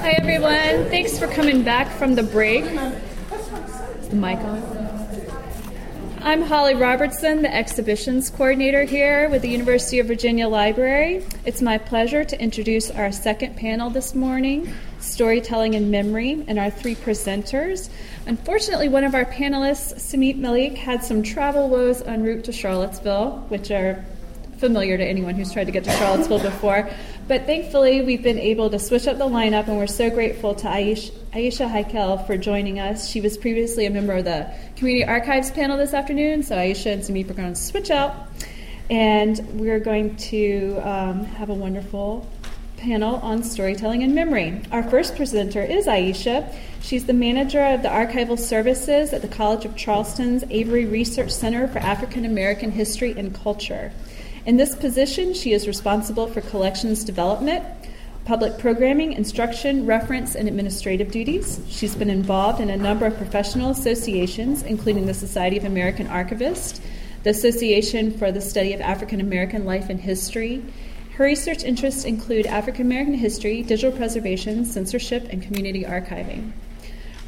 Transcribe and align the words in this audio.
Hi, 0.00 0.12
everyone. 0.12 0.88
Thanks 0.88 1.18
for 1.18 1.26
coming 1.26 1.62
back 1.62 1.86
from 1.98 2.14
the 2.14 2.22
break. 2.22 2.64
Is 2.64 4.08
the 4.08 4.16
mic 4.16 4.38
on? 4.38 4.62
I'm 6.22 6.40
Holly 6.40 6.74
Robertson, 6.74 7.42
the 7.42 7.54
exhibitions 7.54 8.30
coordinator 8.30 8.84
here 8.84 9.28
with 9.28 9.42
the 9.42 9.50
University 9.50 9.98
of 9.98 10.06
Virginia 10.06 10.48
Library. 10.48 11.26
It's 11.44 11.60
my 11.60 11.76
pleasure 11.76 12.24
to 12.24 12.40
introduce 12.40 12.90
our 12.90 13.12
second 13.12 13.58
panel 13.58 13.90
this 13.90 14.14
morning 14.14 14.72
Storytelling 15.00 15.74
and 15.74 15.90
Memory, 15.90 16.44
and 16.48 16.58
our 16.58 16.70
three 16.70 16.94
presenters. 16.94 17.90
Unfortunately, 18.24 18.88
one 18.88 19.04
of 19.04 19.14
our 19.14 19.26
panelists, 19.26 20.00
Samit 20.00 20.38
Malik, 20.38 20.78
had 20.78 21.04
some 21.04 21.22
travel 21.22 21.68
woes 21.68 22.00
en 22.00 22.22
route 22.22 22.44
to 22.44 22.52
Charlottesville, 22.52 23.44
which 23.48 23.70
are 23.70 24.02
familiar 24.56 24.96
to 24.98 25.04
anyone 25.04 25.34
who's 25.34 25.52
tried 25.52 25.64
to 25.64 25.72
get 25.72 25.84
to 25.84 25.90
Charlottesville 25.92 26.38
before. 26.38 26.88
But 27.30 27.46
thankfully, 27.46 28.02
we've 28.02 28.24
been 28.24 28.40
able 28.40 28.70
to 28.70 28.80
switch 28.80 29.06
up 29.06 29.16
the 29.16 29.24
lineup, 29.24 29.68
and 29.68 29.76
we're 29.76 29.86
so 29.86 30.10
grateful 30.10 30.52
to 30.56 30.66
Aisha, 30.66 31.12
Aisha 31.32 31.70
Heikel 31.70 32.26
for 32.26 32.36
joining 32.36 32.80
us. 32.80 33.08
She 33.08 33.20
was 33.20 33.38
previously 33.38 33.86
a 33.86 33.90
member 33.90 34.14
of 34.14 34.24
the 34.24 34.52
Community 34.74 35.04
Archives 35.04 35.52
panel 35.52 35.78
this 35.78 35.94
afternoon, 35.94 36.42
so 36.42 36.56
Aisha 36.56 36.92
and 36.92 37.04
Samit 37.04 37.30
are 37.30 37.34
going 37.34 37.54
to 37.54 37.60
switch 37.60 37.92
out. 37.92 38.16
And 38.90 39.38
we're 39.60 39.78
going 39.78 40.16
to 40.16 40.80
um, 40.82 41.24
have 41.24 41.50
a 41.50 41.54
wonderful 41.54 42.28
panel 42.78 43.14
on 43.18 43.44
storytelling 43.44 44.02
and 44.02 44.12
memory. 44.12 44.60
Our 44.72 44.82
first 44.82 45.14
presenter 45.14 45.62
is 45.62 45.86
Aisha. 45.86 46.52
She's 46.82 47.06
the 47.06 47.12
manager 47.12 47.62
of 47.64 47.82
the 47.82 47.90
archival 47.90 48.40
services 48.40 49.12
at 49.12 49.22
the 49.22 49.28
College 49.28 49.64
of 49.64 49.76
Charleston's 49.76 50.42
Avery 50.50 50.84
Research 50.84 51.30
Center 51.30 51.68
for 51.68 51.78
African 51.78 52.24
American 52.24 52.72
History 52.72 53.12
and 53.16 53.32
Culture. 53.32 53.92
In 54.46 54.56
this 54.56 54.74
position, 54.74 55.34
she 55.34 55.52
is 55.52 55.68
responsible 55.68 56.26
for 56.26 56.40
collections 56.40 57.04
development, 57.04 57.62
public 58.24 58.58
programming, 58.58 59.12
instruction, 59.12 59.84
reference, 59.84 60.34
and 60.34 60.48
administrative 60.48 61.10
duties. 61.10 61.60
She's 61.68 61.94
been 61.94 62.08
involved 62.08 62.58
in 62.58 62.70
a 62.70 62.76
number 62.76 63.04
of 63.04 63.18
professional 63.18 63.70
associations, 63.70 64.62
including 64.62 65.04
the 65.04 65.12
Society 65.14 65.58
of 65.58 65.64
American 65.64 66.06
Archivists, 66.06 66.80
the 67.22 67.30
Association 67.30 68.16
for 68.16 68.32
the 68.32 68.40
Study 68.40 68.72
of 68.72 68.80
African 68.80 69.20
American 69.20 69.66
Life 69.66 69.90
and 69.90 70.00
History. 70.00 70.64
Her 71.16 71.26
research 71.26 71.62
interests 71.62 72.04
include 72.04 72.46
African 72.46 72.86
American 72.86 73.14
history, 73.14 73.62
digital 73.62 73.94
preservation, 73.94 74.64
censorship, 74.64 75.26
and 75.28 75.42
community 75.42 75.84
archiving. 75.84 76.52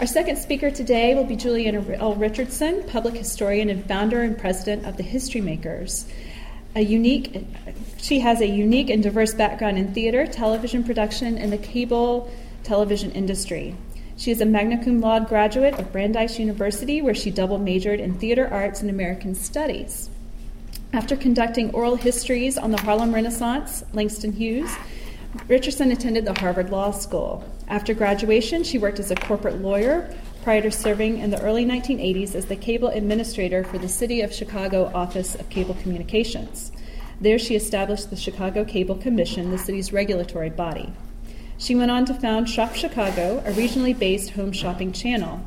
Our 0.00 0.06
second 0.06 0.38
speaker 0.38 0.70
today 0.70 1.14
will 1.14 1.24
be 1.24 1.36
Julieanna 1.36 1.98
L. 1.98 2.14
Richardson, 2.14 2.84
public 2.84 3.14
historian 3.14 3.68
and 3.68 3.84
founder 3.86 4.22
and 4.22 4.38
president 4.38 4.86
of 4.86 4.96
the 4.96 5.02
History 5.02 5.42
Makers 5.42 6.06
a 6.74 6.80
unique 6.80 7.46
she 7.98 8.20
has 8.20 8.40
a 8.40 8.46
unique 8.46 8.90
and 8.90 9.02
diverse 9.02 9.34
background 9.34 9.78
in 9.78 9.94
theater, 9.94 10.26
television 10.26 10.82
production, 10.82 11.38
and 11.38 11.52
the 11.52 11.58
cable 11.58 12.30
television 12.64 13.12
industry. 13.12 13.76
She 14.16 14.30
is 14.30 14.40
a 14.40 14.46
magna 14.46 14.82
cum 14.82 15.00
laude 15.00 15.28
graduate 15.28 15.74
of 15.74 15.92
Brandeis 15.92 16.38
University, 16.38 17.00
where 17.00 17.14
she 17.14 17.30
double 17.30 17.58
majored 17.58 18.00
in 18.00 18.18
theater 18.18 18.48
arts 18.48 18.80
and 18.80 18.90
American 18.90 19.34
studies. 19.34 20.10
After 20.92 21.16
conducting 21.16 21.70
oral 21.70 21.96
histories 21.96 22.58
on 22.58 22.70
the 22.70 22.80
Harlem 22.80 23.14
Renaissance, 23.14 23.82
Langston 23.92 24.32
Hughes, 24.32 24.70
Richardson 25.48 25.90
attended 25.90 26.24
the 26.24 26.38
Harvard 26.38 26.70
Law 26.70 26.90
School. 26.90 27.44
After 27.68 27.94
graduation, 27.94 28.64
she 28.64 28.78
worked 28.78 28.98
as 28.98 29.10
a 29.10 29.14
corporate 29.14 29.62
lawyer, 29.62 30.14
prior 30.42 30.60
to 30.60 30.70
serving 30.70 31.18
in 31.18 31.30
the 31.30 31.40
early 31.40 31.64
1980s 31.64 32.34
as 32.34 32.46
the 32.46 32.56
cable 32.56 32.88
administrator 32.88 33.62
for 33.62 33.78
the 33.78 33.88
City 33.88 34.20
of 34.20 34.34
Chicago 34.34 34.90
Office 34.92 35.36
of 35.36 35.48
Cable 35.48 35.74
Communications. 35.74 36.72
There, 37.20 37.38
she 37.38 37.54
established 37.54 38.10
the 38.10 38.16
Chicago 38.16 38.64
Cable 38.64 38.96
Commission, 38.96 39.52
the 39.52 39.58
city's 39.58 39.92
regulatory 39.92 40.50
body. 40.50 40.92
She 41.56 41.76
went 41.76 41.92
on 41.92 42.04
to 42.06 42.14
found 42.14 42.48
Shop 42.48 42.74
Chicago, 42.74 43.38
a 43.46 43.52
regionally 43.52 43.96
based 43.96 44.30
home 44.30 44.50
shopping 44.50 44.92
channel. 44.92 45.40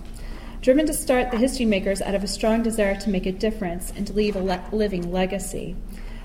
Driven 0.62 0.86
to 0.86 0.94
start 0.94 1.30
the 1.30 1.38
History 1.38 1.66
Makers 1.66 2.02
out 2.02 2.16
of 2.16 2.24
a 2.24 2.28
strong 2.28 2.64
desire 2.64 2.96
to 3.02 3.10
make 3.10 3.26
a 3.26 3.32
difference 3.34 3.92
and 3.98 4.08
to 4.08 4.14
leave 4.14 4.38
a 4.38 4.42
le- 4.42 4.64
living 4.72 5.12
legacy, 5.12 5.76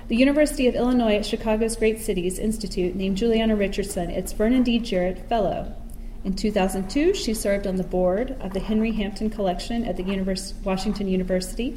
the 0.06 0.16
University 0.16 0.68
of 0.68 0.74
Illinois 0.76 1.16
at 1.16 1.26
Chicago's 1.26 1.76
Great 1.76 2.00
Cities 2.00 2.38
Institute 2.38 2.94
named 2.94 3.18
Julieanna 3.18 3.58
Richardson 3.58 4.10
its 4.10 4.32
Vernon 4.32 4.62
D. 4.62 4.78
Jarrett 4.78 5.28
Fellow. 5.28 5.74
In 6.22 6.34
2002, 6.34 7.14
she 7.14 7.32
served 7.32 7.66
on 7.66 7.76
the 7.76 7.82
board 7.82 8.36
of 8.40 8.52
the 8.52 8.60
Henry 8.60 8.92
Hampton 8.92 9.30
Collection 9.30 9.84
at 9.84 9.96
the 9.96 10.02
Univers- 10.02 10.52
Washington 10.62 11.08
University. 11.08 11.76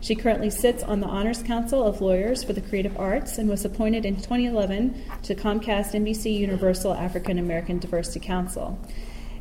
She 0.00 0.14
currently 0.14 0.50
sits 0.50 0.82
on 0.82 1.00
the 1.00 1.06
Honors 1.06 1.42
Council 1.42 1.82
of 1.82 2.02
Lawyers 2.02 2.44
for 2.44 2.52
the 2.52 2.60
Creative 2.60 2.94
Arts 2.98 3.38
and 3.38 3.48
was 3.48 3.64
appointed 3.64 4.04
in 4.04 4.16
2011 4.16 4.94
to 5.22 5.34
Comcast 5.34 5.94
NBC 5.94 6.38
Universal 6.38 6.92
African 6.94 7.38
American 7.38 7.78
Diversity 7.78 8.20
Council. 8.20 8.78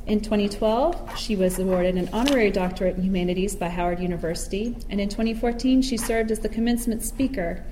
In 0.06 0.22
2012, 0.22 1.19
she 1.19 1.36
was 1.36 1.59
awarded 1.59 1.96
an 1.96 2.09
honorary 2.13 2.50
doctorate 2.50 2.96
in 2.96 3.03
humanities 3.03 3.53
by 3.53 3.68
Howard 3.68 4.00
University, 4.00 4.78
and 4.90 5.02
in 5.02 5.09
2014, 5.09 5.81
she 5.81 5.97
served 5.97 6.31
as 6.31 6.40
the 6.40 6.47
commencement 6.47 7.03
speaker 7.03 7.66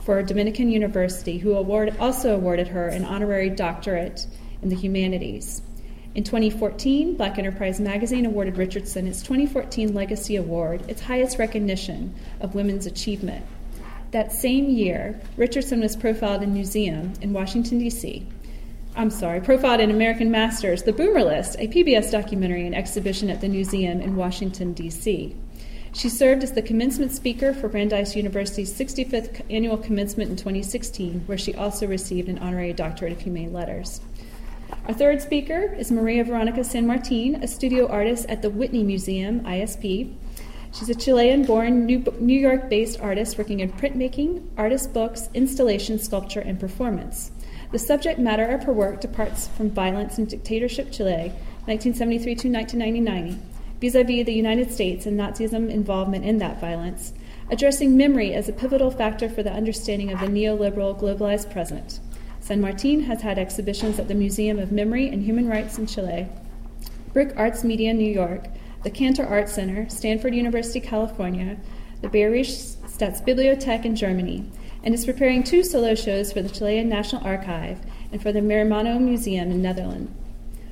for 0.00 0.22
Dominican 0.22 0.70
University, 0.70 1.36
who 1.36 1.52
award, 1.52 1.94
also 2.00 2.34
awarded 2.34 2.68
her 2.68 2.88
an 2.88 3.04
honorary 3.04 3.50
doctorate 3.50 4.26
in 4.62 4.70
the 4.70 4.74
humanities. 4.74 5.60
In 6.14 6.24
2014, 6.24 7.16
Black 7.16 7.38
Enterprise 7.38 7.78
Magazine 7.78 8.26
awarded 8.26 8.56
Richardson 8.56 9.06
its 9.06 9.22
2014 9.22 9.94
Legacy 9.94 10.36
Award, 10.36 10.82
its 10.88 11.02
highest 11.02 11.38
recognition 11.38 12.14
of 12.40 12.54
women's 12.54 12.86
achievement. 12.86 13.44
That 14.10 14.32
same 14.32 14.70
year, 14.70 15.20
Richardson 15.36 15.80
was 15.80 15.94
profiled 15.94 16.42
in 16.42 16.54
Museum 16.54 17.12
in 17.20 17.34
Washington, 17.34 17.78
D.C. 17.78 18.26
I'm 18.96 19.10
sorry, 19.10 19.40
profiled 19.40 19.80
in 19.80 19.90
American 19.90 20.30
Masters, 20.30 20.82
The 20.82 20.94
Boomer 20.94 21.22
List, 21.22 21.56
a 21.58 21.68
PBS 21.68 22.10
documentary 22.10 22.66
and 22.66 22.74
exhibition 22.74 23.28
at 23.28 23.42
the 23.42 23.48
museum 23.48 24.00
in 24.00 24.16
Washington, 24.16 24.72
D.C. 24.72 25.36
She 25.92 26.08
served 26.08 26.42
as 26.42 26.52
the 26.52 26.62
commencement 26.62 27.12
speaker 27.12 27.52
for 27.52 27.68
Brandeis 27.68 28.16
University's 28.16 28.72
65th 28.72 29.42
annual 29.50 29.76
commencement 29.76 30.30
in 30.30 30.36
2016, 30.36 31.22
where 31.26 31.38
she 31.38 31.54
also 31.54 31.86
received 31.86 32.28
an 32.28 32.38
honorary 32.38 32.72
doctorate 32.72 33.12
of 33.12 33.20
humane 33.20 33.52
letters. 33.52 34.00
Our 34.70 34.94
third 34.94 35.22
speaker 35.22 35.74
is 35.78 35.90
Maria 35.90 36.24
Veronica 36.24 36.62
San 36.62 36.86
Martin, 36.86 37.42
a 37.42 37.48
studio 37.48 37.86
artist 37.88 38.26
at 38.28 38.42
the 38.42 38.50
Whitney 38.50 38.82
Museum, 38.82 39.40
ISP. 39.40 40.14
She's 40.72 40.90
a 40.90 40.94
Chilean 40.94 41.44
born 41.44 41.86
New 41.86 42.38
York 42.38 42.68
based 42.68 43.00
artist 43.00 43.38
working 43.38 43.60
in 43.60 43.72
printmaking, 43.72 44.46
artist 44.58 44.92
books, 44.92 45.30
installation, 45.32 45.98
sculpture, 45.98 46.40
and 46.40 46.60
performance. 46.60 47.30
The 47.72 47.78
subject 47.78 48.18
matter 48.18 48.44
of 48.44 48.64
her 48.64 48.72
work 48.72 49.00
departs 49.00 49.48
from 49.48 49.70
violence 49.70 50.18
and 50.18 50.28
dictatorship 50.28 50.92
Chile, 50.92 51.32
1973 51.64 52.34
to 52.34 52.48
1999, 52.50 53.42
vis 53.80 53.94
a 53.94 54.04
vis 54.04 54.26
the 54.26 54.32
United 54.32 54.70
States 54.70 55.06
and 55.06 55.18
Nazism 55.18 55.70
involvement 55.70 56.24
in 56.24 56.38
that 56.38 56.60
violence, 56.60 57.14
addressing 57.50 57.96
memory 57.96 58.34
as 58.34 58.48
a 58.48 58.52
pivotal 58.52 58.90
factor 58.90 59.28
for 59.30 59.42
the 59.42 59.52
understanding 59.52 60.12
of 60.12 60.20
the 60.20 60.26
neoliberal 60.26 60.98
globalized 60.98 61.50
present. 61.50 62.00
San 62.48 62.62
Martin 62.62 63.00
has 63.00 63.20
had 63.20 63.38
exhibitions 63.38 63.98
at 63.98 64.08
the 64.08 64.14
Museum 64.14 64.58
of 64.58 64.72
Memory 64.72 65.08
and 65.08 65.22
Human 65.22 65.46
Rights 65.46 65.76
in 65.76 65.86
Chile, 65.86 66.26
BRIC 67.12 67.34
Arts 67.36 67.62
Media 67.62 67.90
in 67.90 67.98
New 67.98 68.10
York, 68.10 68.46
the 68.84 68.90
Cantor 68.90 69.26
Art 69.26 69.50
Center, 69.50 69.86
Stanford 69.90 70.34
University, 70.34 70.80
California, 70.80 71.58
the 72.00 72.08
Bayerische 72.08 72.76
Staatsbibliothek 72.86 73.84
in 73.84 73.94
Germany, 73.94 74.50
and 74.82 74.94
is 74.94 75.04
preparing 75.04 75.42
two 75.42 75.62
solo 75.62 75.94
shows 75.94 76.32
for 76.32 76.40
the 76.40 76.48
Chilean 76.48 76.88
National 76.88 77.22
Archive 77.22 77.80
and 78.12 78.22
for 78.22 78.32
the 78.32 78.40
Meermanno 78.40 78.98
Museum 78.98 79.50
in 79.50 79.60
Netherlands. 79.60 80.10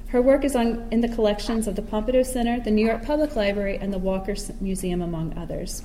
Her 0.08 0.22
work 0.22 0.46
is 0.46 0.56
on, 0.56 0.88
in 0.90 1.02
the 1.02 1.10
collections 1.10 1.68
of 1.68 1.76
the 1.76 1.82
Pompidou 1.82 2.24
Center, 2.24 2.58
the 2.58 2.70
New 2.70 2.86
York 2.86 3.04
Public 3.04 3.36
Library, 3.36 3.76
and 3.76 3.92
the 3.92 3.98
Walker 3.98 4.34
Museum, 4.62 5.02
among 5.02 5.36
others. 5.36 5.82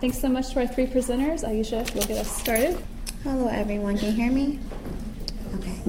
Thanks 0.00 0.20
so 0.20 0.28
much 0.28 0.52
to 0.52 0.60
our 0.60 0.68
three 0.68 0.86
presenters. 0.86 1.42
If 1.42 1.92
you'll 1.92 2.04
get 2.04 2.18
us 2.18 2.30
started. 2.30 2.78
Hello, 3.24 3.48
everyone. 3.48 3.98
Can 3.98 4.10
you 4.10 4.14
hear 4.14 4.30
me? 4.30 4.60
Okay. 5.54 5.80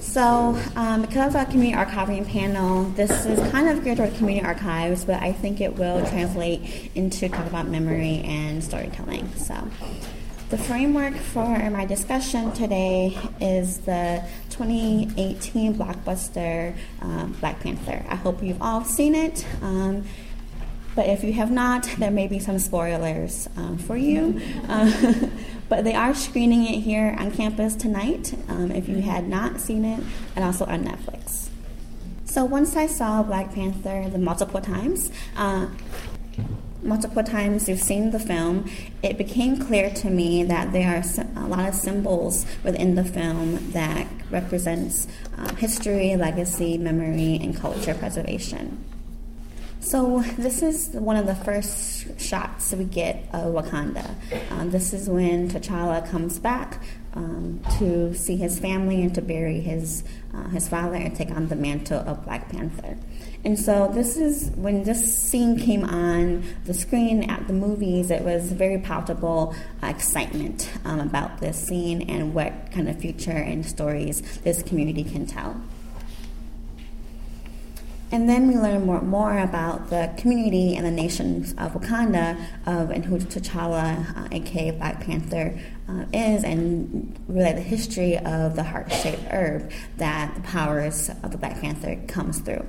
So, 0.00 0.58
um, 0.76 1.02
because 1.02 1.34
of 1.34 1.36
our 1.36 1.44
community 1.46 1.76
archiving 1.76 2.26
panel, 2.26 2.84
this 2.90 3.26
is 3.26 3.38
kind 3.50 3.68
of 3.68 3.84
geared 3.84 3.98
toward 3.98 4.14
community 4.14 4.46
archives, 4.46 5.04
but 5.04 5.22
I 5.22 5.32
think 5.32 5.60
it 5.60 5.76
will 5.76 6.04
translate 6.06 6.90
into 6.94 7.28
talk 7.28 7.46
about 7.46 7.68
memory 7.68 8.22
and 8.24 8.62
storytelling. 8.62 9.28
So, 9.34 9.68
the 10.50 10.56
framework 10.56 11.14
for 11.14 11.70
my 11.70 11.84
discussion 11.84 12.52
today 12.52 13.18
is 13.40 13.78
the 13.78 14.24
2018 14.50 15.74
blockbuster 15.74 16.74
um, 17.02 17.32
Black 17.40 17.60
Panther. 17.60 18.02
I 18.08 18.14
hope 18.14 18.42
you've 18.42 18.62
all 18.62 18.84
seen 18.84 19.14
it. 19.14 19.44
Um, 19.60 20.04
but 20.98 21.06
if 21.06 21.22
you 21.22 21.32
have 21.32 21.52
not, 21.52 21.84
there 21.98 22.10
may 22.10 22.26
be 22.26 22.40
some 22.40 22.58
spoilers 22.58 23.48
um, 23.56 23.78
for 23.78 23.96
you. 23.96 24.40
Uh, 24.68 25.28
but 25.68 25.84
they 25.84 25.94
are 25.94 26.12
screening 26.14 26.66
it 26.66 26.80
here 26.80 27.16
on 27.18 27.30
campus 27.30 27.74
tonight 27.76 28.34
um, 28.48 28.72
if 28.72 28.88
you 28.88 29.00
had 29.00 29.28
not 29.28 29.60
seen 29.60 29.84
it, 29.84 30.02
and 30.34 30.44
also 30.44 30.66
on 30.66 30.84
Netflix. 30.84 31.48
So 32.24 32.44
once 32.44 32.76
I 32.76 32.86
saw 32.86 33.22
Black 33.22 33.54
Panther 33.54 34.10
the 34.10 34.18
multiple 34.18 34.60
times, 34.60 35.10
uh, 35.36 35.68
multiple 36.82 37.22
times 37.22 37.68
you've 37.68 37.80
seen 37.80 38.10
the 38.10 38.18
film, 38.18 38.68
it 39.02 39.16
became 39.16 39.56
clear 39.56 39.88
to 39.90 40.10
me 40.10 40.42
that 40.42 40.72
there 40.72 40.96
are 40.96 41.42
a 41.42 41.46
lot 41.46 41.68
of 41.68 41.74
symbols 41.74 42.44
within 42.64 42.94
the 42.96 43.04
film 43.04 43.70
that 43.70 44.06
represents 44.30 45.06
uh, 45.38 45.54
history, 45.54 46.16
legacy, 46.16 46.76
memory, 46.76 47.38
and 47.40 47.56
culture 47.56 47.94
preservation. 47.94 48.84
So 49.80 50.20
this 50.36 50.62
is 50.62 50.90
one 50.90 51.16
of 51.16 51.26
the 51.26 51.34
first 51.34 52.20
shots 52.20 52.72
we 52.72 52.84
get 52.84 53.28
of 53.32 53.54
Wakanda. 53.54 54.14
Um, 54.50 54.70
this 54.70 54.92
is 54.92 55.08
when 55.08 55.48
T'Challa 55.48 56.08
comes 56.10 56.38
back 56.38 56.82
um, 57.14 57.60
to 57.78 58.14
see 58.14 58.36
his 58.36 58.58
family 58.58 59.02
and 59.02 59.14
to 59.14 59.22
bury 59.22 59.60
his 59.60 60.04
uh, 60.34 60.48
his 60.48 60.68
father 60.68 60.96
and 60.96 61.16
take 61.16 61.30
on 61.30 61.48
the 61.48 61.56
mantle 61.56 62.00
of 62.00 62.24
Black 62.24 62.48
Panther. 62.50 62.98
And 63.44 63.58
so 63.58 63.90
this 63.92 64.16
is 64.16 64.50
when 64.56 64.82
this 64.82 65.16
scene 65.16 65.58
came 65.58 65.84
on 65.84 66.44
the 66.64 66.74
screen 66.74 67.30
at 67.30 67.46
the 67.46 67.52
movies. 67.52 68.10
It 68.10 68.22
was 68.22 68.52
very 68.52 68.78
palpable 68.78 69.54
uh, 69.82 69.86
excitement 69.86 70.70
um, 70.84 71.00
about 71.00 71.38
this 71.38 71.56
scene 71.56 72.02
and 72.10 72.34
what 72.34 72.72
kind 72.72 72.88
of 72.88 73.00
future 73.00 73.30
and 73.30 73.64
stories 73.64 74.38
this 74.40 74.62
community 74.62 75.04
can 75.04 75.24
tell. 75.24 75.60
And 78.10 78.26
then 78.28 78.48
we 78.48 78.56
learn 78.56 78.86
more, 78.86 79.02
more 79.02 79.38
about 79.38 79.90
the 79.90 80.10
community 80.16 80.76
and 80.76 80.86
the 80.86 80.90
nations 80.90 81.52
of 81.58 81.74
Wakanda, 81.74 82.38
of 82.64 82.90
and 82.90 83.04
who 83.04 83.18
T'Challa, 83.18 84.16
uh, 84.16 84.28
aka 84.32 84.70
Black 84.70 85.04
Panther, 85.04 85.58
uh, 85.88 86.04
is, 86.12 86.42
and 86.42 87.18
really 87.28 87.52
the 87.52 87.60
history 87.60 88.16
of 88.16 88.56
the 88.56 88.62
heart-shaped 88.62 89.24
herb 89.30 89.70
that 89.98 90.34
the 90.34 90.40
powers 90.40 91.10
of 91.22 91.32
the 91.32 91.38
Black 91.38 91.60
Panther 91.60 91.96
comes 92.06 92.38
through. 92.40 92.66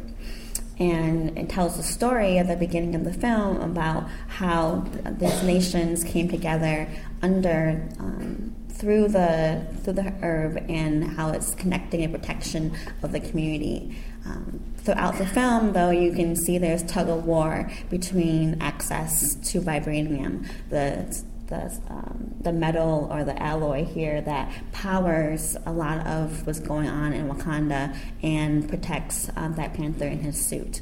And 0.77 1.37
it 1.37 1.49
tells 1.49 1.77
the 1.77 1.83
story 1.83 2.37
at 2.37 2.47
the 2.47 2.55
beginning 2.55 2.95
of 2.95 3.03
the 3.03 3.13
film 3.13 3.61
about 3.61 4.09
how 4.27 4.85
these 5.05 5.43
nations 5.43 6.03
came 6.03 6.29
together 6.29 6.87
under 7.21 7.87
um, 7.99 8.55
through 8.69 9.09
the 9.09 9.67
through 9.83 9.93
the 9.93 10.09
herb 10.21 10.57
and 10.69 11.03
how 11.03 11.31
it's 11.31 11.53
connecting 11.53 12.01
and 12.01 12.13
protection 12.13 12.73
of 13.03 13.11
the 13.11 13.19
community. 13.19 13.97
Um, 14.29 14.59
throughout 14.77 15.17
the 15.17 15.25
film, 15.25 15.73
though, 15.73 15.89
you 15.89 16.13
can 16.13 16.35
see 16.35 16.57
there's 16.57 16.83
tug 16.83 17.09
of 17.09 17.25
war 17.25 17.71
between 17.89 18.61
access 18.61 19.35
to 19.51 19.61
vibranium, 19.61 20.47
the 20.69 21.23
the, 21.47 21.65
um, 21.89 22.35
the 22.41 22.53
metal 22.53 23.07
or 23.11 23.23
the 23.23 23.41
alloy 23.41 23.83
here 23.83 24.21
that 24.21 24.51
powers 24.71 25.57
a 25.65 25.71
lot 25.71 26.05
of 26.05 26.45
what's 26.45 26.59
going 26.59 26.87
on 26.87 27.11
in 27.11 27.27
Wakanda 27.27 27.95
and 28.21 28.69
protects 28.69 29.31
um, 29.35 29.53
Black 29.53 29.73
Panther 29.73 30.05
in 30.05 30.19
his 30.19 30.39
suit 30.39 30.81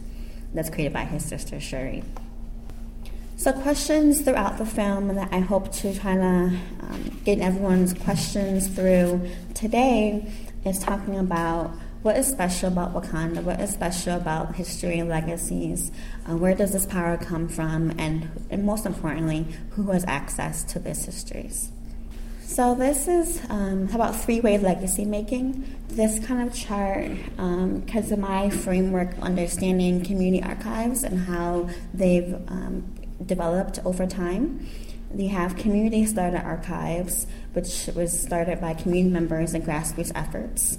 that's 0.53 0.69
created 0.69 0.91
by 0.91 1.05
his 1.05 1.23
sister 1.23 1.59
Shuri. 1.59 2.03
So, 3.37 3.53
questions 3.53 4.21
throughout 4.21 4.57
the 4.57 4.65
film 4.65 5.15
that 5.15 5.29
I 5.31 5.39
hope 5.39 5.71
to 5.73 5.97
try 5.97 6.15
to 6.15 6.57
um, 6.81 7.21
get 7.23 7.39
everyone's 7.39 7.93
questions 7.93 8.67
through 8.67 9.29
today 9.53 10.29
is 10.65 10.79
talking 10.79 11.17
about 11.17 11.71
what 12.01 12.17
is 12.17 12.27
special 12.27 12.69
about 12.69 12.93
Wakanda, 12.93 13.43
what 13.43 13.59
is 13.59 13.71
special 13.71 14.15
about 14.15 14.55
history 14.55 14.99
and 14.99 15.09
legacies, 15.09 15.91
uh, 16.29 16.35
where 16.37 16.55
does 16.55 16.73
this 16.73 16.85
power 16.85 17.17
come 17.17 17.47
from, 17.47 17.91
and, 17.97 18.29
and 18.49 18.63
most 18.63 18.85
importantly, 18.85 19.45
who 19.71 19.91
has 19.91 20.05
access 20.05 20.63
to 20.65 20.79
these 20.79 21.05
histories. 21.05 21.71
So 22.41 22.75
this 22.75 23.07
is 23.07 23.41
um, 23.49 23.89
about 23.93 24.15
three-way 24.15 24.57
legacy 24.57 25.05
making. 25.05 25.75
This 25.89 26.17
kind 26.25 26.47
of 26.47 26.55
chart, 26.55 27.11
because 27.35 28.11
um, 28.11 28.13
of 28.13 28.19
my 28.19 28.49
framework 28.49 29.17
understanding 29.19 30.03
community 30.03 30.41
archives 30.41 31.03
and 31.03 31.19
how 31.19 31.69
they've 31.93 32.33
um, 32.47 32.95
developed 33.25 33.79
over 33.85 34.07
time. 34.07 34.65
We 35.11 35.27
have 35.27 35.55
community 35.55 36.05
started 36.05 36.41
archives, 36.43 37.27
which 37.53 37.89
was 37.95 38.17
started 38.17 38.61
by 38.61 38.73
community 38.73 39.13
members 39.13 39.53
and 39.53 39.63
grassroots 39.63 40.11
efforts. 40.15 40.77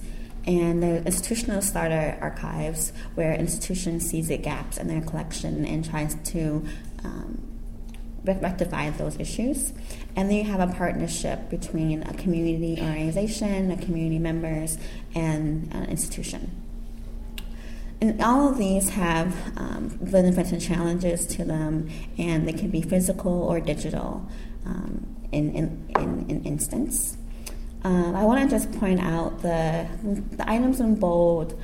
And 0.49 0.83
the 0.83 1.05
institutional 1.05 1.61
starter 1.61 2.17
archives, 2.23 2.95
where 3.15 3.35
institutions 3.35 4.09
sees 4.09 4.29
the 4.29 4.39
gaps 4.39 4.79
in 4.79 4.89
their 4.89 5.03
collection 5.03 5.67
and 5.67 5.85
tries 5.85 6.15
to 6.33 6.65
um, 7.05 7.43
rectify 8.25 8.89
those 8.89 9.21
issues. 9.21 9.75
And 10.17 10.31
then 10.31 10.39
you 10.39 10.45
have 10.45 10.61
a 10.61 10.73
partnership 10.73 11.51
between 11.51 12.03
a 12.03 12.15
community 12.15 12.81
organization, 12.81 13.71
a 13.71 13.77
community 13.77 14.19
members, 14.19 14.79
and 15.15 15.71
an 15.75 15.85
institution. 15.85 16.51
And 18.01 18.23
all 18.23 18.49
of 18.49 18.57
these 18.57 18.89
have 18.89 19.37
um, 19.59 19.99
and 20.01 20.63
challenges 20.63 21.27
to 21.27 21.45
them, 21.45 21.91
and 22.17 22.49
they 22.49 22.55
can 22.55 22.71
be 22.71 22.81
physical 22.81 23.43
or 23.43 23.61
digital 23.61 24.27
um, 24.65 25.15
in, 25.31 25.51
in, 25.55 25.91
in, 25.99 26.31
in, 26.31 26.45
instance. 26.45 27.18
Um, 27.85 28.17
I 28.17 28.25
want 28.25 28.43
to 28.43 28.57
just 28.57 28.73
point 28.73 29.01
out 29.01 29.41
the, 29.43 29.87
the 30.37 30.51
items 30.51 30.81
in 30.81 30.97
bold. 30.97 31.59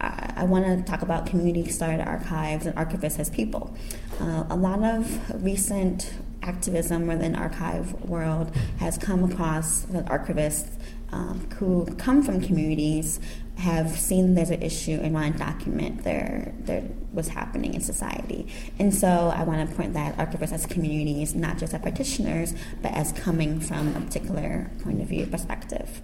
I, 0.00 0.32
I 0.36 0.44
want 0.44 0.64
to 0.66 0.82
talk 0.90 1.02
about 1.02 1.26
community 1.26 1.68
started 1.68 2.06
archives 2.06 2.66
and 2.66 2.76
archivists 2.76 3.18
as 3.18 3.28
people. 3.30 3.74
Uh, 4.20 4.44
a 4.50 4.56
lot 4.56 4.82
of 4.82 5.44
recent 5.44 6.12
activism 6.48 7.06
within 7.06 7.36
archive 7.36 7.92
world 8.04 8.54
has 8.78 8.96
come 8.96 9.30
across 9.30 9.82
the 9.82 10.02
archivists 10.04 10.70
um, 11.12 11.48
who 11.56 11.86
come 11.96 12.22
from 12.22 12.40
communities 12.40 13.20
have 13.56 13.90
seen 13.90 14.34
there's 14.34 14.50
an 14.50 14.62
issue 14.62 15.00
and 15.02 15.12
want 15.12 15.32
to 15.32 15.38
document 15.38 16.04
their, 16.04 16.54
their 16.60 16.80
what's 17.12 17.28
happening 17.28 17.74
in 17.74 17.80
society. 17.80 18.46
And 18.78 18.94
so 18.94 19.32
I 19.34 19.42
want 19.42 19.68
to 19.68 19.74
point 19.74 19.94
that 19.94 20.16
archivists 20.16 20.52
as 20.52 20.66
communities, 20.66 21.34
not 21.34 21.58
just 21.58 21.74
as 21.74 21.80
practitioners, 21.80 22.54
but 22.82 22.92
as 22.92 23.12
coming 23.12 23.60
from 23.60 23.96
a 23.96 24.00
particular 24.00 24.70
point 24.82 25.00
of 25.00 25.08
view 25.08 25.26
perspective. 25.26 26.00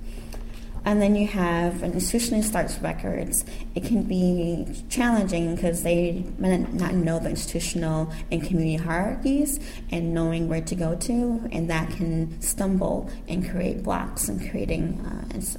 And 0.87 1.01
then 1.01 1.17
you 1.17 1.27
have 1.29 1.83
an 1.83 1.95
institution 1.95 2.41
that 2.41 2.47
starts 2.47 2.79
records. 2.79 3.45
It 3.75 3.85
can 3.85 4.03
be 4.03 4.67
challenging 4.91 5.55
because 5.55 5.83
they 5.83 6.25
might 6.39 6.75
not 6.75 6.93
know 6.93 7.19
the 7.19 7.31
institutional 7.31 8.13
and 8.31 8.43
community 8.43 8.77
hierarchies 8.77 9.61
and 9.91 10.13
knowing 10.13 10.49
where 10.49 10.61
to 10.61 10.75
go 10.75 10.95
to, 10.95 11.49
and 11.53 11.71
that 11.71 11.91
can 11.91 12.39
stumble 12.43 13.11
and 13.29 13.49
create 13.49 13.83
blocks 13.83 14.29
in 14.29 14.47
creating 14.51 15.01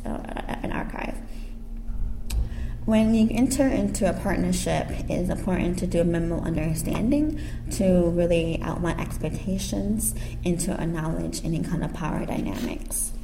uh, 0.05 0.59
an 0.61 0.71
archive. 0.71 1.17
When 2.85 3.15
you 3.15 3.27
enter 3.31 3.67
into 3.67 4.07
a 4.07 4.13
partnership, 4.13 4.91
it 4.91 5.09
is 5.09 5.31
important 5.31 5.79
to 5.79 5.87
do 5.87 6.01
a 6.01 6.03
memo 6.03 6.39
understanding 6.41 7.41
to 7.71 8.11
really 8.11 8.61
outline 8.61 8.99
expectations 8.99 10.13
and 10.45 10.59
to 10.59 10.79
acknowledge 10.79 11.43
any 11.43 11.63
kind 11.63 11.83
of 11.83 11.91
power 11.95 12.27
dynamics. 12.27 13.14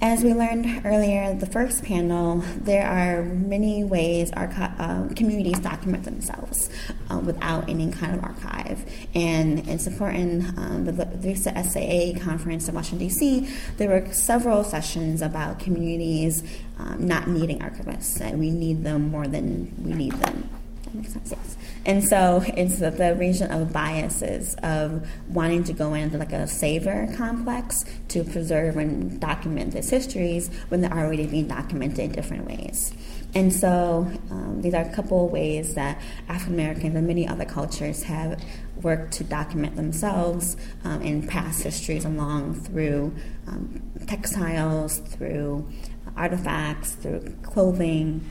As 0.00 0.22
we 0.22 0.32
learned 0.32 0.82
earlier, 0.84 1.34
the 1.34 1.46
first 1.46 1.82
panel, 1.82 2.44
there 2.56 2.86
are 2.86 3.24
many 3.24 3.82
ways 3.82 4.30
our 4.30 4.46
uh, 4.46 5.08
communities 5.16 5.58
document 5.58 6.04
themselves 6.04 6.70
uh, 7.10 7.18
without 7.18 7.68
any 7.68 7.90
kind 7.90 8.14
of 8.14 8.22
archive. 8.22 8.88
And 9.16 9.58
in 9.68 9.80
important, 9.80 10.56
um, 10.56 10.84
the, 10.84 10.92
the 10.92 11.34
SAA 11.34 12.24
conference 12.24 12.68
in 12.68 12.76
Washington, 12.76 13.08
D.C., 13.08 13.48
there 13.78 13.88
were 13.88 14.12
several 14.12 14.62
sessions 14.62 15.20
about 15.20 15.58
communities 15.58 16.44
um, 16.78 17.04
not 17.04 17.26
needing 17.26 17.58
archivists, 17.58 18.20
and 18.20 18.38
we 18.38 18.50
need 18.50 18.84
them 18.84 19.10
more 19.10 19.26
than 19.26 19.74
we 19.82 19.94
need 19.94 20.12
them. 20.12 20.48
That 20.88 20.94
makes 20.94 21.12
sense, 21.12 21.30
yes. 21.30 21.56
And 21.84 22.02
so 22.02 22.42
it's 22.56 22.78
the, 22.78 22.90
the 22.90 23.14
region 23.14 23.50
of 23.50 23.72
biases 23.72 24.54
of 24.62 25.06
wanting 25.28 25.64
to 25.64 25.74
go 25.74 25.92
into 25.92 26.16
like 26.16 26.32
a 26.32 26.46
saver 26.46 27.12
complex 27.16 27.84
to 28.08 28.24
preserve 28.24 28.76
and 28.78 29.20
document 29.20 29.74
these 29.74 29.90
histories 29.90 30.48
when 30.68 30.80
they're 30.80 30.92
already 30.92 31.26
being 31.26 31.46
documented 31.46 32.00
in 32.00 32.12
different 32.12 32.46
ways. 32.46 32.94
And 33.34 33.52
so 33.52 34.10
um, 34.30 34.62
these 34.62 34.72
are 34.72 34.82
a 34.82 34.94
couple 34.94 35.26
of 35.26 35.30
ways 35.30 35.74
that 35.74 36.00
African 36.28 36.54
Americans 36.54 36.96
and 36.96 37.06
many 37.06 37.28
other 37.28 37.44
cultures 37.44 38.02
have 38.04 38.42
worked 38.82 39.12
to 39.14 39.24
document 39.24 39.76
themselves 39.76 40.56
um, 40.84 41.02
in 41.02 41.26
past 41.26 41.62
histories 41.62 42.06
along 42.06 42.54
through 42.54 43.14
um, 43.46 43.82
textiles, 44.06 45.00
through 45.00 45.68
artifacts, 46.16 46.92
through 46.92 47.36
clothing, 47.42 48.28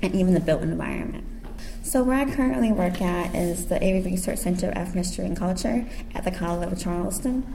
and 0.00 0.14
even 0.14 0.32
the 0.32 0.40
built 0.40 0.62
environment. 0.62 1.24
So 1.96 2.02
where 2.02 2.18
I 2.18 2.30
currently 2.30 2.72
work 2.72 3.00
at 3.00 3.34
is 3.34 3.68
the 3.68 3.82
Avery 3.82 4.10
Research 4.10 4.40
Center 4.40 4.68
of 4.68 4.76
African 4.76 4.98
History 4.98 5.24
and 5.24 5.34
Culture 5.34 5.86
at 6.14 6.24
the 6.24 6.30
College 6.30 6.70
of 6.70 6.78
Charleston. 6.78 7.54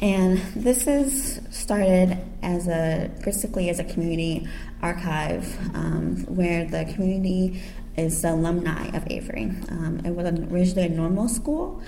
And 0.00 0.38
this 0.56 0.86
is 0.86 1.38
started 1.50 2.16
as 2.40 2.66
a 2.66 3.10
basically 3.22 3.68
as 3.68 3.78
a 3.78 3.84
community 3.84 4.48
archive 4.80 5.54
um, 5.74 6.24
where 6.34 6.64
the 6.64 6.90
community 6.94 7.60
is 7.94 8.22
the 8.22 8.32
alumni 8.32 8.86
of 8.96 9.06
Avery. 9.10 9.52
Um, 9.68 10.00
it 10.02 10.12
was 10.12 10.24
originally 10.24 10.86
a 10.86 10.88
normal 10.88 11.28
school 11.28 11.82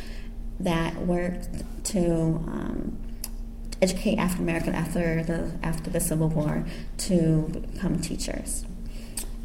that 0.61 0.99
worked 0.99 1.49
to 1.92 2.11
um, 2.12 2.99
educate 3.80 4.18
African 4.18 4.44
American 4.44 4.75
after 4.75 5.23
the 5.23 5.50
after 5.62 5.88
the 5.88 6.00
Civil 6.00 6.28
War 6.28 6.66
to 6.99 7.68
become 7.73 8.00
teachers. 8.00 8.66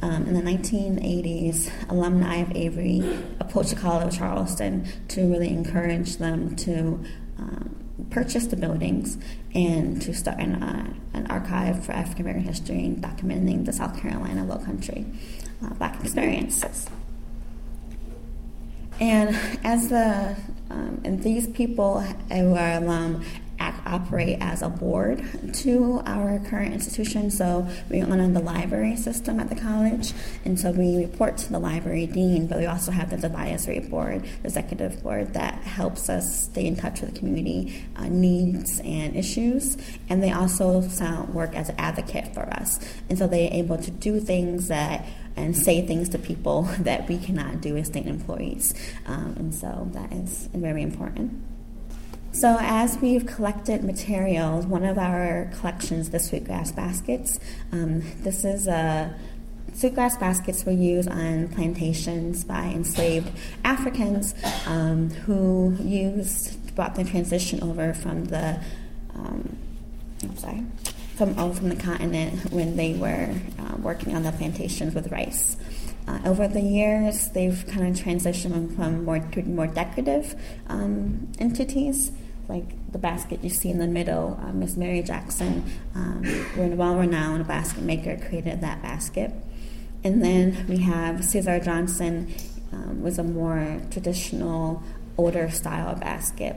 Um, 0.04 0.26
in 0.26 0.34
the 0.34 0.42
1980s, 0.42 1.72
alumni 1.90 2.38
of 2.38 2.52
Avery 2.56 3.04
approached 3.40 3.70
the 3.70 3.76
College 3.76 4.08
of 4.08 4.18
Charleston 4.18 4.88
to 5.10 5.22
really 5.22 5.50
encourage 5.50 6.18
them 6.18 6.56
to 6.56 7.04
um, 7.38 7.82
purchase 8.10 8.48
the 8.48 8.56
buildings 8.56 9.18
and 9.54 10.02
to 10.02 10.14
start 10.14 10.40
an, 10.40 10.62
uh, 10.62 10.94
an 11.14 11.28
archive 11.28 11.86
for 11.86 11.92
African 11.92 12.26
American 12.26 12.46
history 12.46 12.86
and 12.86 13.04
documenting 13.04 13.66
the 13.66 13.74
South 13.74 14.00
Carolina 14.02 14.44
Low 14.44 14.58
Country 14.58 15.06
uh, 15.64 15.74
Black 15.76 16.02
experiences. 16.02 16.88
And 19.00 19.38
as 19.64 19.90
the 19.90 20.36
um, 20.70 21.02
and 21.04 21.22
these 21.24 21.48
people 21.48 22.02
who 22.02 22.56
are 22.56 22.74
alum 22.74 23.26
act, 23.62 23.86
operate 23.86 24.38
as 24.42 24.62
a 24.62 24.70
board 24.70 25.24
to 25.54 26.02
our 26.06 26.40
current 26.40 26.74
institution. 26.74 27.30
So 27.30 27.68
we 27.90 28.02
run 28.02 28.34
the 28.34 28.42
library 28.42 28.96
system 28.98 29.40
at 29.40 29.50
the 29.50 29.56
college, 29.56 30.14
and 30.46 30.60
so 30.60 30.72
we 30.72 30.98
report 30.98 31.38
to 31.38 31.52
the 31.52 31.60
library 31.60 32.08
dean, 32.08 32.48
but 32.48 32.58
we 32.58 32.66
also 32.66 32.92
have 32.92 33.10
the 33.12 33.18
advisory 33.26 33.80
board, 33.80 34.26
executive 34.44 35.04
board, 35.04 35.34
that 35.34 35.56
helps 35.64 36.10
us 36.10 36.46
stay 36.46 36.66
in 36.66 36.76
touch 36.76 37.02
with 37.02 37.14
the 37.14 37.20
community 37.20 37.86
uh, 37.96 38.08
needs 38.08 38.80
and 38.84 39.16
issues. 39.16 39.78
And 40.10 40.24
they 40.24 40.32
also 40.32 40.82
sound, 40.82 41.34
work 41.34 41.56
as 41.56 41.70
an 41.70 41.76
advocate 41.78 42.34
for 42.34 42.44
us, 42.54 42.80
and 43.10 43.18
so 43.18 43.28
they're 43.28 43.54
able 43.54 43.78
to 43.78 43.92
do 43.92 44.20
things 44.20 44.68
that 44.70 45.06
and 45.38 45.56
say 45.56 45.86
things 45.86 46.10
to 46.10 46.18
people 46.18 46.64
that 46.80 47.08
we 47.08 47.18
cannot 47.18 47.62
do 47.62 47.78
as 47.78 47.88
state 47.88 48.08
employees. 48.08 48.74
Um, 49.06 49.36
and 49.38 49.56
so 49.56 49.88
that 49.94 50.12
is 50.12 50.50
very 50.54 50.82
important. 50.82 51.42
So, 52.34 52.58
as 52.62 52.98
we've 53.00 53.26
collected 53.26 53.84
materials, 53.84 54.66
one 54.66 54.86
of 54.86 54.98
our 54.98 55.52
collections, 55.60 56.12
the 56.12 56.20
sweetgrass 56.20 56.72
baskets, 56.72 57.40
um, 57.74 58.04
this 58.24 58.46
is 58.46 58.68
a 58.68 59.14
sweetgrass 59.74 60.18
baskets 60.18 60.66
were 60.66 60.72
used 60.72 61.10
on 61.10 61.50
plantations 61.50 62.44
by 62.46 62.64
enslaved 62.68 63.30
Africans 63.64 64.34
um, 64.66 65.10
who 65.10 65.76
used 65.82 66.58
brought 66.76 66.96
the 66.96 67.04
transition 67.04 67.62
over 67.64 67.94
from 67.94 68.26
the 68.26 68.60
um, 69.14 69.58
I'm 70.24 70.38
sorry 70.38 70.64
from 71.16 71.38
oh, 71.38 71.54
from 71.54 71.70
the 71.70 71.76
continent 71.76 72.52
when 72.52 72.78
they 72.78 72.94
were 72.94 73.36
uh, 73.60 73.76
working 73.78 74.16
on 74.16 74.24
the 74.24 74.32
plantations 74.32 74.96
with 74.96 75.12
rice. 75.12 75.58
Uh, 76.08 76.20
over 76.26 76.48
the 76.48 76.62
years, 76.62 77.30
they've 77.30 77.66
kind 77.68 77.88
of 77.88 78.04
transitioned 78.04 78.76
from 78.76 79.06
more 79.06 79.20
to 79.20 79.44
more 79.44 79.68
decorative 79.68 80.36
um, 80.68 81.32
entities, 81.38 82.12
like 82.52 82.92
the 82.92 82.98
basket 82.98 83.44
you 83.44 83.50
see 83.50 83.70
in 83.70 83.80
the 83.80 83.88
middle. 83.88 84.38
Uh, 84.44 84.52
Miss 84.52 84.76
Mary 84.76 85.02
Jackson, 85.02 85.64
um, 85.96 86.24
a 86.58 86.68
well-renowned 86.76 87.48
basket 87.48 87.84
maker, 87.84 88.18
created 88.18 88.60
that 88.62 88.82
basket. 88.82 89.32
And 90.04 90.22
then 90.24 90.66
we 90.68 90.78
have 90.80 91.24
Cesar 91.24 91.60
Johnson, 91.60 92.34
um, 92.74 93.02
was 93.02 93.18
a 93.18 93.24
more 93.24 93.82
traditional, 93.92 94.84
older 95.18 95.50
style 95.50 95.96
basket. 95.96 96.56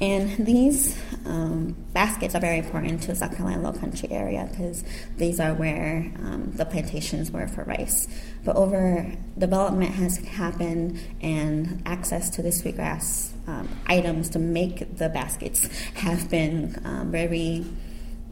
And 0.00 0.46
these 0.46 0.98
um, 1.26 1.76
baskets 1.92 2.34
are 2.34 2.40
very 2.40 2.58
important 2.58 3.02
to 3.02 3.08
the 3.08 3.16
South 3.16 3.36
Carolina 3.36 3.62
Low 3.62 3.78
Country 3.78 4.10
area 4.10 4.48
because 4.50 4.82
these 5.18 5.38
are 5.38 5.52
where 5.52 6.10
um, 6.20 6.52
the 6.54 6.64
plantations 6.64 7.30
were 7.30 7.46
for 7.46 7.64
rice. 7.64 8.08
But 8.42 8.56
over 8.56 9.12
development 9.36 9.92
has 9.92 10.16
happened 10.16 10.98
and 11.20 11.82
access 11.84 12.30
to 12.30 12.42
the 12.42 12.50
sweetgrass 12.50 13.34
um, 13.46 13.68
items 13.86 14.30
to 14.30 14.38
make 14.38 14.96
the 14.96 15.10
baskets 15.10 15.68
have 15.94 16.30
been 16.30 16.80
um, 16.84 17.10
very 17.10 17.66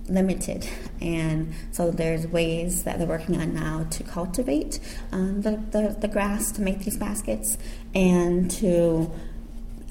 limited. 0.08 0.66
And 1.00 1.52
so 1.72 1.90
there's 1.90 2.26
ways 2.26 2.84
that 2.84 2.98
they're 2.98 3.06
working 3.06 3.40
on 3.40 3.54
now 3.54 3.86
to 3.90 4.02
cultivate 4.02 4.80
um, 5.12 5.42
the, 5.42 5.62
the, 5.70 5.96
the 6.00 6.08
grass 6.08 6.50
to 6.52 6.62
make 6.62 6.80
these 6.80 6.96
baskets 6.96 7.58
and 7.94 8.50
to 8.52 9.12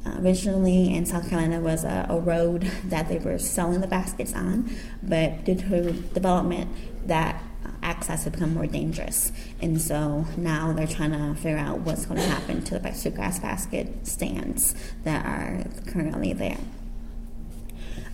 Uh, 0.08 0.22
originally 0.22 0.94
in 0.94 1.06
South 1.06 1.30
Carolina 1.30 1.60
was 1.60 1.84
a, 1.84 2.06
a, 2.10 2.20
road 2.20 2.62
that 2.86 3.10
they 3.10 3.18
were 3.18 3.38
selling 3.38 3.82
the 3.82 3.88
baskets 3.88 4.34
on, 4.34 4.70
but 5.04 5.44
due 5.44 5.56
to 5.56 5.92
development, 5.92 6.70
that 7.08 7.42
uh, 7.66 7.70
access 7.84 8.24
has 8.24 8.32
become 8.32 8.54
more 8.54 8.68
dangerous. 8.68 9.32
And 9.62 9.82
so 9.82 10.26
now 10.38 10.72
they're 10.74 10.88
trying 10.88 11.12
to 11.12 11.40
figure 11.42 11.58
out 11.58 11.80
what's 11.80 12.06
going 12.06 12.20
to 12.20 12.28
happen 12.28 12.64
to 12.66 12.80
the 12.80 12.94
sweetgrass 12.94 13.40
basket 13.40 14.08
stands 14.08 14.76
that 15.04 15.26
are 15.26 15.64
currently 15.92 16.34
there. 16.34 16.60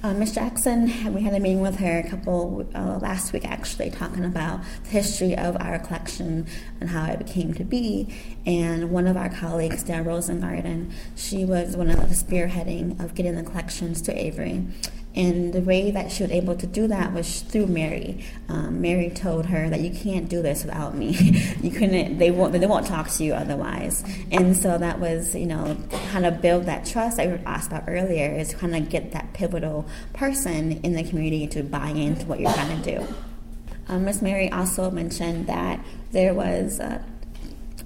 Uh, 0.03 0.13
Ms. 0.13 0.35
Jackson, 0.35 1.13
we 1.13 1.21
had 1.21 1.33
a 1.33 1.39
meeting 1.39 1.61
with 1.61 1.77
her 1.77 1.99
a 1.99 2.09
couple 2.09 2.67
uh, 2.75 2.99
last 3.01 3.31
week 3.31 3.49
actually, 3.49 3.89
talking 3.89 4.25
about 4.25 4.59
the 4.83 4.89
history 4.89 5.33
of 5.37 5.55
our 5.61 5.79
collection 5.79 6.45
and 6.81 6.89
how 6.89 7.09
it 7.09 7.25
came 7.25 7.53
to 7.53 7.63
be. 7.63 8.13
And 8.45 8.91
one 8.91 9.07
of 9.07 9.15
our 9.15 9.29
colleagues, 9.29 9.81
Dale 9.81 10.03
Rosengarten, 10.03 10.91
she 11.15 11.45
was 11.45 11.77
one 11.77 11.89
of 11.89 12.01
the 12.01 12.15
spearheading 12.15 13.01
of 13.01 13.15
getting 13.15 13.35
the 13.35 13.43
collections 13.43 14.01
to 14.01 14.13
Avery. 14.13 14.65
And 15.15 15.53
the 15.53 15.61
way 15.61 15.91
that 15.91 16.11
she 16.11 16.23
was 16.23 16.31
able 16.31 16.55
to 16.55 16.65
do 16.65 16.87
that 16.87 17.13
was 17.13 17.41
through 17.41 17.67
Mary. 17.67 18.25
Um, 18.49 18.81
Mary 18.81 19.11
told 19.11 19.45
her 19.45 19.69
that 19.69 19.81
you 19.81 19.91
can't 19.91 20.27
do 20.27 20.41
this 20.41 20.63
without 20.63 20.95
me. 20.95 21.11
you 21.61 21.69
couldn't. 21.69 22.17
They 22.17 22.31
won't. 22.31 22.53
They 22.53 22.65
won't 22.65 22.87
talk 22.87 23.09
to 23.09 23.23
you 23.23 23.33
otherwise. 23.33 24.03
And 24.31 24.57
so 24.57 24.77
that 24.77 24.99
was, 24.99 25.35
you 25.35 25.45
know, 25.45 25.77
kind 26.11 26.25
of 26.25 26.41
build 26.41 26.65
that 26.65 26.85
trust 26.85 27.19
I 27.19 27.39
asked 27.45 27.67
about 27.67 27.83
earlier. 27.87 28.33
Is 28.33 28.55
kind 28.55 28.75
of 28.75 28.89
get 28.89 29.11
that 29.11 29.33
pivotal 29.33 29.85
person 30.13 30.73
in 30.83 30.93
the 30.93 31.03
community 31.03 31.45
to 31.47 31.63
buy 31.63 31.89
into 31.89 32.25
what 32.25 32.39
you're 32.39 32.53
trying 32.53 32.81
to 32.81 32.99
do. 32.99 33.07
Um, 33.89 34.05
Miss 34.05 34.21
Mary 34.21 34.51
also 34.51 34.89
mentioned 34.89 35.45
that 35.47 35.79
there 36.11 36.33
was. 36.33 36.79
Uh, 36.79 37.03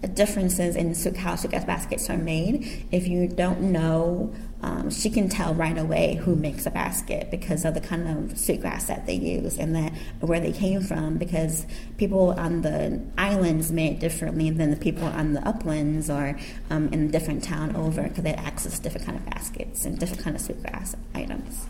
differences 0.08 0.76
in 0.76 0.94
how 1.16 1.36
sweetgrass 1.36 1.66
baskets 1.66 2.10
are 2.10 2.18
made. 2.18 2.86
If 2.92 3.08
you 3.08 3.28
don't 3.28 3.72
know 3.72 4.34
um, 4.64 4.90
she 4.90 5.12
can 5.12 5.30
tell 5.30 5.54
right 5.54 5.78
away 5.78 6.16
who 6.16 6.36
makes 6.36 6.66
a 6.66 6.72
basket 6.72 7.30
because 7.30 7.64
of 7.64 7.76
the 7.76 7.82
kind 7.82 8.08
of 8.08 8.38
sweetgrass 8.38 8.86
that 8.86 9.06
they 9.06 9.14
use 9.14 9.58
and 9.58 9.76
that 9.76 9.94
where 10.20 10.40
they 10.40 10.52
came 10.52 10.82
from. 10.82 11.18
Because 11.18 11.66
people 11.98 12.32
on 12.32 12.64
the 12.64 13.00
islands 13.18 13.72
made 13.72 14.00
differently 14.00 14.50
than 14.50 14.72
the 14.72 14.78
people 14.78 15.06
on 15.06 15.34
the 15.34 15.48
uplands 15.48 16.10
or 16.10 16.40
um, 16.72 16.88
in 16.88 17.06
a 17.06 17.08
different 17.08 17.44
town 17.44 17.76
over 17.76 18.04
because 18.04 18.24
they 18.24 18.32
had 18.32 18.40
access 18.40 18.78
to 18.78 18.84
different 18.84 19.06
kind 19.06 19.18
of 19.20 19.26
baskets 19.26 19.86
and 19.86 20.00
different 20.00 20.24
kind 20.24 20.36
of 20.36 20.42
sweetgrass 20.42 20.96
items. 21.14 21.68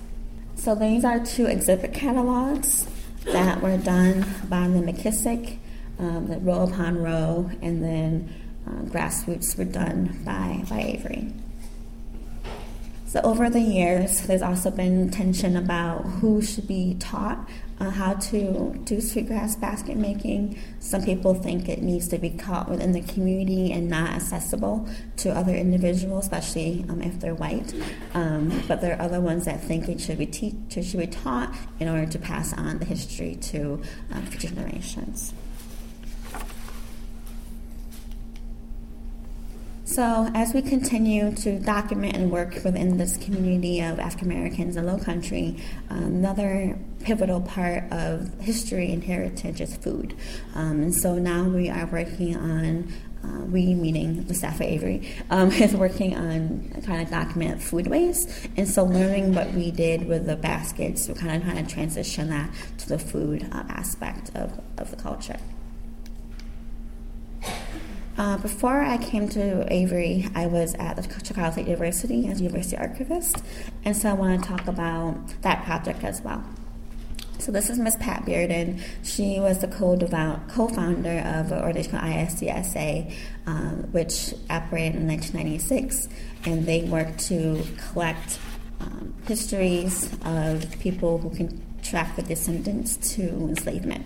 So 0.56 0.74
these 0.74 1.04
are 1.04 1.24
two 1.24 1.46
exhibit 1.46 1.94
catalogs 1.94 2.88
that 3.26 3.62
were 3.62 3.78
done 3.78 4.26
by 4.48 4.68
the 4.70 4.80
McKissick, 4.80 5.58
um, 6.00 6.28
the 6.28 6.38
row 6.38 6.64
upon 6.64 6.98
row, 6.98 7.50
and 7.62 7.84
then 7.84 8.34
uh, 8.68 8.84
grassroots 8.84 9.58
were 9.58 9.66
done 9.66 10.20
by, 10.26 10.64
by 10.70 10.82
Avery. 10.82 11.34
So 13.08 13.22
over 13.22 13.50
the 13.50 13.62
years, 13.62 14.28
there's 14.28 14.42
also 14.42 14.70
been 14.70 15.10
tension 15.10 15.56
about 15.56 16.02
who 16.02 16.42
should 16.42 16.68
be 16.68 16.98
taught 17.00 17.48
uh, 17.80 17.90
how 17.90 18.14
to 18.16 18.74
do 18.84 19.00
sweetgrass 19.00 19.56
basket 19.56 19.96
making. 19.96 20.60
Some 20.80 21.04
people 21.04 21.34
think 21.34 21.70
it 21.70 21.82
needs 21.82 22.08
to 22.10 22.18
be 22.18 22.32
taught 22.32 22.70
within 22.70 22.92
the 22.92 23.02
community 23.02 23.72
and 23.72 23.90
not 23.90 24.10
accessible 24.10 24.90
to 25.18 25.30
other 25.30 25.56
individuals, 25.56 26.26
especially 26.26 26.86
um, 26.90 27.02
if 27.02 27.20
they're 27.20 27.36
white. 27.36 27.74
Um, 28.14 28.64
but 28.68 28.82
there 28.82 28.96
are 28.98 29.02
other 29.02 29.22
ones 29.22 29.46
that 29.46 29.62
think 29.64 29.88
it 29.88 30.02
should 30.02 30.18
be 30.18 30.26
te- 30.26 30.56
should 30.70 31.00
be 31.00 31.08
taught 31.08 31.54
in 31.80 31.88
order 31.88 32.06
to 32.12 32.20
pass 32.20 32.54
on 32.54 32.80
the 32.80 32.86
history 32.86 33.36
to 33.36 33.82
uh, 34.14 34.22
future 34.22 34.54
generations. 34.54 35.34
So, 39.88 40.30
as 40.36 40.54
we 40.54 40.62
continue 40.62 41.34
to 41.34 41.60
document 41.60 42.18
and 42.18 42.30
work 42.30 42.56
within 42.66 42.98
this 42.98 43.16
community 43.16 43.80
of 43.80 44.00
African 44.00 44.30
Americans 44.30 44.76
in 44.76 44.86
Low 44.86 44.98
Country, 44.98 45.64
another 45.88 46.78
pivotal 47.00 47.40
part 47.40 47.90
of 47.90 48.38
history 48.42 48.92
and 48.92 49.02
heritage 49.02 49.62
is 49.62 49.78
food. 49.78 50.14
Um, 50.56 50.82
and 50.82 50.94
so 50.94 51.18
now 51.18 51.46
we 51.46 51.70
are 51.70 51.86
working 51.86 52.36
on 52.36 52.94
uh, 53.24 53.46
we, 53.46 53.74
meaning 53.76 54.28
at 54.30 54.62
Avery, 54.62 55.10
um, 55.30 55.52
is 55.54 55.74
working 55.74 56.18
on 56.18 56.82
trying 56.84 57.06
to 57.06 57.10
document 57.10 57.64
food 57.64 57.88
waste. 57.88 58.30
And 58.58 58.68
so, 58.68 58.84
learning 58.84 59.36
what 59.36 59.54
we 59.54 59.72
did 59.72 60.06
with 60.06 60.26
the 60.26 60.36
baskets, 60.36 61.08
we're 61.08 61.16
kind 61.16 61.38
of 61.38 61.44
trying 61.44 61.66
to 61.66 61.74
transition 61.74 62.30
that 62.30 62.52
to 62.80 62.90
the 62.90 63.00
food 63.00 63.48
uh, 63.54 63.64
aspect 63.70 64.32
of, 64.36 64.60
of 64.78 64.92
the 64.92 64.98
culture. 64.98 65.40
Uh, 68.18 68.36
before 68.38 68.82
I 68.82 68.98
came 68.98 69.30
to 69.30 69.72
Avery, 69.72 70.28
I 70.34 70.48
was 70.48 70.74
at 70.76 70.96
the 70.96 71.04
Chicago 71.24 71.52
State 71.52 71.68
University 71.68 72.28
as 72.28 72.40
a 72.40 72.44
University 72.44 72.76
Archivist, 72.76 73.44
and 73.86 73.96
so 73.96 74.10
I 74.10 74.14
want 74.14 74.42
to 74.42 74.48
talk 74.50 74.68
about 74.68 75.16
that 75.44 75.64
project 75.66 76.04
as 76.04 76.20
well. 76.22 76.44
So 77.38 77.52
this 77.52 77.70
is 77.70 77.78
Miss 77.78 77.96
Pat 77.98 78.26
Bearden. 78.26 78.82
She 79.04 79.40
was 79.40 79.60
the 79.60 79.68
co-founder 79.68 81.20
of 81.20 81.52
an 81.52 81.60
organization 81.60 81.92
called 81.92 82.12
ISCSA, 82.12 83.14
um, 83.46 83.92
which 83.92 84.34
operated 84.50 84.96
in 84.96 85.08
1996, 85.08 86.10
and 86.46 86.66
they 86.66 86.86
worked 86.86 87.20
to 87.28 87.64
collect 87.92 88.40
um, 88.80 89.14
histories 89.28 90.12
of 90.26 90.80
people 90.80 91.20
who 91.20 91.30
can 91.30 91.64
track 91.84 92.16
the 92.16 92.24
descendants 92.24 92.98
to 93.16 93.30
enslavement. 93.48 94.06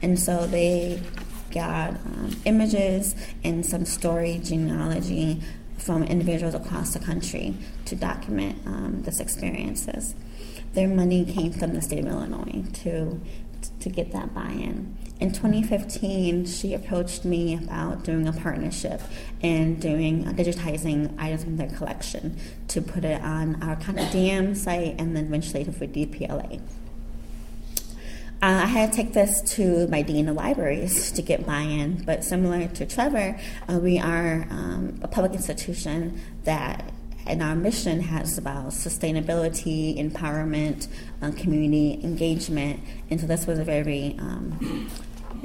And 0.00 0.18
so 0.18 0.46
they 0.46 1.02
got 1.50 1.90
um, 1.90 2.36
images 2.44 3.14
and 3.44 3.64
some 3.64 3.84
story 3.84 4.40
genealogy 4.42 5.42
from 5.78 6.02
individuals 6.04 6.54
across 6.54 6.92
the 6.92 6.98
country 6.98 7.54
to 7.86 7.96
document 7.96 8.58
um, 8.66 9.02
this 9.02 9.20
experiences. 9.20 10.14
Their 10.74 10.88
money 10.88 11.24
came 11.24 11.52
from 11.52 11.74
the 11.74 11.82
state 11.82 12.00
of 12.00 12.06
Illinois 12.06 12.64
to 12.84 13.20
to 13.80 13.90
get 13.90 14.12
that 14.12 14.34
buy-in. 14.34 14.96
In 15.20 15.32
2015, 15.32 16.46
she 16.46 16.72
approached 16.72 17.26
me 17.26 17.54
about 17.54 18.04
doing 18.04 18.26
a 18.26 18.32
partnership 18.32 19.02
and 19.42 19.80
doing 19.80 20.26
uh, 20.26 20.32
digitizing 20.32 21.14
items 21.18 21.44
from 21.44 21.58
their 21.58 21.68
collection 21.68 22.38
to 22.68 22.80
put 22.80 23.04
it 23.04 23.20
on 23.20 23.62
our 23.62 23.76
CONTENTdm 23.76 24.56
site 24.56 24.94
and 24.98 25.14
then 25.14 25.26
eventually 25.26 25.64
for 25.64 25.86
DPLA. 25.86 26.62
Uh, 28.42 28.62
I 28.64 28.66
had 28.66 28.90
to 28.90 28.96
take 28.96 29.12
this 29.12 29.42
to 29.56 29.86
my 29.88 30.00
dean 30.00 30.26
of 30.26 30.34
libraries 30.34 31.12
to 31.12 31.20
get 31.20 31.44
buy-in, 31.44 32.04
but 32.04 32.24
similar 32.24 32.68
to 32.68 32.86
Trevor, 32.86 33.38
uh, 33.68 33.78
we 33.78 33.98
are 33.98 34.46
um, 34.48 34.98
a 35.02 35.08
public 35.08 35.32
institution 35.34 36.18
that 36.44 36.90
and 37.26 37.42
our 37.42 37.54
mission 37.54 38.00
has 38.00 38.38
about 38.38 38.68
sustainability, 38.68 39.98
empowerment, 39.98 40.88
uh, 41.20 41.30
community 41.32 42.00
engagement, 42.02 42.80
and 43.10 43.20
so 43.20 43.26
this 43.26 43.46
was 43.46 43.58
very, 43.60 44.16
um, 44.18 44.88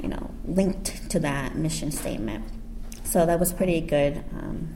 you 0.02 0.08
know, 0.08 0.30
linked 0.46 1.10
to 1.10 1.18
that 1.20 1.54
mission 1.54 1.90
statement. 1.90 2.46
So 3.04 3.26
that 3.26 3.38
was 3.38 3.52
pretty 3.52 3.82
good 3.82 4.24
um, 4.32 4.74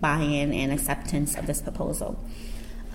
buy-in 0.00 0.52
and 0.52 0.72
acceptance 0.72 1.34
of 1.36 1.48
this 1.48 1.60
proposal. 1.60 2.24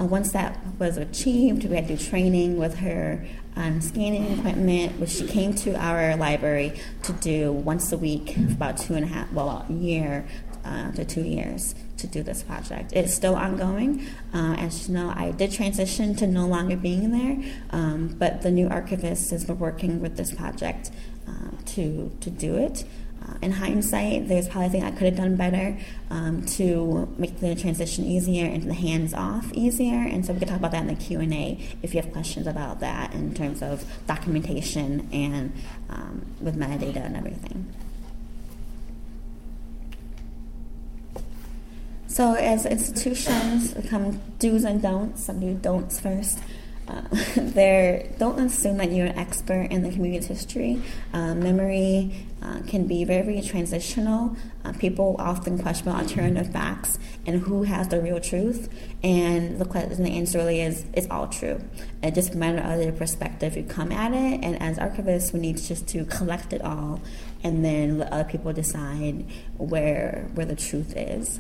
Uh, 0.01 0.05
once 0.05 0.31
that 0.31 0.58
was 0.79 0.98
achieved, 0.98 1.63
we 1.65 1.75
had 1.75 1.88
to 1.88 1.96
do 1.96 2.03
training 2.03 2.58
with 2.58 2.75
her 2.75 3.25
on 3.55 3.81
scanning 3.81 4.39
equipment, 4.39 5.00
which 5.00 5.10
she 5.10 5.27
came 5.27 5.53
to 5.53 5.75
our 5.75 6.15
library 6.15 6.74
to 7.03 7.12
do 7.13 7.51
once 7.51 7.91
a 7.91 7.98
week 7.98 8.34
for 8.34 8.51
about 8.51 8.77
two 8.77 8.96
and 8.96 9.03
a 9.03 9.08
half, 9.08 9.31
well, 9.31 9.65
a 9.70 9.74
year 9.74 10.25
uh, 10.65 10.91
to 10.91 11.05
two 11.05 11.22
years 11.22 11.75
to 11.98 12.08
do 12.08 12.24
this 12.24 12.41
project. 12.41 12.93
It's 12.93 13.13
still 13.13 13.36
ongoing. 13.36 14.05
Uh, 14.34 14.55
as 14.58 14.88
you 14.88 14.96
know, 14.96 15.13
I 15.15 15.31
did 15.31 15.51
transition 15.51 16.15
to 16.15 16.25
no 16.25 16.48
longer 16.48 16.77
being 16.77 17.12
there, 17.12 17.53
um, 17.72 18.15
but 18.17 18.41
the 18.41 18.50
new 18.50 18.70
archivist 18.70 19.29
has 19.31 19.46
been 19.46 19.60
working 19.60 20.01
with 20.01 20.17
this 20.17 20.34
project 20.34 20.89
uh, 21.27 21.51
to, 21.65 22.12
to 22.22 22.29
do 22.29 22.55
it. 22.55 22.86
Uh, 23.22 23.34
in 23.42 23.51
hindsight, 23.51 24.28
there's 24.28 24.48
probably 24.48 24.70
things 24.70 24.84
I 24.84 24.92
could 24.92 25.08
have 25.08 25.18
done 25.18 25.36
better 25.36 25.78
um, 26.10 26.44
to 26.58 27.08
make 27.18 27.40
the 27.40 27.54
transition 27.56 28.06
easier 28.06 28.46
and 28.46 28.63
the 28.63 28.74
hands-off 28.74 29.51
easier. 29.54 30.00
And 30.00 30.25
so 30.25 30.34
we 30.34 30.40
can 30.40 30.48
talk 30.48 30.58
about 30.58 30.72
that 30.72 30.82
in 30.82 30.88
the 30.88 30.96
Q 30.96 31.20
and 31.20 31.34
A 31.34 31.60
if 31.84 31.94
you 31.94 32.01
have 32.01 32.12
questions 32.12 32.48
about 32.48 32.80
that 32.80 33.13
in 33.13 33.34
terms 33.34 33.62
of 33.62 33.86
documentation 34.08 35.08
and 35.13 35.54
um, 35.90 36.25
with 36.40 36.58
metadata 36.58 37.06
and 37.06 37.16
everything. 37.16 37.74
So, 42.08 42.34
as 42.34 42.66
institutions 42.66 43.74
come 43.88 44.20
do's 44.38 44.66
and 44.66 44.82
don'ts, 44.82 45.24
some 45.24 45.40
do 45.40 45.54
don'ts 45.54 46.00
first. 46.00 46.40
Uh, 46.86 47.04
there, 47.38 48.06
don't 48.18 48.38
assume 48.38 48.78
that 48.78 48.92
you're 48.92 49.06
an 49.06 49.18
expert 49.18 49.72
in 49.72 49.84
the 49.84 49.92
community's 49.92 50.28
history. 50.28 50.82
Uh, 51.13 51.36
memory 51.36 52.25
uh, 52.41 52.62
can 52.67 52.88
be 52.88 53.03
very, 53.03 53.21
very 53.24 53.41
transitional. 53.41 54.36
Uh, 54.63 54.74
people 54.74 55.15
often 55.19 55.57
question 55.57 55.89
alternative 55.89 56.51
facts 56.51 56.98
and 57.25 57.41
who 57.41 57.63
has 57.63 57.88
the 57.89 58.01
real 58.01 58.19
truth. 58.19 58.69
And 59.03 59.60
the 59.60 59.65
question, 59.65 60.03
the 60.03 60.12
answer 60.12 60.39
really 60.39 60.62
is 60.62 60.86
it's 60.93 61.07
all 61.10 61.27
true. 61.27 61.62
It 62.01 62.15
just 62.15 62.33
matters 62.36 62.79
of 62.79 62.86
the 62.86 62.91
perspective 62.98 63.55
you 63.55 63.63
come 63.63 63.91
at 63.91 64.12
it. 64.13 64.43
And 64.43 64.62
as 64.62 64.77
archivists, 64.77 65.33
we 65.33 65.39
need 65.39 65.57
just 65.57 65.88
to 65.89 66.05
collect 66.05 66.53
it 66.53 66.62
all 66.62 67.01
and 67.43 67.63
then 67.65 68.00
let 68.00 68.12
other 68.12 68.29
people 68.29 68.53
decide 68.53 69.25
where 69.57 70.29
where 70.33 70.45
the 70.45 70.55
truth 70.55 70.93
is 70.95 71.39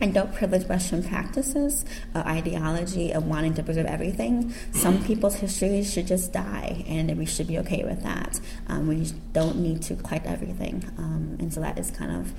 and 0.00 0.14
don't 0.14 0.32
privilege 0.32 0.66
Western 0.68 1.02
practices 1.02 1.84
or 2.14 2.20
ideology 2.26 3.12
of 3.12 3.26
wanting 3.26 3.54
to 3.54 3.62
preserve 3.62 3.86
everything. 3.86 4.54
Some 4.72 5.04
people's 5.04 5.36
histories 5.36 5.92
should 5.92 6.06
just 6.06 6.32
die, 6.32 6.84
and 6.86 7.16
we 7.18 7.26
should 7.26 7.48
be 7.48 7.58
okay 7.58 7.84
with 7.84 8.02
that. 8.02 8.40
Um, 8.68 8.86
we 8.86 9.10
don't 9.32 9.56
need 9.56 9.82
to 9.82 9.96
collect 9.96 10.26
everything, 10.26 10.84
um, 10.98 11.36
and 11.40 11.52
so 11.52 11.60
that 11.60 11.78
is 11.78 11.90
kind 11.90 12.12
of 12.12 12.32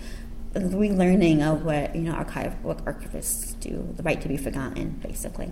the 0.53 0.61
relearning 0.61 1.41
of 1.41 1.63
what 1.63 1.95
you 1.95 2.01
know 2.01 2.13
archive 2.13 2.53
what 2.63 2.83
archivists 2.85 3.59
do, 3.59 3.93
the 3.95 4.03
right 4.03 4.22
to 4.22 4.27
be 4.27 4.37
forgotten, 4.37 5.00
basically. 5.03 5.51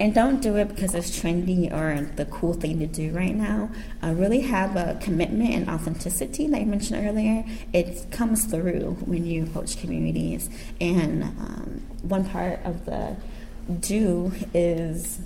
And 0.00 0.14
don't 0.14 0.40
do 0.40 0.56
it 0.56 0.68
because 0.68 0.94
it's 0.94 1.10
trendy 1.10 1.70
or 1.70 2.10
the 2.16 2.24
cool 2.24 2.54
thing 2.54 2.78
to 2.78 2.86
do 2.86 3.12
right 3.12 3.34
now. 3.34 3.70
Uh, 4.02 4.14
really 4.14 4.40
have 4.40 4.74
a 4.74 4.98
commitment 4.98 5.50
and 5.50 5.68
authenticity, 5.68 6.48
like 6.48 6.62
I 6.62 6.64
mentioned 6.64 7.06
earlier. 7.06 7.44
It 7.74 8.10
comes 8.10 8.46
through 8.46 8.96
when 9.04 9.26
you 9.26 9.42
approach 9.42 9.78
communities. 9.78 10.48
And 10.80 11.22
um, 11.22 11.82
one 12.00 12.24
part 12.24 12.60
of 12.64 12.86
the 12.86 13.14
do 13.78 14.32
is 14.54 15.20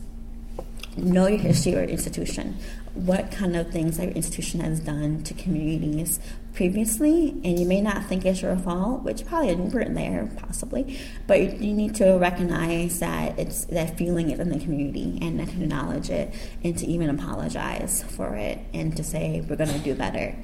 know 0.96 1.28
your 1.28 1.38
history 1.38 1.76
or 1.76 1.84
institution. 1.84 2.56
What 2.94 3.30
kind 3.30 3.54
of 3.54 3.70
things 3.70 3.96
that 3.98 4.06
your 4.06 4.14
institution 4.14 4.58
has 4.58 4.80
done 4.80 5.22
to 5.22 5.34
communities 5.34 6.18
previously, 6.54 7.30
and 7.44 7.58
you 7.58 7.66
may 7.66 7.80
not 7.80 8.04
think 8.06 8.24
it's 8.24 8.40
your 8.40 8.56
fault, 8.56 9.02
which 9.02 9.26
probably 9.26 9.54
weren't 9.54 9.94
there, 9.94 10.30
possibly, 10.36 10.98
but 11.26 11.40
you, 11.40 11.48
you, 11.68 11.74
need 11.74 11.94
to 11.96 12.16
recognize 12.16 13.00
that 13.00 13.38
it's 13.38 13.64
that 13.66 13.98
feeling 13.98 14.30
is 14.30 14.40
in 14.40 14.48
the 14.48 14.58
community 14.58 15.18
and 15.20 15.38
to 15.38 15.62
acknowledge 15.62 16.10
it 16.10 16.32
and 16.62 16.78
to 16.78 16.86
even 16.86 17.10
apologize 17.10 18.04
for 18.04 18.34
it 18.36 18.58
and 18.72 18.96
to 18.96 19.04
say 19.04 19.44
we're 19.48 19.56
going 19.56 19.70
to 19.70 19.78
do 19.80 19.94
better. 19.94 20.34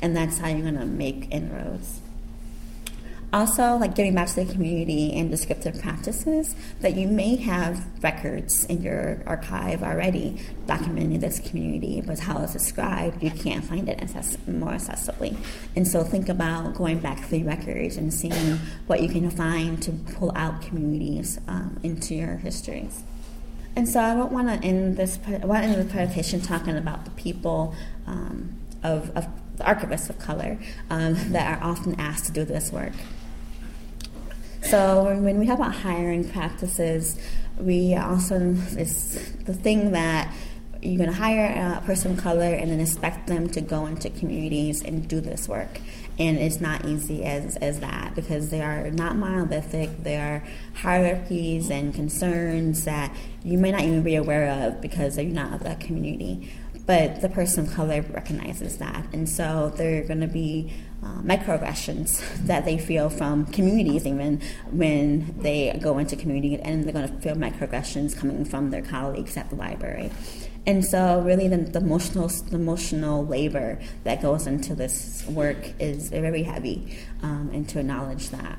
And 0.00 0.16
that's 0.16 0.38
how 0.38 0.48
you're 0.48 0.62
going 0.62 0.78
to 0.78 0.86
make 0.86 1.28
inroads. 1.30 2.01
Also, 3.32 3.76
like 3.76 3.94
giving 3.94 4.14
back 4.14 4.28
to 4.28 4.44
the 4.44 4.52
community 4.52 5.10
and 5.14 5.30
descriptive 5.30 5.80
practices 5.80 6.54
that 6.80 6.96
you 6.96 7.08
may 7.08 7.36
have 7.36 7.82
records 8.02 8.66
in 8.66 8.82
your 8.82 9.22
archive 9.26 9.82
already 9.82 10.38
documenting 10.66 11.18
this 11.18 11.40
community, 11.40 12.02
but 12.02 12.18
how 12.18 12.42
it's 12.42 12.52
described, 12.52 13.22
you 13.22 13.30
can't 13.30 13.64
find 13.64 13.88
it 13.88 14.02
access- 14.02 14.36
more 14.46 14.72
accessibly. 14.72 15.34
And 15.74 15.88
so 15.88 16.04
think 16.04 16.28
about 16.28 16.74
going 16.74 16.98
back 16.98 17.24
through 17.24 17.44
records 17.44 17.96
and 17.96 18.12
seeing 18.12 18.58
what 18.86 19.00
you 19.00 19.08
can 19.08 19.30
find 19.30 19.82
to 19.82 19.92
pull 19.92 20.30
out 20.36 20.60
communities 20.60 21.40
um, 21.48 21.80
into 21.82 22.14
your 22.14 22.36
histories. 22.36 23.02
And 23.74 23.88
so 23.88 24.00
I 24.00 24.14
don't 24.14 24.32
want 24.32 24.48
to 24.48 24.66
end 24.66 24.98
this. 24.98 25.18
I 25.26 25.46
want 25.46 25.64
to 25.64 25.70
end 25.70 25.80
the 25.80 25.90
presentation 25.90 26.42
talking 26.42 26.76
about 26.76 27.06
the 27.06 27.10
people 27.12 27.74
um, 28.06 28.58
of, 28.82 29.10
of 29.16 29.26
the 29.56 29.64
archivists 29.64 30.10
of 30.10 30.18
color 30.18 30.58
um, 30.90 31.14
that 31.32 31.58
are 31.58 31.64
often 31.64 31.98
asked 31.98 32.26
to 32.26 32.32
do 32.32 32.44
this 32.44 32.70
work. 32.70 32.92
So 34.72 35.04
when 35.20 35.38
we 35.38 35.44
talk 35.44 35.58
about 35.58 35.74
hiring 35.74 36.26
practices, 36.26 37.18
we 37.58 37.94
also 37.94 38.56
it's 38.70 39.30
the 39.44 39.52
thing 39.52 39.90
that 39.92 40.34
you're 40.80 40.96
going 40.96 41.10
to 41.10 41.14
hire 41.14 41.76
a 41.76 41.84
person 41.84 42.12
of 42.12 42.24
color 42.24 42.54
and 42.54 42.70
then 42.70 42.80
expect 42.80 43.26
them 43.26 43.50
to 43.50 43.60
go 43.60 43.84
into 43.84 44.08
communities 44.08 44.80
and 44.80 45.06
do 45.06 45.20
this 45.20 45.46
work. 45.46 45.78
And 46.18 46.38
it's 46.38 46.58
not 46.58 46.86
easy 46.86 47.22
as, 47.22 47.56
as 47.56 47.80
that 47.80 48.14
because 48.14 48.48
they 48.48 48.62
are 48.62 48.90
not 48.90 49.14
monolithic. 49.16 50.04
There 50.04 50.42
are 50.42 50.48
hierarchies 50.80 51.68
and 51.68 51.92
concerns 51.92 52.86
that 52.86 53.14
you 53.44 53.58
may 53.58 53.72
not 53.72 53.82
even 53.82 54.02
be 54.02 54.14
aware 54.14 54.48
of 54.66 54.80
because 54.80 55.18
you're 55.18 55.26
not 55.26 55.52
of 55.52 55.64
that 55.64 55.80
community. 55.80 56.50
But 56.86 57.20
the 57.20 57.28
person 57.28 57.66
of 57.66 57.74
color 57.74 58.00
recognizes 58.00 58.78
that. 58.78 59.04
And 59.12 59.28
so 59.28 59.70
they're 59.76 60.04
going 60.04 60.22
to 60.22 60.26
be 60.26 60.72
uh, 61.02 61.20
microaggressions 61.22 62.20
that 62.46 62.64
they 62.64 62.78
feel 62.78 63.10
from 63.10 63.46
communities, 63.46 64.06
even 64.06 64.40
when 64.70 65.34
they 65.40 65.78
go 65.82 65.98
into 65.98 66.16
community, 66.16 66.60
and 66.60 66.84
they're 66.84 66.92
going 66.92 67.08
to 67.08 67.20
feel 67.20 67.34
microaggressions 67.34 68.16
coming 68.16 68.44
from 68.44 68.70
their 68.70 68.82
colleagues 68.82 69.36
at 69.36 69.50
the 69.50 69.56
library. 69.56 70.10
And 70.64 70.84
so, 70.84 71.20
really, 71.22 71.48
the, 71.48 71.56
the, 71.56 71.80
emotional 71.80 72.28
the 72.28 72.54
emotional 72.54 73.26
labor 73.26 73.80
that 74.04 74.22
goes 74.22 74.46
into 74.46 74.76
this 74.76 75.24
work 75.26 75.72
is 75.80 76.08
very 76.08 76.44
heavy, 76.44 76.98
um, 77.22 77.50
and 77.52 77.68
to 77.70 77.80
acknowledge 77.80 78.28
that. 78.28 78.58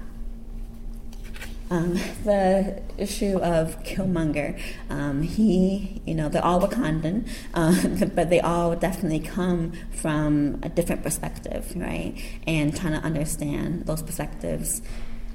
Um, 1.70 1.94
the 2.24 2.82
issue 2.98 3.38
of 3.38 3.82
Killmonger, 3.84 4.60
um, 4.90 5.22
he, 5.22 6.02
you 6.06 6.16
know, 6.16 6.30
they're 6.30 6.44
all 6.44 6.62
Wakandan, 6.62 7.28
uh, 7.54 8.06
but 8.16 8.30
they 8.30 8.40
all 8.40 8.76
definitely 8.76 9.20
come 9.20 9.74
from 9.92 10.60
a 10.64 10.70
different 10.70 11.04
perspective, 11.04 11.74
right? 11.76 12.16
And 12.46 12.76
trying 12.76 12.94
to 12.94 13.06
understand 13.06 13.86
those 13.86 14.02
perspectives 14.02 14.82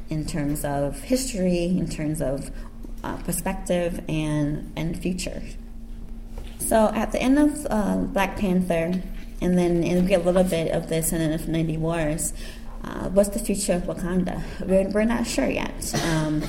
in 0.09 0.27
terms 0.27 0.64
of 0.64 1.01
history, 1.01 1.64
in 1.64 1.88
terms 1.88 2.21
of 2.21 2.51
uh, 3.05 3.17
perspective, 3.19 4.05
and 4.09 4.73
and 4.77 5.01
future. 5.01 5.43
So 6.59 6.91
at 6.95 7.12
the 7.12 7.23
end 7.23 7.38
of 7.38 7.67
uh, 7.71 7.97
Black 7.97 8.37
Panther, 8.37 9.03
and 9.41 9.59
then 9.59 9.85
and 9.85 10.03
we 10.03 10.09
get 10.09 10.21
a 10.21 10.25
little 10.25 10.45
bit 10.45 10.73
of 10.73 10.88
this 10.88 11.12
in 11.12 11.21
Infinity 11.21 11.77
Wars 11.77 12.33
uh, 12.85 13.09
what's 13.11 13.31
the 13.31 13.38
future 13.38 13.75
of 13.75 13.83
Wakanda? 13.83 14.43
We're, 14.61 14.88
we're 14.91 15.05
not 15.05 15.27
sure 15.27 15.49
yet. 15.49 15.95
Um, 16.05 16.43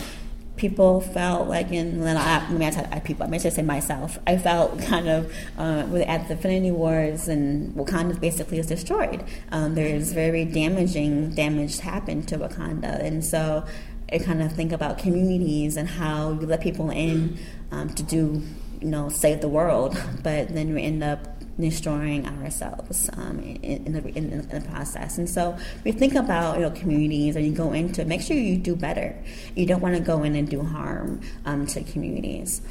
people 0.59 0.99
felt 0.99 1.47
like 1.47 1.71
in 1.71 2.01
when 2.01 2.17
I, 2.17 2.45
I 2.45 2.51
mean, 2.51 2.63
I, 2.63 2.87
I 2.91 2.99
people, 2.99 3.25
I 3.25 3.29
may 3.29 3.39
just 3.39 3.55
say 3.55 3.61
myself, 3.61 4.19
I 4.27 4.37
felt 4.37 4.79
kind 4.81 5.07
of 5.07 5.33
uh, 5.57 5.85
at 6.05 6.27
the 6.27 6.33
Infinity 6.33 6.71
Wars 6.71 7.27
and 7.27 7.73
Wakanda 7.75 8.19
basically 8.19 8.59
is 8.59 8.67
destroyed. 8.67 9.23
Um, 9.51 9.75
there's 9.75 10.11
very 10.11 10.45
damaging 10.45 11.31
damage 11.31 11.79
happened 11.79 12.27
to 12.27 12.37
Wakanda, 12.37 13.01
and 13.01 13.23
so 13.23 13.65
I 14.11 14.19
kind 14.19 14.41
of 14.41 14.51
think 14.51 14.71
about 14.71 14.97
communities 14.97 15.77
and 15.77 15.87
how 15.87 16.31
you 16.31 16.45
let 16.45 16.61
people 16.61 16.91
in 16.91 17.37
um, 17.71 17.89
to 17.91 18.03
do, 18.03 18.41
you 18.81 18.87
know, 18.87 19.09
save 19.09 19.41
the 19.41 19.49
world, 19.49 20.01
but 20.23 20.49
then 20.49 20.67
you 20.67 20.77
end 20.77 21.03
up 21.03 21.38
destroying 21.59 22.25
ourselves 22.27 23.09
um, 23.13 23.39
in, 23.39 23.85
in, 23.85 23.93
the, 23.93 24.07
in, 24.09 24.31
in, 24.31 24.47
the, 24.47 24.61
process. 24.61 25.17
And 25.17 25.29
so 25.29 25.57
we 25.83 25.91
think 25.91 26.15
about 26.15 26.55
you 26.55 26.61
know 26.61 26.71
communities 26.71 27.35
and 27.35 27.45
you 27.45 27.51
go 27.51 27.73
into 27.73 28.01
it, 28.01 28.07
make 28.07 28.21
sure 28.21 28.37
you 28.37 28.57
do 28.57 28.75
better. 28.75 29.15
You 29.55 29.65
don't 29.65 29.81
want 29.81 29.95
to 29.95 30.01
go 30.01 30.23
in 30.23 30.35
and 30.35 30.49
do 30.49 30.63
harm 30.63 31.21
um, 31.45 31.65
to 31.67 31.83
communities. 31.83 32.61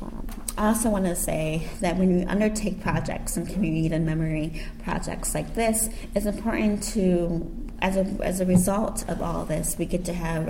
Um, 0.00 0.26
I 0.58 0.68
also 0.68 0.90
want 0.90 1.04
to 1.06 1.16
say 1.16 1.68
that 1.80 1.96
when 1.96 2.20
you 2.20 2.26
undertake 2.26 2.80
projects 2.80 3.36
and 3.36 3.48
community 3.48 3.94
and 3.94 4.06
memory 4.06 4.62
projects 4.82 5.34
like 5.34 5.54
this, 5.54 5.88
it's 6.14 6.26
important 6.26 6.82
to 6.94 7.65
as 7.80 7.96
a, 7.96 8.04
as 8.22 8.40
a 8.40 8.46
result 8.46 9.08
of 9.08 9.20
all 9.20 9.44
this, 9.44 9.76
we 9.78 9.86
get 9.86 10.04
to 10.06 10.12
have 10.12 10.46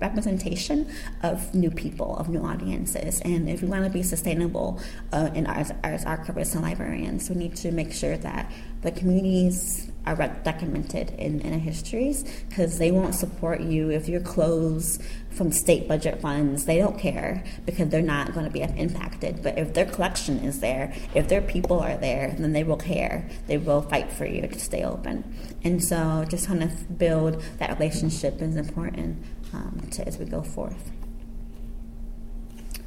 representation 0.00 0.86
of 1.22 1.54
new 1.54 1.70
people, 1.70 2.16
of 2.16 2.28
new 2.28 2.42
audiences. 2.42 3.20
And 3.22 3.48
if 3.48 3.62
we 3.62 3.68
want 3.68 3.84
to 3.84 3.90
be 3.90 4.02
sustainable 4.02 4.80
uh, 5.12 5.30
in 5.34 5.46
our, 5.46 5.64
as 5.82 6.04
archivists 6.04 6.54
and 6.54 6.62
librarians, 6.62 7.30
we 7.30 7.36
need 7.36 7.56
to 7.56 7.72
make 7.72 7.92
sure 7.92 8.16
that 8.18 8.50
the 8.82 8.92
communities 8.92 9.89
are 10.06 10.16
documented 10.44 11.10
in, 11.18 11.40
in 11.40 11.58
histories 11.60 12.24
because 12.48 12.78
they 12.78 12.90
won't 12.90 13.14
support 13.14 13.60
you 13.60 13.90
if 13.90 14.08
you're 14.08 14.20
closed 14.20 15.02
from 15.30 15.52
state 15.52 15.86
budget 15.86 16.20
funds. 16.20 16.64
They 16.64 16.78
don't 16.78 16.98
care 16.98 17.44
because 17.66 17.88
they're 17.88 18.02
not 18.02 18.32
going 18.34 18.46
to 18.46 18.52
be 18.52 18.62
impacted. 18.62 19.42
But 19.42 19.58
if 19.58 19.74
their 19.74 19.86
collection 19.86 20.38
is 20.38 20.60
there, 20.60 20.94
if 21.14 21.28
their 21.28 21.42
people 21.42 21.80
are 21.80 21.96
there, 21.96 22.34
then 22.38 22.52
they 22.52 22.64
will 22.64 22.76
care. 22.76 23.28
They 23.46 23.58
will 23.58 23.82
fight 23.82 24.10
for 24.12 24.26
you 24.26 24.42
to 24.42 24.58
stay 24.58 24.82
open. 24.82 25.34
And 25.62 25.82
so 25.82 26.24
just 26.28 26.46
kind 26.46 26.62
of 26.62 26.98
build 26.98 27.42
that 27.58 27.78
relationship 27.78 28.40
is 28.42 28.56
important 28.56 29.24
um, 29.52 29.86
to, 29.92 30.06
as 30.06 30.18
we 30.18 30.24
go 30.24 30.42
forth. 30.42 30.90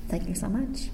Thank 0.10 0.28
you 0.28 0.36
so 0.36 0.50
much. 0.50 0.90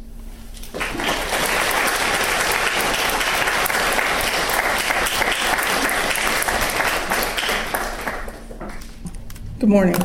Good 9.59 9.67
morning. 9.67 10.01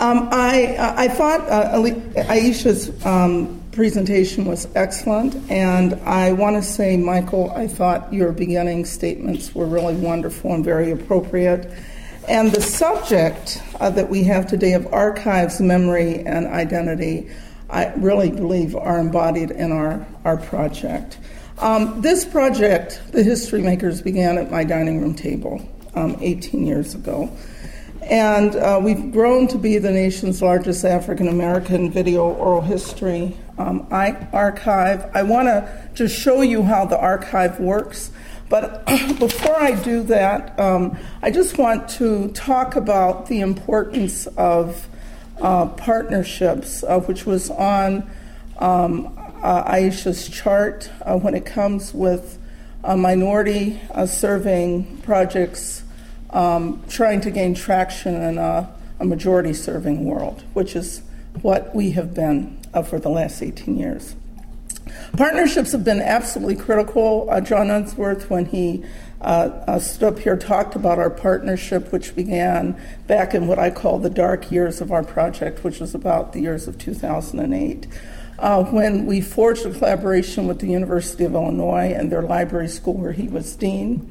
Um, 0.00 0.30
I, 0.32 0.76
I 0.96 1.08
thought 1.08 1.42
uh, 1.42 1.78
Aisha's 2.22 3.04
um, 3.04 3.62
presentation 3.70 4.46
was 4.46 4.66
excellent, 4.74 5.34
and 5.50 5.92
I 6.00 6.32
want 6.32 6.56
to 6.56 6.62
say, 6.62 6.96
Michael, 6.96 7.50
I 7.50 7.68
thought 7.68 8.10
your 8.10 8.32
beginning 8.32 8.86
statements 8.86 9.54
were 9.54 9.66
really 9.66 9.94
wonderful 9.94 10.54
and 10.54 10.64
very 10.64 10.90
appropriate. 10.90 11.70
And 12.26 12.50
the 12.50 12.62
subject 12.62 13.62
uh, 13.78 13.90
that 13.90 14.08
we 14.08 14.24
have 14.24 14.46
today 14.46 14.72
of 14.72 14.90
archives, 14.90 15.60
memory, 15.60 16.20
and 16.20 16.46
identity, 16.46 17.28
I 17.68 17.92
really 17.96 18.30
believe 18.30 18.74
are 18.74 18.98
embodied 18.98 19.50
in 19.50 19.70
our, 19.70 20.06
our 20.24 20.38
project. 20.38 21.18
Um, 21.58 22.00
this 22.00 22.24
project, 22.24 23.02
The 23.12 23.22
History 23.22 23.60
Makers, 23.60 24.00
began 24.00 24.38
at 24.38 24.50
my 24.50 24.64
dining 24.64 25.02
room 25.02 25.14
table 25.14 25.60
um, 25.94 26.16
18 26.22 26.66
years 26.66 26.94
ago. 26.94 27.30
And 28.08 28.54
uh, 28.54 28.80
we've 28.80 29.10
grown 29.10 29.48
to 29.48 29.58
be 29.58 29.78
the 29.78 29.90
nation's 29.90 30.40
largest 30.40 30.84
African 30.84 31.26
American 31.26 31.90
video 31.90 32.32
oral 32.34 32.60
history 32.60 33.36
um, 33.58 33.84
archive. 33.90 35.10
I 35.12 35.24
want 35.24 35.48
to 35.48 35.90
just 35.92 36.16
show 36.16 36.40
you 36.42 36.62
how 36.62 36.84
the 36.84 36.96
archive 36.96 37.58
works. 37.58 38.12
But 38.48 38.86
before 39.18 39.56
I 39.56 39.72
do 39.72 40.04
that, 40.04 40.56
um, 40.60 40.96
I 41.20 41.32
just 41.32 41.58
want 41.58 41.88
to 41.90 42.28
talk 42.28 42.76
about 42.76 43.26
the 43.26 43.40
importance 43.40 44.28
of 44.36 44.86
uh, 45.40 45.66
partnerships, 45.66 46.84
uh, 46.84 47.00
which 47.00 47.26
was 47.26 47.50
on 47.50 48.08
um, 48.58 49.18
uh, 49.42 49.64
Aisha's 49.64 50.28
chart 50.28 50.88
uh, 51.02 51.18
when 51.18 51.34
it 51.34 51.44
comes 51.44 51.92
with 51.92 52.38
minority 52.84 53.80
uh, 53.90 54.06
serving 54.06 54.98
projects 54.98 55.82
um, 56.36 56.82
trying 56.90 57.22
to 57.22 57.30
gain 57.30 57.54
traction 57.54 58.14
in 58.14 58.36
a, 58.36 58.70
a, 59.00 59.04
majority 59.06 59.54
serving 59.54 60.04
world, 60.04 60.44
which 60.52 60.76
is 60.76 61.00
what 61.40 61.74
we 61.74 61.92
have 61.92 62.12
been 62.12 62.58
uh, 62.74 62.82
for 62.82 63.00
the 63.00 63.08
last 63.08 63.42
18 63.42 63.78
years. 63.78 64.14
Partnerships 65.16 65.72
have 65.72 65.82
been 65.82 66.02
absolutely 66.02 66.54
critical. 66.54 67.26
Uh, 67.30 67.40
John 67.40 67.70
Unsworth, 67.70 68.28
when 68.28 68.44
he 68.44 68.84
uh, 69.22 69.50
uh, 69.66 69.78
stood 69.78 70.12
up 70.12 70.18
here, 70.18 70.36
talked 70.36 70.76
about 70.76 70.98
our 70.98 71.08
partnership, 71.08 71.90
which 71.90 72.14
began 72.14 72.78
back 73.06 73.34
in 73.34 73.46
what 73.46 73.58
I 73.58 73.70
call 73.70 73.98
the 73.98 74.10
dark 74.10 74.52
years 74.52 74.82
of 74.82 74.92
our 74.92 75.02
project, 75.02 75.64
which 75.64 75.80
was 75.80 75.94
about 75.94 76.34
the 76.34 76.40
years 76.40 76.68
of 76.68 76.76
2008. 76.76 77.86
Uh, 78.38 78.62
when 78.64 79.06
we 79.06 79.22
forged 79.22 79.64
a 79.64 79.72
collaboration 79.72 80.46
with 80.46 80.58
the 80.58 80.66
University 80.66 81.24
of 81.24 81.34
Illinois 81.34 81.94
and 81.94 82.12
their 82.12 82.20
library 82.20 82.68
school, 82.68 82.92
where 82.92 83.12
he 83.12 83.26
was 83.26 83.56
dean. 83.56 84.10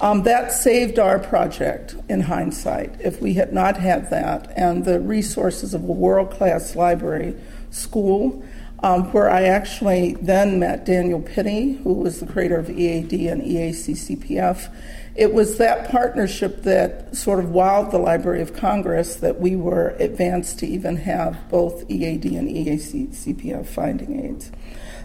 Um, 0.00 0.24
that 0.24 0.52
saved 0.52 0.98
our 0.98 1.18
project 1.18 1.94
in 2.08 2.20
hindsight. 2.20 3.00
If 3.00 3.20
we 3.20 3.34
had 3.34 3.52
not 3.52 3.76
had 3.76 4.10
that 4.10 4.52
and 4.56 4.84
the 4.84 4.98
resources 4.98 5.72
of 5.72 5.84
a 5.84 5.92
world 5.92 6.30
class 6.30 6.74
library 6.74 7.36
school, 7.70 8.44
um, 8.84 9.10
where 9.12 9.30
I 9.30 9.44
actually 9.44 10.14
then 10.20 10.58
met 10.58 10.84
Daniel 10.84 11.22
Pitti, 11.22 11.82
who 11.82 11.94
was 11.94 12.20
the 12.20 12.26
creator 12.26 12.58
of 12.58 12.68
EAD 12.68 13.12
and 13.28 13.40
EACCPF. 13.40 14.70
It 15.14 15.32
was 15.32 15.58
that 15.58 15.90
partnership 15.90 16.64
that 16.64 17.16
sort 17.16 17.38
of 17.38 17.46
wowed 17.46 17.92
the 17.92 17.98
Library 17.98 18.42
of 18.42 18.52
Congress 18.52 19.16
that 19.16 19.40
we 19.40 19.54
were 19.54 19.90
advanced 20.00 20.58
to 20.58 20.66
even 20.66 20.96
have 20.96 21.48
both 21.48 21.88
EAD 21.88 22.26
and 22.26 22.48
EACCPF 22.48 23.64
finding 23.66 24.24
aids. 24.24 24.50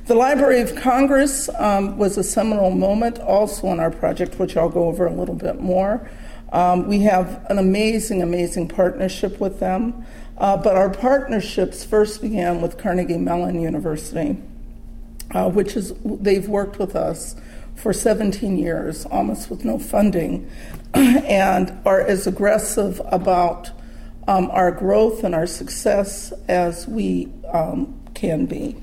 The 0.10 0.16
Library 0.16 0.62
of 0.62 0.76
Congress 0.76 1.50
um, 1.60 2.00
was 2.00 2.18
a 2.18 2.24
seminal 2.24 2.72
moment 2.72 3.20
also 3.20 3.68
in 3.68 3.80
our 3.80 3.92
project, 3.92 4.40
which 4.40 4.58
I'll 4.58 4.68
go 4.68 4.86
over 4.86 5.06
a 5.06 5.14
little 5.14 5.36
bit 5.36 5.62
more. 5.62 6.10
Um, 6.52 6.88
we 6.88 7.02
have 7.02 7.46
an 7.48 7.60
amazing, 7.60 8.24
amazing 8.24 8.70
partnership 8.70 9.40
with 9.40 9.60
them. 9.60 10.04
Uh, 10.40 10.58
but 10.58 10.76
our 10.76 10.90
partnerships 10.90 11.86
first 11.86 12.24
began 12.24 12.60
with 12.60 12.80
Carnegie 12.80 13.20
Mellon 13.20 13.62
University, 13.62 14.36
uh, 15.36 15.48
which 15.48 15.78
is 15.78 15.94
they've 16.04 16.50
worked 16.50 16.80
with 16.80 16.96
us 16.96 17.36
for 17.76 17.94
17 17.94 18.58
years, 18.58 19.06
almost 19.06 19.52
with 19.52 19.64
no 19.64 19.78
funding, 19.78 20.50
and 20.96 21.72
are 21.86 22.02
as 22.02 22.26
aggressive 22.26 23.00
about 23.12 23.70
um, 24.28 24.50
our 24.50 24.72
growth 24.72 25.24
and 25.24 25.36
our 25.36 25.46
success 25.46 26.34
as 26.48 26.88
we 26.88 27.32
um, 27.54 27.94
can 28.16 28.48
be. 28.48 28.76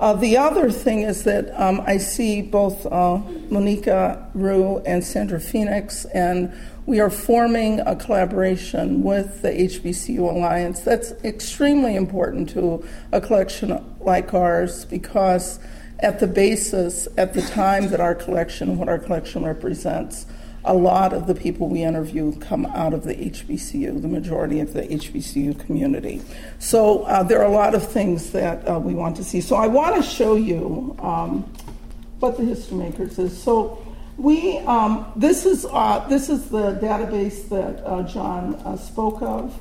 Uh, 0.00 0.14
the 0.14 0.34
other 0.34 0.70
thing 0.70 1.02
is 1.02 1.24
that 1.24 1.52
um, 1.60 1.82
I 1.86 1.98
see 1.98 2.40
both 2.40 2.86
uh, 2.86 3.20
Monika 3.50 4.30
Rhue 4.32 4.78
and 4.86 5.04
Sandra 5.04 5.38
Phoenix, 5.38 6.06
and 6.06 6.50
we 6.86 7.00
are 7.00 7.10
forming 7.10 7.80
a 7.80 7.94
collaboration 7.94 9.02
with 9.02 9.42
the 9.42 9.50
HBCU 9.50 10.20
Alliance. 10.20 10.80
That's 10.80 11.12
extremely 11.22 11.96
important 11.96 12.48
to 12.50 12.82
a 13.12 13.20
collection 13.20 13.78
like 14.00 14.32
ours 14.32 14.86
because, 14.86 15.60
at 15.98 16.18
the 16.18 16.26
basis, 16.26 17.06
at 17.18 17.34
the 17.34 17.42
time 17.42 17.90
that 17.90 18.00
our 18.00 18.14
collection, 18.14 18.78
what 18.78 18.88
our 18.88 18.98
collection 18.98 19.44
represents, 19.44 20.24
a 20.64 20.74
lot 20.74 21.12
of 21.12 21.26
the 21.26 21.34
people 21.34 21.68
we 21.68 21.82
interview 21.82 22.38
come 22.38 22.66
out 22.66 22.92
of 22.92 23.04
the 23.04 23.14
HBCU, 23.14 24.02
the 24.02 24.08
majority 24.08 24.60
of 24.60 24.74
the 24.74 24.82
HBCU 24.82 25.58
community. 25.58 26.20
So 26.58 27.04
uh, 27.04 27.22
there 27.22 27.40
are 27.40 27.46
a 27.46 27.52
lot 27.52 27.74
of 27.74 27.86
things 27.86 28.30
that 28.32 28.68
uh, 28.68 28.78
we 28.78 28.92
want 28.94 29.16
to 29.16 29.24
see. 29.24 29.40
So 29.40 29.56
I 29.56 29.66
want 29.66 29.96
to 29.96 30.02
show 30.02 30.36
you 30.36 30.96
um, 31.00 31.42
what 32.18 32.36
the 32.36 32.44
History 32.44 32.76
Makers 32.76 33.18
is. 33.18 33.42
So 33.42 33.82
we 34.18 34.58
um, 34.58 35.10
this 35.16 35.46
is 35.46 35.66
uh, 35.70 36.06
this 36.08 36.28
is 36.28 36.50
the 36.50 36.74
database 36.74 37.48
that 37.48 37.82
uh, 37.86 38.02
John 38.02 38.54
uh, 38.56 38.76
spoke 38.76 39.22
of. 39.22 39.58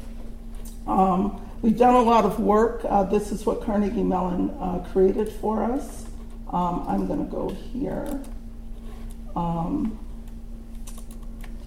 Um, 0.85 1.49
we've 1.61 1.77
done 1.77 1.95
a 1.95 2.01
lot 2.01 2.25
of 2.25 2.41
work. 2.41 2.81
Uh, 2.83 3.03
this 3.03 3.31
is 3.31 3.45
what 3.45 3.63
Carnegie 3.63 4.03
Mellon 4.03 4.83
created 4.91 5.31
for 5.31 5.63
us. 5.63 6.05
Um, 6.51 6.83
I'm 6.87 7.07
going 7.07 7.25
to 7.25 7.31
go 7.31 7.49
here. 7.71 8.21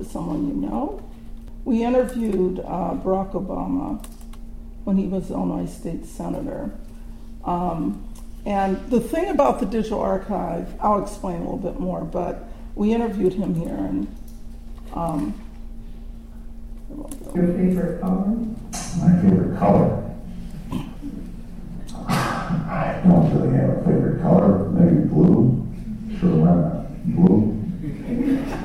To 0.02 0.08
someone 0.08 0.48
you 0.48 0.54
know. 0.54 1.00
We 1.64 1.84
interviewed 1.84 2.58
uh, 2.58 2.96
Barack 3.04 3.34
Obama 3.34 4.04
when 4.82 4.96
he 4.96 5.06
was 5.06 5.30
Illinois 5.30 5.70
State 5.70 6.06
Senator. 6.06 6.72
Um, 7.44 8.04
and 8.44 8.84
the 8.90 8.98
thing 8.98 9.28
about 9.28 9.60
the 9.60 9.66
digital 9.66 10.00
archive, 10.00 10.74
I'll 10.80 11.00
explain 11.00 11.36
a 11.36 11.44
little 11.44 11.56
bit 11.56 11.78
more, 11.78 12.00
but 12.00 12.48
we 12.74 12.92
interviewed 12.92 13.34
him 13.34 13.54
here, 13.54 13.76
and 13.76 14.16
um, 14.92 15.40
Your 17.36 17.46
favorite 17.46 18.00
color? 18.00 18.26
My 18.98 19.22
favorite 19.22 19.56
color? 19.56 20.10
I 22.08 23.00
don't 23.04 23.32
really 23.36 23.56
have 23.56 23.70
a 23.70 23.84
favorite 23.84 24.20
color. 24.20 24.68
Maybe 24.70 25.06
blue. 25.06 25.64
Sure, 26.18 26.30
why 26.30 26.54
not? 26.56 27.04
Blue. 27.14 27.61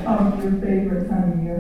Um, 0.08 0.42
your 0.42 0.54
favorite 0.62 1.10
time 1.10 1.34
of 1.34 1.44
year? 1.44 1.60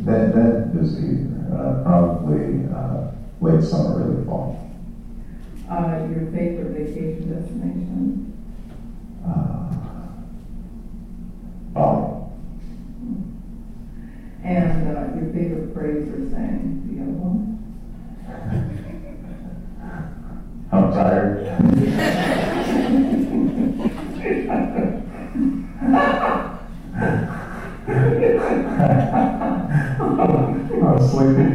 That, 0.00 0.34
that 0.34 0.70
is 0.78 0.98
easy. 1.02 1.26
Uh, 1.50 1.82
probably 1.82 2.66
uh, 2.70 3.12
late 3.40 3.64
summer, 3.64 4.04
early 4.04 4.22
fall. 4.26 4.70
Uh, 5.70 6.06
your 6.10 6.30
favorite 6.30 6.76
vacation 6.76 7.32
destination? 7.32 8.36
Uh, 9.26 9.72
Bali. 11.72 12.04
And 14.44 14.88
uh, 14.88 15.08
your 15.16 15.32
favorite 15.32 15.72
phrase 15.72 16.06
or 16.10 16.20
saying? 16.30 16.84
Do 16.86 16.92
you 16.92 17.00
have 17.00 17.16
one? 17.16 17.56
I'm 20.70 20.92
tired. 20.92 21.48
I'm 27.00 27.38
sleepy. 31.10 31.54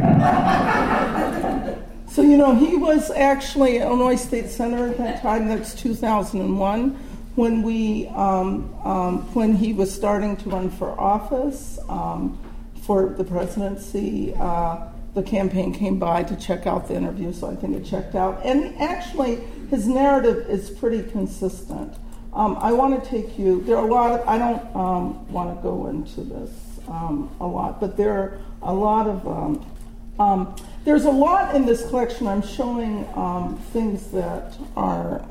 So, 2.08 2.22
you 2.22 2.36
know, 2.36 2.54
he 2.54 2.76
was 2.76 3.10
actually 3.10 3.78
Illinois 3.78 4.16
State 4.16 4.48
Senator 4.48 4.88
at 4.88 4.98
that 4.98 5.20
time. 5.20 5.48
That's 5.48 5.74
2001 5.74 6.90
when 7.34 7.62
we 7.62 8.06
um, 8.08 8.72
um, 8.84 9.18
when 9.34 9.54
he 9.54 9.72
was 9.72 9.92
starting 9.92 10.36
to 10.38 10.50
run 10.50 10.70
for 10.70 10.98
office 10.98 11.78
um, 11.88 12.38
for 12.82 13.10
the 13.10 13.24
presidency. 13.24 14.34
Uh, 14.36 14.88
the 15.14 15.22
campaign 15.22 15.72
came 15.72 15.98
by 15.98 16.22
to 16.24 16.36
check 16.36 16.66
out 16.66 16.88
the 16.88 16.94
interview, 16.94 17.32
so 17.32 17.48
I 17.48 17.54
think 17.54 17.76
it 17.76 17.84
checked 17.84 18.14
out. 18.14 18.44
And 18.44 18.74
actually, 18.80 19.40
his 19.70 19.86
narrative 19.86 20.48
is 20.48 20.70
pretty 20.70 21.08
consistent. 21.08 21.96
Um, 22.34 22.58
I 22.60 22.72
want 22.72 23.02
to 23.02 23.10
take 23.10 23.38
you. 23.38 23.62
There 23.62 23.76
are 23.76 23.86
a 23.86 23.90
lot. 23.90 24.20
Of, 24.20 24.28
I 24.28 24.38
don't 24.38 24.76
um, 24.76 25.32
want 25.32 25.56
to 25.56 25.62
go 25.62 25.86
into 25.86 26.22
this 26.22 26.50
um, 26.88 27.34
a 27.40 27.46
lot, 27.46 27.80
but 27.80 27.96
there 27.96 28.12
are 28.12 28.38
a 28.62 28.74
lot 28.74 29.06
of. 29.06 29.26
Um, 29.26 29.70
um, 30.18 30.56
there's 30.84 31.06
a 31.06 31.10
lot 31.10 31.54
in 31.54 31.66
this 31.66 31.88
collection. 31.88 32.26
I'm 32.26 32.42
showing 32.42 33.06
um, 33.14 33.58
things 33.72 34.08
that 34.12 34.56
are 34.76 35.24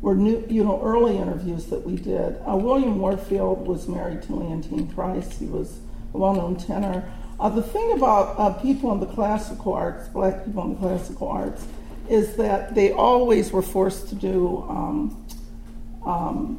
were 0.00 0.14
new, 0.14 0.44
you 0.48 0.64
know, 0.64 0.80
early 0.82 1.16
interviews 1.16 1.66
that 1.66 1.84
we 1.84 1.96
did. 1.96 2.36
Uh, 2.48 2.56
William 2.56 2.98
Warfield 2.98 3.66
was 3.66 3.88
married 3.88 4.22
to 4.22 4.32
Leontyne 4.32 4.94
Price. 4.94 5.38
He 5.38 5.46
was 5.46 5.80
a 6.14 6.18
well-known 6.18 6.56
tenor. 6.56 7.10
Uh, 7.40 7.48
the 7.48 7.62
thing 7.62 7.92
about 7.92 8.38
uh, 8.38 8.50
people 8.60 8.92
in 8.92 9.00
the 9.00 9.06
classical 9.06 9.74
arts, 9.74 10.08
black 10.08 10.44
people 10.44 10.62
in 10.64 10.70
the 10.70 10.76
classical 10.76 11.28
arts, 11.28 11.66
is 12.08 12.36
that 12.36 12.74
they 12.74 12.92
always 12.92 13.52
were 13.52 13.62
forced 13.62 14.08
to 14.08 14.14
do 14.14 14.64
um, 16.08 16.58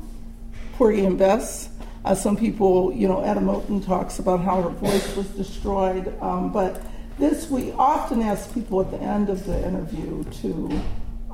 and 0.80 1.18
Bess. 1.18 1.70
Uh, 2.06 2.16
some 2.16 2.38
people, 2.38 2.94
you 2.94 3.08
know, 3.08 3.22
Etta 3.22 3.42
Moten 3.42 3.86
talks 3.86 4.20
about 4.20 4.40
how 4.40 4.62
her 4.62 4.70
voice 4.70 5.16
was 5.18 5.28
destroyed, 5.30 6.18
um, 6.22 6.54
but 6.54 6.82
this 7.18 7.50
we 7.50 7.74
often 7.74 8.22
ask 8.22 8.54
people 8.54 8.80
at 8.80 8.90
the 8.90 8.98
end 9.00 9.28
of 9.30 9.46
the 9.46 9.68
interview 9.68 10.24
to, 10.42 10.82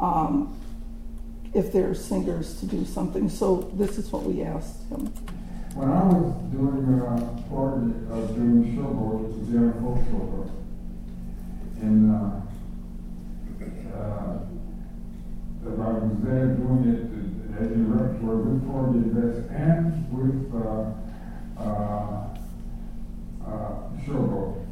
um, 0.02 0.58
if 1.54 1.72
they're 1.72 1.94
singers, 1.94 2.60
to 2.60 2.66
do 2.66 2.84
something. 2.86 3.30
So 3.30 3.70
this 3.74 4.00
is 4.00 4.12
what 4.12 4.24
we 4.24 4.42
asked 4.42 4.90
him. 4.90 5.06
When 5.76 5.92
I 5.92 6.04
was 6.06 6.34
doing 6.52 7.00
a 7.00 7.20
part 7.50 7.84
of 8.18 8.36
doing 8.36 8.76
showboat, 8.76 9.26
it 9.26 9.38
was 9.38 9.48
the 9.52 9.72
folk 9.80 10.00
showboat. 10.10 10.50
And 11.82 12.12
uh, 12.12 12.42
uh, 13.96 14.40
I 15.68 15.92
was 15.92 16.12
there 16.24 16.48
doing 16.48 16.84
it 16.90 17.35
as 17.58 17.72
a 17.72 17.76
repertoire 17.76 18.36
with 18.36 18.68
Porgy 18.68 19.00
Bess 19.16 19.50
and 19.50 20.12
with 20.12 20.54
uh, 20.54 20.92
uh, 21.58 22.28
uh, 23.46 23.74
showboat. 24.04 24.66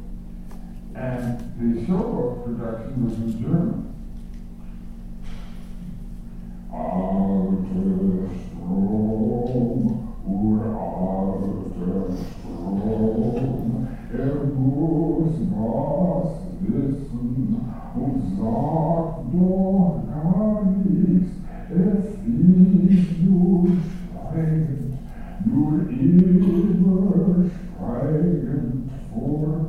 And 0.94 1.38
the 1.58 1.86
showboat 1.86 2.44
production 2.44 3.04
was 3.04 3.14
in 3.14 3.40
German. 3.40 3.80
Alte 6.70 8.28
Strom 8.44 9.84
uralter 10.26 11.54
Strom, 12.12 13.88
er 14.12 14.34
muss 14.44 15.36
was 15.50 16.32
wissen 16.60 17.60
und 17.94 18.22
sagt 18.36 19.18
doch 19.32 20.02
gar 20.06 20.64
nichts, 20.84 21.43
es 21.76 22.06
ist 22.92 23.22
nur 23.24 23.66
schweigend, 23.66 24.94
nur 25.44 25.72
immer 25.90 27.44
schweigend 27.76 28.90
vorbei. 29.12 29.64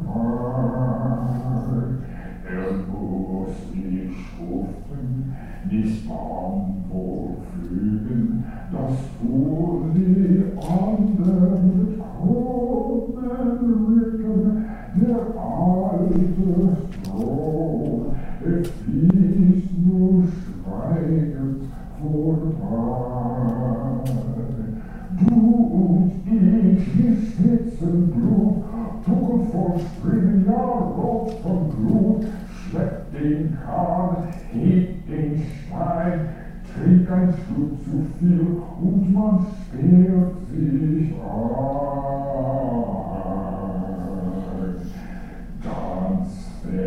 Er 2.48 2.72
muss 2.88 3.56
die 3.74 4.10
Schuften, 4.14 5.34
des 5.72 6.08
Bambo 6.08 6.76
Woflügen, 6.96 8.44
das 8.72 8.98
vor 9.20 9.86
die 9.96 10.44
anderen 10.58 11.65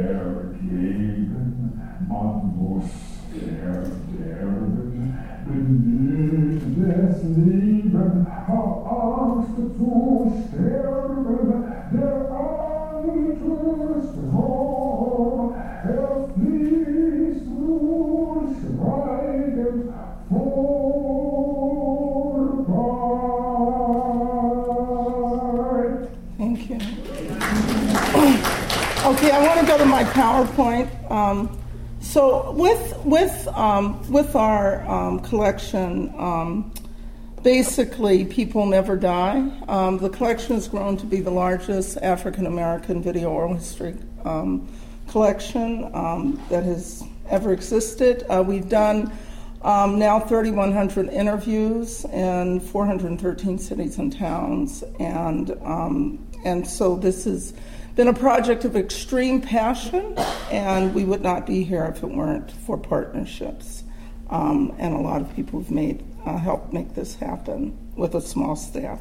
vergeben, 0.08 1.80
man 2.08 2.54
muss 2.56 2.90
verderben, 3.30 5.14
benötigt 5.46 6.76
das 6.78 7.22
Leben, 7.24 8.26
hab 8.46 8.72
Angst 8.86 9.56
zu 9.76 10.32
sterben, 10.48 10.87
PowerPoint. 30.38 31.10
Um, 31.10 31.58
so 32.00 32.52
with 32.52 32.96
with 33.04 33.48
um, 33.48 34.08
with 34.10 34.36
our 34.36 34.86
um, 34.88 35.18
collection, 35.20 36.14
um, 36.16 36.72
basically, 37.42 38.24
people 38.24 38.64
never 38.66 38.96
die. 38.96 39.50
Um, 39.66 39.98
the 39.98 40.08
collection 40.08 40.54
has 40.54 40.68
grown 40.68 40.96
to 40.98 41.06
be 41.06 41.20
the 41.20 41.30
largest 41.32 41.96
African 41.98 42.46
American 42.46 43.02
video 43.02 43.30
oral 43.30 43.54
history 43.54 43.96
collection 45.08 45.90
that 46.50 46.62
has 46.62 47.02
ever 47.30 47.52
existed. 47.52 48.24
Uh, 48.28 48.42
we've 48.46 48.68
done 48.68 49.10
um, 49.62 49.98
now 49.98 50.20
3,100 50.20 51.08
interviews 51.08 52.04
in 52.04 52.60
413 52.60 53.58
cities 53.58 53.98
and 53.98 54.16
towns, 54.16 54.84
and 55.00 55.50
um, 55.62 56.24
and 56.44 56.64
so 56.64 56.94
this 56.94 57.24
has 57.24 57.54
been 57.98 58.06
a 58.06 58.14
project 58.14 58.64
of 58.64 58.76
extreme 58.76 59.40
passion, 59.40 60.16
and 60.52 60.94
we 60.94 61.04
would 61.04 61.20
not 61.20 61.44
be 61.44 61.64
here 61.64 61.84
if 61.86 62.00
it 62.04 62.06
weren't 62.06 62.48
for 62.48 62.78
partnerships. 62.78 63.82
Um, 64.30 64.72
and 64.78 64.94
a 64.94 64.98
lot 64.98 65.20
of 65.20 65.34
people 65.34 65.58
have 65.58 65.72
made 65.72 66.04
uh, 66.24 66.36
helped 66.38 66.72
make 66.72 66.94
this 66.94 67.16
happen 67.16 67.76
with 67.96 68.14
a 68.14 68.20
small 68.20 68.54
staff. 68.54 69.00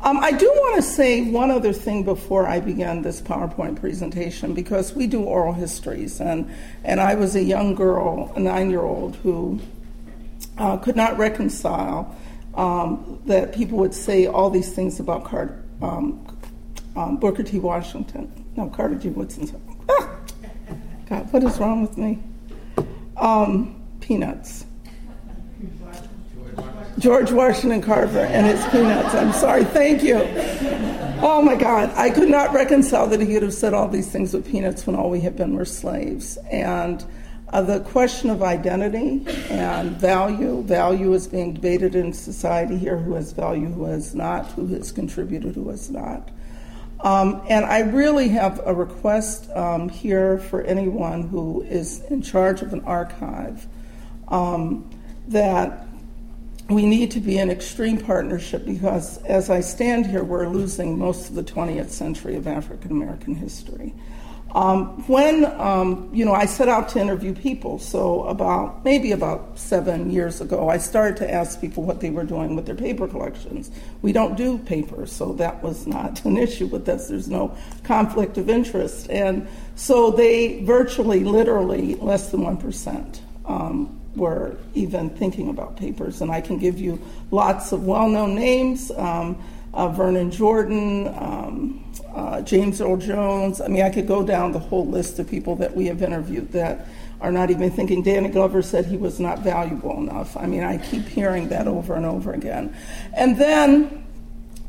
Um, 0.00 0.18
I 0.18 0.32
do 0.32 0.48
want 0.48 0.74
to 0.74 0.82
say 0.82 1.30
one 1.30 1.52
other 1.52 1.72
thing 1.72 2.02
before 2.02 2.48
I 2.48 2.58
begin 2.58 3.02
this 3.02 3.20
PowerPoint 3.20 3.78
presentation 3.78 4.54
because 4.54 4.92
we 4.92 5.06
do 5.06 5.22
oral 5.22 5.52
histories, 5.52 6.20
and, 6.20 6.50
and 6.82 7.00
I 7.00 7.14
was 7.14 7.36
a 7.36 7.42
young 7.44 7.76
girl, 7.76 8.32
a 8.34 8.40
nine 8.40 8.70
year 8.70 8.82
old, 8.82 9.14
who 9.22 9.60
uh, 10.58 10.78
could 10.78 10.96
not 10.96 11.16
reconcile 11.16 12.16
um, 12.54 13.22
that 13.26 13.54
people 13.54 13.78
would 13.78 13.94
say 13.94 14.26
all 14.26 14.50
these 14.50 14.74
things 14.74 14.98
about 14.98 15.24
card, 15.24 15.62
um, 15.80 16.35
um, 16.96 17.16
Booker 17.18 17.42
T. 17.42 17.58
Washington. 17.58 18.44
No, 18.56 18.68
Carter 18.68 18.96
G. 18.96 19.10
Woodson. 19.10 19.62
Ah! 19.88 20.18
God, 21.08 21.32
what 21.32 21.44
is 21.44 21.58
wrong 21.58 21.82
with 21.82 21.96
me? 21.96 22.18
Um, 23.16 23.80
peanuts. 24.00 24.66
George 26.98 27.30
Washington 27.30 27.82
Carver 27.82 28.20
and 28.20 28.46
his 28.46 28.64
peanuts. 28.68 29.14
I'm 29.14 29.32
sorry. 29.32 29.64
Thank 29.64 30.02
you. 30.02 30.16
Oh 31.20 31.42
my 31.42 31.54
God. 31.54 31.90
I 31.94 32.08
could 32.08 32.30
not 32.30 32.54
reconcile 32.54 33.06
that 33.08 33.20
he 33.20 33.26
could 33.26 33.42
have 33.42 33.52
said 33.52 33.74
all 33.74 33.86
these 33.86 34.10
things 34.10 34.32
with 34.32 34.46
peanuts 34.46 34.86
when 34.86 34.96
all 34.96 35.10
we 35.10 35.20
had 35.20 35.36
been 35.36 35.54
were 35.54 35.66
slaves. 35.66 36.38
And 36.50 37.04
uh, 37.50 37.60
the 37.62 37.80
question 37.80 38.30
of 38.30 38.42
identity 38.42 39.24
and 39.50 39.92
value 39.92 40.62
value 40.62 41.12
is 41.12 41.26
being 41.26 41.52
debated 41.52 41.94
in 41.94 42.12
society 42.14 42.78
here 42.78 42.96
who 42.96 43.14
has 43.14 43.32
value, 43.32 43.66
who 43.66 43.84
has 43.84 44.14
not, 44.14 44.46
who 44.52 44.66
has 44.68 44.90
contributed, 44.90 45.54
who 45.54 45.68
has 45.68 45.90
not. 45.90 46.30
Um, 47.00 47.42
and 47.48 47.64
I 47.64 47.80
really 47.80 48.28
have 48.28 48.60
a 48.66 48.74
request 48.74 49.50
um, 49.50 49.88
here 49.88 50.38
for 50.38 50.62
anyone 50.62 51.28
who 51.28 51.62
is 51.62 52.00
in 52.10 52.22
charge 52.22 52.62
of 52.62 52.72
an 52.72 52.80
archive 52.84 53.66
um, 54.28 54.88
that 55.28 55.86
we 56.68 56.84
need 56.84 57.12
to 57.12 57.20
be 57.20 57.38
in 57.38 57.50
extreme 57.50 57.98
partnership 57.98 58.64
because 58.64 59.18
as 59.18 59.50
I 59.50 59.60
stand 59.60 60.06
here, 60.06 60.24
we're 60.24 60.48
losing 60.48 60.98
most 60.98 61.28
of 61.28 61.36
the 61.36 61.44
20th 61.44 61.90
century 61.90 62.34
of 62.34 62.46
African 62.46 62.90
American 62.90 63.34
history. 63.34 63.94
Um, 64.54 65.06
when 65.06 65.44
um, 65.60 66.08
you 66.12 66.24
know, 66.24 66.32
I 66.32 66.46
set 66.46 66.68
out 66.68 66.88
to 66.90 67.00
interview 67.00 67.34
people. 67.34 67.78
So 67.78 68.24
about 68.24 68.84
maybe 68.84 69.12
about 69.12 69.58
seven 69.58 70.10
years 70.10 70.40
ago, 70.40 70.68
I 70.68 70.78
started 70.78 71.16
to 71.18 71.30
ask 71.30 71.60
people 71.60 71.82
what 71.82 72.00
they 72.00 72.10
were 72.10 72.24
doing 72.24 72.56
with 72.56 72.64
their 72.64 72.74
paper 72.74 73.06
collections. 73.06 73.70
We 74.02 74.12
don't 74.12 74.36
do 74.36 74.58
paper, 74.58 75.06
so 75.06 75.32
that 75.34 75.62
was 75.62 75.86
not 75.86 76.24
an 76.24 76.36
issue 76.36 76.66
with 76.66 76.88
us. 76.88 77.08
There's 77.08 77.28
no 77.28 77.56
conflict 77.84 78.38
of 78.38 78.48
interest, 78.48 79.10
and 79.10 79.48
so 79.74 80.10
they 80.10 80.62
virtually, 80.64 81.24
literally, 81.24 81.96
less 81.96 82.30
than 82.30 82.42
one 82.42 82.56
percent 82.56 83.20
um, 83.44 84.00
were 84.14 84.56
even 84.74 85.10
thinking 85.10 85.50
about 85.50 85.76
papers. 85.76 86.22
And 86.22 86.30
I 86.30 86.40
can 86.40 86.58
give 86.58 86.78
you 86.78 87.00
lots 87.30 87.72
of 87.72 87.84
well 87.84 88.08
known 88.08 88.34
names 88.34 88.90
um, 88.92 89.42
uh, 89.76 89.88
Vernon 89.88 90.30
Jordan, 90.30 91.08
um, 91.08 91.84
uh, 92.16 92.40
James 92.40 92.80
Earl 92.80 92.96
Jones. 92.96 93.60
I 93.60 93.68
mean, 93.68 93.82
I 93.82 93.90
could 93.90 94.08
go 94.08 94.24
down 94.24 94.52
the 94.52 94.58
whole 94.58 94.86
list 94.86 95.18
of 95.18 95.28
people 95.28 95.54
that 95.56 95.76
we 95.76 95.86
have 95.86 96.00
interviewed 96.02 96.50
that 96.52 96.86
are 97.20 97.30
not 97.30 97.50
even 97.50 97.70
thinking. 97.70 98.02
Danny 98.02 98.30
Glover 98.30 98.62
said 98.62 98.86
he 98.86 98.96
was 98.96 99.20
not 99.20 99.40
valuable 99.40 99.98
enough. 99.98 100.34
I 100.36 100.46
mean, 100.46 100.64
I 100.64 100.78
keep 100.78 101.06
hearing 101.06 101.48
that 101.50 101.68
over 101.68 101.94
and 101.94 102.06
over 102.06 102.32
again. 102.32 102.74
And 103.12 103.38
then 103.38 104.06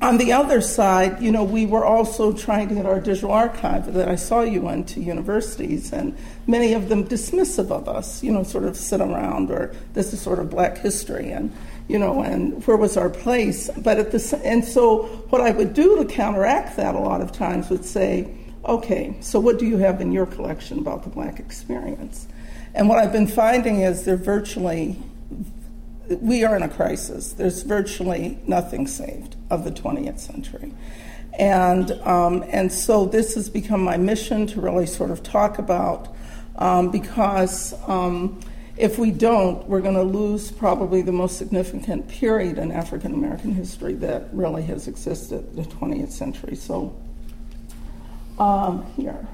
on 0.02 0.18
the 0.18 0.34
other 0.34 0.62
side, 0.62 1.22
you 1.22 1.32
know, 1.32 1.44
we 1.44 1.66
were 1.66 1.86
also 1.86 2.34
trying 2.34 2.68
to 2.68 2.76
get 2.76 2.86
our 2.86 3.00
digital 3.00 3.32
archive 3.32 3.94
that 3.94 4.10
I 4.10 4.16
saw 4.16 4.42
you 4.42 4.62
went 4.62 4.90
to 4.90 5.00
universities, 5.00 5.92
and 5.92 6.16
many 6.46 6.74
of 6.74 6.90
them 6.90 7.08
dismissive 7.08 7.72
of 7.72 7.88
us, 7.88 8.24
you 8.24 8.32
know, 8.32 8.44
sort 8.44 8.66
of 8.66 8.76
sit 8.76 9.02
around 9.02 9.50
or 9.50 9.74
this 9.94 10.14
is 10.14 10.22
sort 10.22 10.40
of 10.40 10.50
black 10.50 10.78
history, 10.78 11.32
and 11.32 11.52
you 11.88 11.98
know, 11.98 12.22
and 12.22 12.66
where 12.66 12.78
was 12.78 12.98
our 12.98 13.10
place? 13.10 13.70
But 13.78 13.98
at 13.98 14.12
the 14.12 14.42
and 14.44 14.64
so 14.64 15.04
what 15.30 15.42
I 15.42 15.52
would 15.52 15.74
do 15.74 15.98
to 15.98 16.06
counteract 16.06 16.78
that 16.78 16.96
a 16.96 17.00
lot 17.00 17.22
of 17.22 17.32
times 17.32 17.70
would 17.70 17.86
say, 17.86 18.34
okay, 18.66 19.16
so 19.22 19.40
what 19.40 19.60
do 19.60 19.66
you 19.66 19.78
have 19.78 20.02
in 20.02 20.12
your 20.12 20.26
collection 20.26 20.80
about 20.80 21.04
the 21.04 21.10
black 21.10 21.40
experience? 21.40 22.28
And 22.74 22.90
what 22.90 23.00
I've 23.00 23.14
been 23.14 23.28
finding 23.28 23.82
is 23.82 24.04
they're 24.04 24.18
virtually 24.18 25.02
we 26.22 26.44
are 26.44 26.56
in 26.56 26.64
a 26.64 26.70
crisis. 26.70 27.34
There's 27.34 27.64
virtually 27.64 28.40
nothing 28.48 28.88
saved 28.88 29.36
of 29.50 29.64
the 29.64 29.72
20th 29.72 30.20
century. 30.20 30.74
And, 31.38 31.92
um, 32.04 32.44
and 32.48 32.72
so 32.72 33.06
this 33.06 33.36
has 33.36 33.50
become 33.50 33.82
my 33.82 33.98
mission 33.98 34.48
to 34.48 34.62
really 34.62 34.88
sort 34.88 35.12
of 35.12 35.22
talk 35.22 35.60
about 35.60 36.16
um, 36.56 36.90
because 36.90 37.76
um, 37.88 38.40
if 38.78 39.00
we 39.00 39.12
don't, 39.12 39.68
we're 39.68 39.82
going 39.82 39.96
to 39.96 40.04
lose 40.04 40.52
probably 40.52 41.02
the 41.02 41.12
most 41.12 41.38
significant 41.38 42.08
period 42.08 42.58
in 42.58 42.72
African 42.72 43.14
American 43.14 43.54
history 43.54 43.94
that 43.96 44.30
really 44.32 44.64
has 44.64 44.88
existed 44.88 45.56
the 45.56 45.64
20th 45.64 46.12
century. 46.12 46.56
So, 46.56 46.96
um, 48.38 48.86
here. 48.96 49.28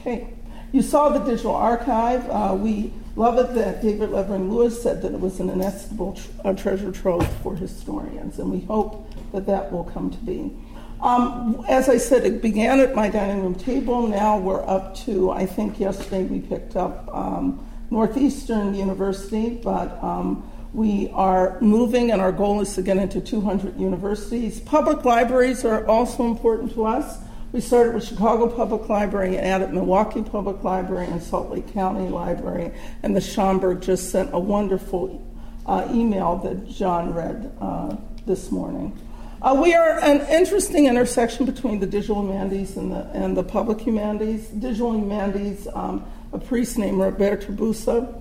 Okay. 0.00 0.34
You 0.72 0.82
saw 0.82 1.08
the 1.08 1.20
digital 1.20 1.54
archive. 1.54 2.28
Uh, 2.28 2.56
we 2.58 2.92
love 3.16 3.38
it 3.38 3.54
that 3.54 3.82
David 3.82 4.10
Levering 4.10 4.52
Lewis 4.52 4.80
said 4.80 5.02
that 5.02 5.12
it 5.12 5.20
was 5.20 5.40
an 5.40 5.50
inestimable 5.50 6.14
tr- 6.14 6.52
treasure 6.52 6.92
trove 6.92 7.26
for 7.42 7.56
historians, 7.56 8.38
and 8.38 8.50
we 8.50 8.60
hope 8.60 9.08
that 9.32 9.46
that 9.46 9.72
will 9.72 9.84
come 9.84 10.10
to 10.10 10.18
be. 10.18 10.52
Um, 11.00 11.64
as 11.68 11.88
I 11.88 11.96
said, 11.96 12.24
it 12.24 12.42
began 12.42 12.78
at 12.80 12.94
my 12.94 13.08
dining 13.08 13.42
room 13.42 13.54
table. 13.54 14.06
Now 14.06 14.38
we're 14.38 14.66
up 14.68 14.94
to, 15.06 15.30
I 15.30 15.46
think 15.46 15.80
yesterday 15.80 16.24
we 16.24 16.40
picked 16.40 16.76
up 16.76 17.08
um, 17.12 17.66
Northeastern 17.90 18.74
University, 18.74 19.50
but 19.50 20.02
um, 20.02 20.48
we 20.72 21.10
are 21.12 21.60
moving, 21.60 22.12
and 22.12 22.20
our 22.20 22.30
goal 22.30 22.60
is 22.60 22.74
to 22.76 22.82
get 22.82 22.96
into 22.96 23.20
200 23.20 23.78
universities. 23.78 24.60
Public 24.60 25.04
libraries 25.04 25.64
are 25.64 25.84
also 25.86 26.26
important 26.26 26.72
to 26.74 26.84
us. 26.84 27.18
We 27.52 27.60
started 27.60 27.94
with 27.94 28.04
Chicago 28.04 28.48
Public 28.48 28.88
Library 28.88 29.36
and 29.36 29.44
added 29.44 29.72
Milwaukee 29.72 30.22
Public 30.22 30.62
Library 30.62 31.06
and 31.06 31.20
Salt 31.20 31.50
Lake 31.50 31.72
County 31.72 32.08
Library, 32.08 32.72
and 33.02 33.16
the 33.16 33.20
Schomburg 33.20 33.80
just 33.80 34.10
sent 34.10 34.32
a 34.32 34.38
wonderful 34.38 35.26
uh, 35.66 35.88
email 35.90 36.36
that 36.36 36.68
John 36.68 37.12
read 37.12 37.52
uh, 37.60 37.96
this 38.24 38.52
morning. 38.52 38.96
Uh, 39.42 39.58
we 39.60 39.74
are 39.74 39.98
an 40.00 40.20
interesting 40.28 40.86
intersection 40.86 41.46
between 41.46 41.80
the 41.80 41.86
digital 41.86 42.22
humanities 42.22 42.76
and 42.76 42.92
the, 42.92 43.08
and 43.14 43.36
the 43.36 43.42
public 43.42 43.80
humanities. 43.80 44.46
Digital 44.48 44.92
humanities, 44.92 45.66
um, 45.74 46.04
a 46.32 46.38
priest 46.38 46.78
named 46.78 46.98
Roberto 46.98 47.52
Busa. 47.52 48.20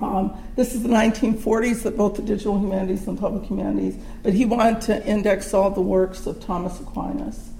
Um, 0.00 0.36
this 0.54 0.74
is 0.74 0.82
the 0.82 0.88
1940s 0.88 1.82
that 1.82 1.96
both 1.96 2.16
the 2.16 2.22
digital 2.22 2.58
humanities 2.58 3.06
and 3.08 3.18
public 3.18 3.44
humanities, 3.44 3.96
but 4.22 4.32
he 4.32 4.44
wanted 4.44 4.80
to 4.82 5.04
index 5.06 5.52
all 5.52 5.70
the 5.70 5.80
works 5.80 6.26
of 6.26 6.40
Thomas 6.40 6.78
Aquinas. 6.80 7.50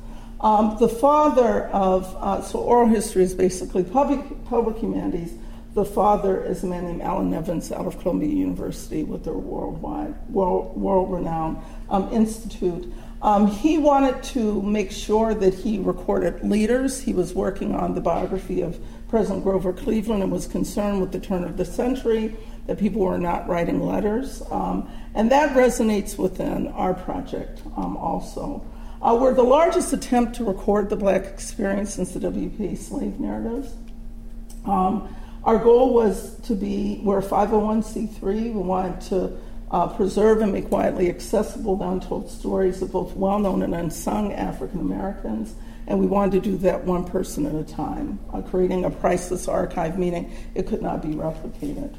Um, 0.40 0.76
the 0.78 0.88
father 0.88 1.64
of, 1.68 2.16
uh, 2.20 2.42
so 2.42 2.60
oral 2.60 2.86
history 2.86 3.24
is 3.24 3.34
basically 3.34 3.82
public, 3.82 4.20
public 4.44 4.76
humanities. 4.76 5.34
The 5.74 5.84
father 5.84 6.44
is 6.44 6.62
a 6.62 6.66
man 6.66 6.84
named 6.84 7.02
Allan 7.02 7.30
Nevins 7.30 7.72
out 7.72 7.86
of 7.86 8.00
Columbia 8.00 8.28
University 8.28 9.02
with 9.02 9.24
their 9.24 9.34
worldwide, 9.34 10.14
world, 10.28 10.76
world 10.76 11.12
renowned 11.12 11.58
um, 11.90 12.08
institute. 12.12 12.92
Um, 13.20 13.48
he 13.48 13.78
wanted 13.78 14.22
to 14.34 14.62
make 14.62 14.92
sure 14.92 15.34
that 15.34 15.54
he 15.54 15.78
recorded 15.78 16.44
leaders. 16.48 17.00
He 17.00 17.12
was 17.12 17.34
working 17.34 17.74
on 17.74 17.96
the 17.96 18.00
biography 18.00 18.62
of 18.62 18.78
President 19.08 19.42
Grover 19.42 19.72
Cleveland 19.72 20.22
and 20.22 20.30
was 20.30 20.46
concerned 20.46 21.00
with 21.00 21.12
the 21.12 21.20
turn 21.20 21.44
of 21.44 21.56
the 21.56 21.64
century 21.64 22.36
that 22.66 22.78
people 22.78 23.00
were 23.00 23.18
not 23.18 23.48
writing 23.48 23.80
letters. 23.80 24.42
Um, 24.50 24.90
and 25.14 25.30
that 25.32 25.56
resonates 25.56 26.18
within 26.18 26.68
our 26.68 26.94
project 26.94 27.62
um, 27.76 27.96
also. 27.96 28.64
Uh, 29.00 29.16
we're 29.18 29.32
the 29.32 29.42
largest 29.42 29.92
attempt 29.92 30.34
to 30.36 30.44
record 30.44 30.90
the 30.90 30.96
black 30.96 31.24
experience 31.24 31.94
since 31.94 32.12
the 32.12 32.20
WPA 32.20 32.76
slave 32.76 33.18
narratives. 33.18 33.72
Um, 34.64 35.14
our 35.44 35.56
goal 35.56 35.94
was 35.94 36.38
to 36.40 36.54
be, 36.54 37.00
we're 37.02 37.22
501c3, 37.22 38.22
we 38.22 38.50
wanted 38.50 39.00
to 39.02 39.38
uh, 39.70 39.86
preserve 39.88 40.40
and 40.40 40.52
make 40.52 40.70
widely 40.70 41.08
accessible 41.08 41.76
the 41.76 41.86
untold 41.86 42.30
stories 42.30 42.82
of 42.82 42.92
both 42.92 43.14
well 43.16 43.38
known 43.38 43.62
and 43.62 43.74
unsung 43.74 44.32
African 44.32 44.80
Americans. 44.80 45.54
And 45.88 45.98
we 45.98 46.06
wanted 46.06 46.32
to 46.32 46.50
do 46.50 46.58
that 46.58 46.84
one 46.84 47.04
person 47.04 47.46
at 47.46 47.54
a 47.54 47.64
time, 47.64 48.20
uh, 48.32 48.42
creating 48.42 48.84
a 48.84 48.90
priceless 48.90 49.48
archive, 49.48 49.98
meaning 49.98 50.30
it 50.54 50.66
could 50.66 50.82
not 50.82 51.02
be 51.02 51.08
replicated. 51.08 51.96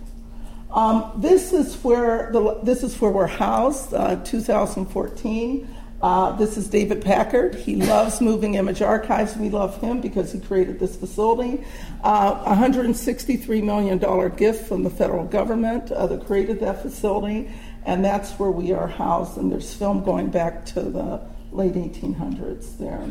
Um, 0.71 1.11
this 1.17 1.51
is 1.51 1.75
where 1.83 2.29
the, 2.31 2.59
this 2.61 2.83
is 2.83 3.01
where 3.01 3.09
we're 3.11 3.27
housed. 3.27 3.93
Uh, 3.93 4.17
2014. 4.23 5.75
Uh, 6.01 6.31
this 6.37 6.55
is 6.55 6.69
David 6.69 7.03
Packard. 7.03 7.55
He 7.55 7.75
loves 7.75 8.21
moving 8.21 8.53
image 8.53 8.81
archives. 8.81 9.35
We 9.35 9.49
love 9.49 9.81
him 9.81 9.99
because 9.99 10.31
he 10.31 10.39
created 10.39 10.79
this 10.79 10.95
facility. 10.95 11.65
Uh, 12.03 12.55
$163 12.55 13.63
million 13.63 14.35
gift 14.35 14.67
from 14.67 14.83
the 14.83 14.89
federal 14.89 15.25
government 15.25 15.91
uh, 15.91 16.07
that 16.07 16.25
created 16.25 16.61
that 16.61 16.81
facility, 16.83 17.51
and 17.85 18.05
that's 18.05 18.31
where 18.33 18.51
we 18.51 18.71
are 18.71 18.87
housed. 18.87 19.37
And 19.37 19.51
there's 19.51 19.73
film 19.73 20.05
going 20.05 20.29
back 20.29 20.65
to 20.67 20.81
the 20.81 21.19
late 21.51 21.73
1800s 21.73 22.77
there. 22.77 23.01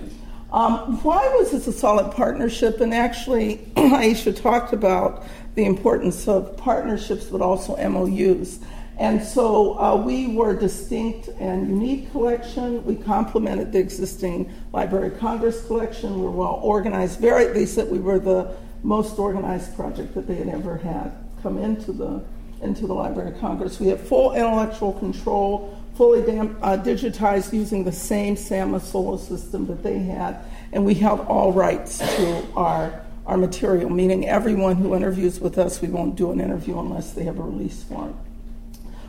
Um, 0.50 1.02
why 1.02 1.28
was 1.38 1.50
this 1.50 1.66
a 1.66 1.72
solid 1.72 2.12
partnership? 2.12 2.80
And 2.80 2.94
actually, 2.94 3.58
Aisha 3.76 4.34
talked 4.34 4.72
about 4.72 5.24
the 5.54 5.64
importance 5.64 6.26
of 6.26 6.56
partnerships, 6.56 7.26
but 7.26 7.42
also 7.42 7.76
MOUs. 7.76 8.60
And 8.98 9.22
so 9.22 9.78
uh, 9.78 9.96
we 9.96 10.26
were 10.28 10.56
a 10.56 10.58
distinct 10.58 11.28
and 11.38 11.68
unique 11.68 12.10
collection. 12.10 12.84
We 12.84 12.96
complemented 12.96 13.72
the 13.72 13.78
existing 13.78 14.52
Library 14.72 15.08
of 15.08 15.18
Congress 15.20 15.64
collection. 15.66 16.16
We 16.16 16.22
were 16.22 16.30
well 16.30 16.60
organized. 16.62 17.20
Very, 17.20 17.52
they 17.52 17.66
said 17.66 17.90
we 17.90 18.00
were 18.00 18.18
the 18.18 18.56
most 18.82 19.18
organized 19.18 19.76
project 19.76 20.14
that 20.14 20.26
they 20.26 20.36
had 20.36 20.48
ever 20.48 20.76
had 20.78 21.12
come 21.42 21.58
into 21.58 21.92
the 21.92 22.24
into 22.60 22.88
the 22.88 22.92
Library 22.92 23.30
of 23.30 23.38
Congress. 23.38 23.78
We 23.78 23.86
have 23.86 24.00
full 24.00 24.34
intellectual 24.34 24.92
control, 24.94 25.77
fully 25.98 26.22
dam- 26.22 26.56
uh, 26.62 26.76
digitized 26.76 27.52
using 27.52 27.82
the 27.82 27.92
same 27.92 28.36
SAMMA 28.36 28.80
Solo 28.80 29.16
system 29.16 29.66
that 29.66 29.82
they 29.82 29.98
had, 29.98 30.38
and 30.72 30.86
we 30.86 30.94
held 30.94 31.20
all 31.26 31.52
rights 31.52 31.98
to 31.98 32.46
our 32.54 33.02
our 33.26 33.36
material, 33.36 33.90
meaning 33.90 34.26
everyone 34.26 34.76
who 34.76 34.94
interviews 34.94 35.38
with 35.38 35.58
us, 35.58 35.82
we 35.82 35.88
won't 35.88 36.16
do 36.16 36.32
an 36.32 36.40
interview 36.40 36.78
unless 36.78 37.12
they 37.12 37.24
have 37.24 37.38
a 37.38 37.42
release 37.42 37.82
form. 37.82 38.16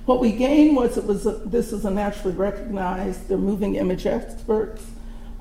What 0.06 0.20
we 0.20 0.34
gained 0.34 0.76
was 0.76 0.98
it 0.98 1.06
was 1.06 1.26
a, 1.26 1.32
this 1.46 1.72
is 1.72 1.86
a 1.86 1.90
naturally 1.90 2.36
recognized, 2.36 3.30
they're 3.30 3.38
moving 3.38 3.76
image 3.76 4.06
experts, 4.06 4.86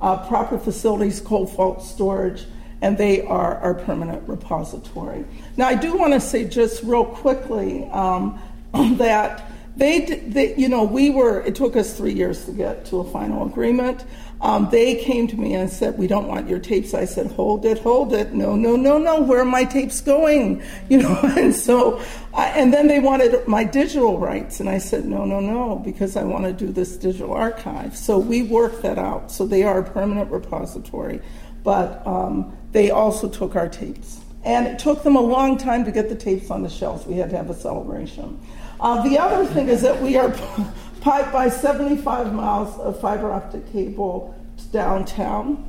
uh, 0.01 0.29
proper 0.29 0.59
facilities, 0.59 1.21
cold 1.21 1.51
fault 1.51 1.83
storage, 1.83 2.45
and 2.81 2.97
they 2.97 3.23
are 3.23 3.57
our 3.57 3.75
permanent 3.75 4.29
repository. 4.29 5.25
Now, 5.57 5.67
I 5.67 5.75
do 5.75 5.97
want 5.97 6.13
to 6.13 6.21
say 6.21 6.45
just 6.45 6.85
real 6.85 7.05
quickly 7.05 7.85
um, 7.87 8.39
that 8.99 9.51
they, 9.79 10.01
they, 10.01 10.57
you 10.57 10.69
know, 10.69 10.83
we 10.83 11.09
were, 11.09 11.41
it 11.43 11.55
took 11.55 11.77
us 11.77 11.97
three 11.97 12.13
years 12.13 12.45
to 12.47 12.53
get 12.53 12.85
to 12.87 12.99
a 12.99 13.05
final 13.13 13.47
agreement. 13.47 14.05
Um, 14.41 14.69
they 14.71 14.97
came 14.97 15.29
to 15.29 15.37
me 15.37 15.55
and 15.55 15.71
said, 15.71 15.99
We 15.99 16.09
don't 16.09 16.27
want 16.27 16.49
your 16.49 16.59
tapes. 16.59 16.95
I 16.95 17.05
said, 17.05 17.31
Hold 17.33 17.65
it, 17.65 17.79
hold 17.79 18.13
it. 18.13 18.33
No, 18.33 18.57
no, 18.57 18.75
no, 18.75 18.99
no. 18.99 19.21
Where 19.21 19.41
are 19.41 19.45
my 19.45 19.65
tapes 19.65 20.01
going? 20.01 20.63
You 20.89 21.03
know, 21.03 21.21
and 21.37 21.55
so, 21.55 22.01
I, 22.35 22.47
and 22.47 22.73
then 22.73 22.89
they 22.89 22.99
wanted 22.99 23.47
my 23.47 23.63
digital 23.63 24.19
rights. 24.19 24.59
And 24.59 24.69
I 24.69 24.79
said, 24.79 25.05
No, 25.05 25.25
no, 25.25 25.39
no, 25.39 25.77
because 25.77 26.17
I 26.17 26.25
want 26.25 26.45
to 26.45 26.53
do 26.53 26.73
this 26.73 26.97
digital 26.97 27.33
archive. 27.33 27.97
So 27.97 28.19
we 28.19 28.43
worked 28.43 28.83
that 28.83 28.99
out. 28.99 29.31
So 29.31 29.47
they 29.47 29.63
are 29.63 29.79
a 29.79 29.85
permanent 29.85 30.31
repository. 30.31 31.21
But 31.63 32.05
um, 32.05 32.57
they 32.73 32.91
also 32.91 33.29
took 33.29 33.55
our 33.55 33.69
tapes. 33.69 34.21
And 34.45 34.67
it 34.67 34.79
took 34.79 35.03
them 35.03 35.15
a 35.15 35.21
long 35.21 35.59
time 35.59 35.85
to 35.85 35.93
get 35.93 36.09
the 36.09 36.17
tapes 36.17 36.51
on 36.51 36.63
the 36.63 36.71
shelves. 36.71 37.07
We 37.07 37.17
had 37.17 37.31
to 37.31 37.37
have 37.37 37.51
a 37.51 37.55
celebration. 37.55 38.41
Uh, 38.81 39.03
the 39.03 39.19
other 39.19 39.45
thing 39.47 39.69
is 39.69 39.83
that 39.83 40.01
we 40.01 40.17
are 40.17 40.31
piped 41.01 41.33
by 41.33 41.49
75 41.49 42.33
miles 42.33 42.79
of 42.79 43.01
fiber 43.01 43.33
optic 43.33 43.71
cable 43.73 44.35
downtown. 44.73 45.65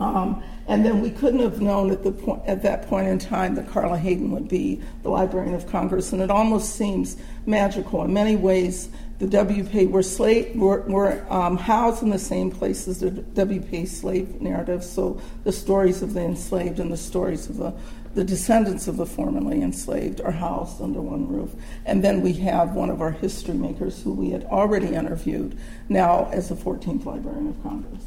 Um, 0.00 0.42
and 0.66 0.84
then 0.84 1.00
we 1.00 1.10
couldn't 1.10 1.40
have 1.40 1.60
known 1.60 1.90
at, 1.90 2.02
the 2.02 2.12
point, 2.12 2.42
at 2.46 2.62
that 2.62 2.88
point 2.88 3.08
in 3.08 3.18
time 3.18 3.54
that 3.56 3.68
Carla 3.68 3.98
Hayden 3.98 4.30
would 4.30 4.48
be 4.48 4.80
the 5.02 5.10
Librarian 5.10 5.54
of 5.54 5.68
Congress. 5.68 6.12
And 6.12 6.22
it 6.22 6.30
almost 6.30 6.76
seems 6.76 7.16
magical. 7.46 8.02
In 8.04 8.12
many 8.12 8.36
ways, 8.36 8.88
the 9.18 9.26
WPA 9.26 9.90
were, 9.90 10.02
slave, 10.02 10.56
were, 10.56 10.80
were 10.82 11.24
um, 11.32 11.56
housed 11.56 12.02
in 12.02 12.10
the 12.10 12.18
same 12.18 12.50
place 12.50 12.88
as 12.88 13.00
the 13.00 13.10
WPA 13.10 13.86
slave 13.86 14.40
narrative. 14.40 14.82
So 14.82 15.20
the 15.44 15.52
stories 15.52 16.02
of 16.02 16.14
the 16.14 16.22
enslaved 16.22 16.80
and 16.80 16.90
the 16.90 16.96
stories 16.96 17.48
of 17.48 17.56
the 17.56 17.72
the 18.14 18.24
descendants 18.24 18.88
of 18.88 18.96
the 18.96 19.06
formerly 19.06 19.62
enslaved 19.62 20.20
are 20.20 20.32
housed 20.32 20.82
under 20.82 21.00
one 21.00 21.28
roof. 21.28 21.50
And 21.86 22.04
then 22.04 22.20
we 22.20 22.34
have 22.34 22.74
one 22.74 22.90
of 22.90 23.00
our 23.00 23.10
history 23.10 23.54
makers 23.54 24.02
who 24.02 24.12
we 24.12 24.30
had 24.30 24.44
already 24.44 24.88
interviewed, 24.88 25.58
now 25.88 26.28
as 26.30 26.50
the 26.50 26.54
14th 26.54 27.06
Librarian 27.06 27.48
of 27.48 27.62
Congress. 27.62 28.04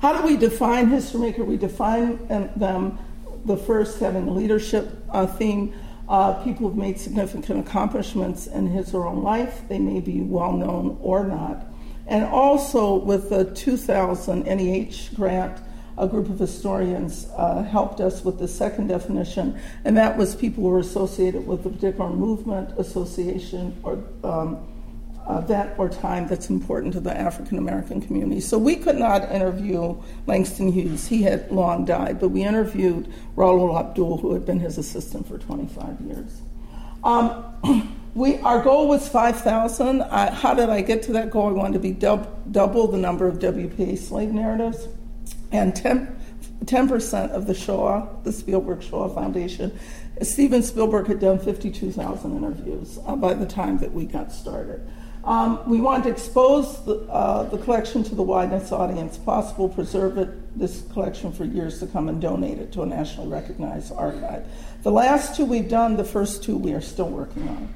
How 0.00 0.20
do 0.20 0.26
we 0.26 0.36
define 0.36 0.88
history 0.88 1.20
maker? 1.20 1.44
We 1.44 1.56
define 1.56 2.26
them, 2.28 2.98
the 3.44 3.56
first 3.56 4.00
having 4.00 4.26
a 4.26 4.32
leadership 4.32 5.04
uh, 5.10 5.26
theme. 5.26 5.72
Uh, 6.08 6.32
people 6.42 6.68
have 6.68 6.76
made 6.76 6.98
significant 6.98 7.66
accomplishments 7.66 8.46
in 8.46 8.66
his 8.68 8.94
or 8.94 9.02
her 9.02 9.08
own 9.08 9.22
life. 9.22 9.62
They 9.68 9.78
may 9.78 10.00
be 10.00 10.22
well 10.22 10.52
known 10.52 10.98
or 11.02 11.24
not. 11.24 11.66
And 12.06 12.24
also 12.24 12.94
with 12.94 13.28
the 13.28 13.44
2000 13.44 14.44
NEH 14.44 15.14
grant, 15.14 15.60
a 15.98 16.06
group 16.06 16.30
of 16.30 16.38
historians 16.38 17.26
uh, 17.36 17.62
helped 17.64 18.00
us 18.00 18.24
with 18.24 18.38
the 18.38 18.48
second 18.48 18.86
definition, 18.86 19.60
and 19.84 19.96
that 19.96 20.16
was 20.16 20.34
people 20.34 20.62
who 20.62 20.70
were 20.70 20.78
associated 20.78 21.46
with 21.46 21.66
a 21.66 21.68
particular 21.68 22.08
movement, 22.08 22.70
association, 22.78 23.76
or 23.82 24.02
um, 24.22 24.66
event 25.28 25.72
or 25.78 25.88
time 25.88 26.26
that's 26.26 26.48
important 26.48 26.92
to 26.94 27.00
the 27.00 27.16
African 27.16 27.58
American 27.58 28.00
community. 28.00 28.40
So 28.40 28.56
we 28.58 28.76
could 28.76 28.96
not 28.96 29.30
interview 29.30 30.00
Langston 30.26 30.72
Hughes. 30.72 31.06
He 31.06 31.22
had 31.22 31.50
long 31.50 31.84
died, 31.84 32.18
but 32.18 32.30
we 32.30 32.42
interviewed 32.44 33.12
Raoul 33.36 33.78
Abdul, 33.78 34.18
who 34.18 34.32
had 34.32 34.46
been 34.46 34.58
his 34.58 34.78
assistant 34.78 35.28
for 35.28 35.38
25 35.38 36.00
years. 36.00 36.40
Um, 37.04 37.94
we, 38.14 38.38
our 38.38 38.62
goal 38.62 38.88
was 38.88 39.08
5,000. 39.08 40.00
How 40.00 40.54
did 40.54 40.70
I 40.70 40.80
get 40.80 41.02
to 41.04 41.12
that 41.12 41.30
goal? 41.30 41.48
I 41.48 41.52
wanted 41.52 41.74
to 41.74 41.78
be 41.80 41.92
dub, 41.92 42.52
double 42.52 42.86
the 42.86 42.98
number 42.98 43.26
of 43.26 43.38
WPA 43.38 43.98
slave 43.98 44.32
narratives 44.32 44.88
and 45.52 45.74
10, 45.74 46.16
percent 46.88 47.32
of 47.32 47.46
the 47.46 47.54
Shoah, 47.54 48.08
the 48.24 48.32
Spielberg 48.32 48.82
Shoah 48.82 49.12
Foundation. 49.14 49.78
Steven 50.22 50.62
Spielberg 50.62 51.06
had 51.06 51.20
done 51.20 51.38
52,000 51.38 52.36
interviews 52.36 52.98
uh, 53.06 53.14
by 53.14 53.34
the 53.34 53.46
time 53.46 53.78
that 53.78 53.92
we 53.92 54.04
got 54.04 54.32
started. 54.32 54.86
Um, 55.28 55.60
we 55.68 55.78
want 55.78 56.04
to 56.04 56.08
expose 56.08 56.82
the, 56.86 57.00
uh, 57.00 57.42
the, 57.42 57.58
collection 57.58 58.02
to 58.02 58.14
the 58.14 58.22
widest 58.22 58.72
audience 58.72 59.18
possible, 59.18 59.68
preserve 59.68 60.16
it, 60.16 60.58
this 60.58 60.84
collection 60.94 61.32
for 61.32 61.44
years 61.44 61.80
to 61.80 61.86
come, 61.86 62.08
and 62.08 62.18
donate 62.18 62.58
it 62.58 62.72
to 62.72 62.80
a 62.80 62.86
nationally 62.86 63.28
recognized 63.28 63.92
archive. 63.92 64.46
The 64.84 64.90
last 64.90 65.36
two 65.36 65.44
we've 65.44 65.68
done, 65.68 65.98
the 65.98 66.04
first 66.04 66.42
two 66.42 66.56
we 66.56 66.72
are 66.72 66.80
still 66.80 67.10
working 67.10 67.70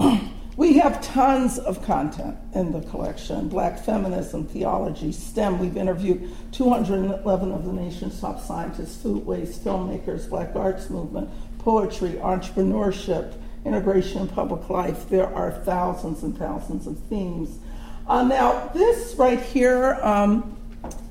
on. 0.00 0.30
We 0.56 0.78
have 0.78 1.00
tons 1.00 1.60
of 1.60 1.84
content 1.84 2.36
in 2.52 2.72
the 2.72 2.80
collection 2.80 3.48
Black 3.48 3.78
feminism, 3.78 4.44
theology, 4.44 5.12
STEM. 5.12 5.60
We've 5.60 5.76
interviewed 5.76 6.28
211 6.50 7.52
of 7.52 7.64
the 7.64 7.72
nation's 7.72 8.20
top 8.20 8.40
scientists, 8.40 9.00
food 9.00 9.24
waste, 9.24 9.64
filmmakers, 9.64 10.28
Black 10.28 10.56
arts 10.56 10.90
movement, 10.90 11.30
poetry, 11.60 12.14
entrepreneurship, 12.14 13.34
integration 13.64 14.22
in 14.22 14.28
public 14.28 14.68
life. 14.70 15.08
There 15.08 15.32
are 15.34 15.52
thousands 15.52 16.22
and 16.22 16.36
thousands 16.36 16.86
of 16.86 16.98
themes. 17.08 17.58
Uh, 18.06 18.22
now, 18.22 18.70
this 18.74 19.14
right 19.16 19.40
here 19.40 19.98
um, 20.02 20.56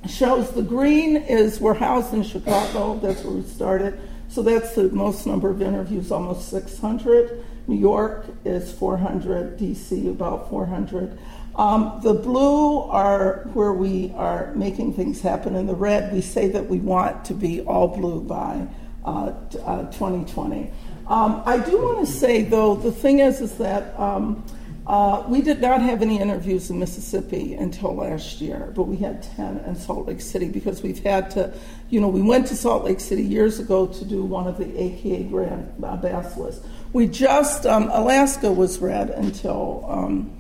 shows 0.10 0.52
the 0.52 0.64
green 0.64 1.18
is 1.18 1.60
we're 1.60 1.74
housed 1.74 2.14
in 2.14 2.24
Chicago. 2.24 3.00
That's 3.00 3.24
where 3.24 3.34
we 3.34 3.44
started. 3.44 4.00
So 4.30 4.42
that's 4.42 4.76
the 4.76 4.90
most 4.90 5.26
number 5.26 5.50
of 5.50 5.62
interviews, 5.62 6.12
almost 6.12 6.50
600. 6.50 7.46
New 7.68 7.78
York 7.78 8.26
is 8.46 8.72
400, 8.74 9.58
DC 9.58 10.10
about 10.10 10.50
400. 10.50 11.18
Um, 11.56 12.00
the 12.04 12.14
blue 12.14 12.82
are 12.84 13.50
where 13.54 13.74
we 13.74 14.14
are 14.16 14.54
making 14.54 14.94
things 14.94 15.22
happen. 15.22 15.56
In 15.56 15.66
the 15.66 15.76
red, 15.76 16.14
we 16.14 16.22
say 16.22 16.48
that 16.50 16.68
we 16.68 16.78
want 16.78 17.26
to 17.26 17.34
be 17.34 17.62
all 17.62 17.88
blue 17.88 18.22
by 18.22 18.68
uh, 19.04 19.34
uh, 19.66 19.92
2020. 19.92 20.72
Um, 21.08 21.42
I 21.46 21.58
do 21.58 21.78
want 21.78 22.06
to 22.06 22.12
say, 22.12 22.44
though, 22.44 22.76
the 22.76 22.92
thing 22.92 23.20
is, 23.20 23.40
is 23.40 23.58
that 23.60 23.98
um, 23.98 24.44
uh, 24.86 25.24
we 25.28 25.42
did 25.42 25.62
not 25.62 25.82
have 25.82 26.02
any 26.02 26.20
interviews 26.20 26.70
in 26.70 26.80
Mississippi 26.80 27.54
until 27.54 27.96
last 27.96 28.42
year, 28.42 28.72
but 28.76 28.84
we 28.84 28.98
had 28.98 29.24
10 29.24 29.60
in 29.60 29.76
Salt 29.76 30.08
Lake 30.08 30.20
City 30.20 30.50
because 30.50 30.84
we've 30.84 31.04
had 31.04 31.32
to, 31.32 31.54
you 31.90 32.02
know, 32.02 32.10
we 32.10 32.22
went 32.22 32.48
to 32.48 32.56
Salt 32.56 32.84
Lake 32.84 33.00
City 33.00 33.24
years 33.24 33.60
ago 33.60 33.88
to 33.88 34.06
do 34.06 34.24
one 34.24 34.48
of 34.48 34.58
the 34.58 34.82
AKA 34.82 35.24
Grand 35.24 35.74
uh, 35.82 35.98
Basileus. 35.98 36.66
We 36.92 37.08
just, 37.08 37.66
um, 37.66 37.90
Alaska 37.92 38.52
was 38.52 38.80
read 38.80 39.10
until 39.10 39.86
um, 39.90 40.38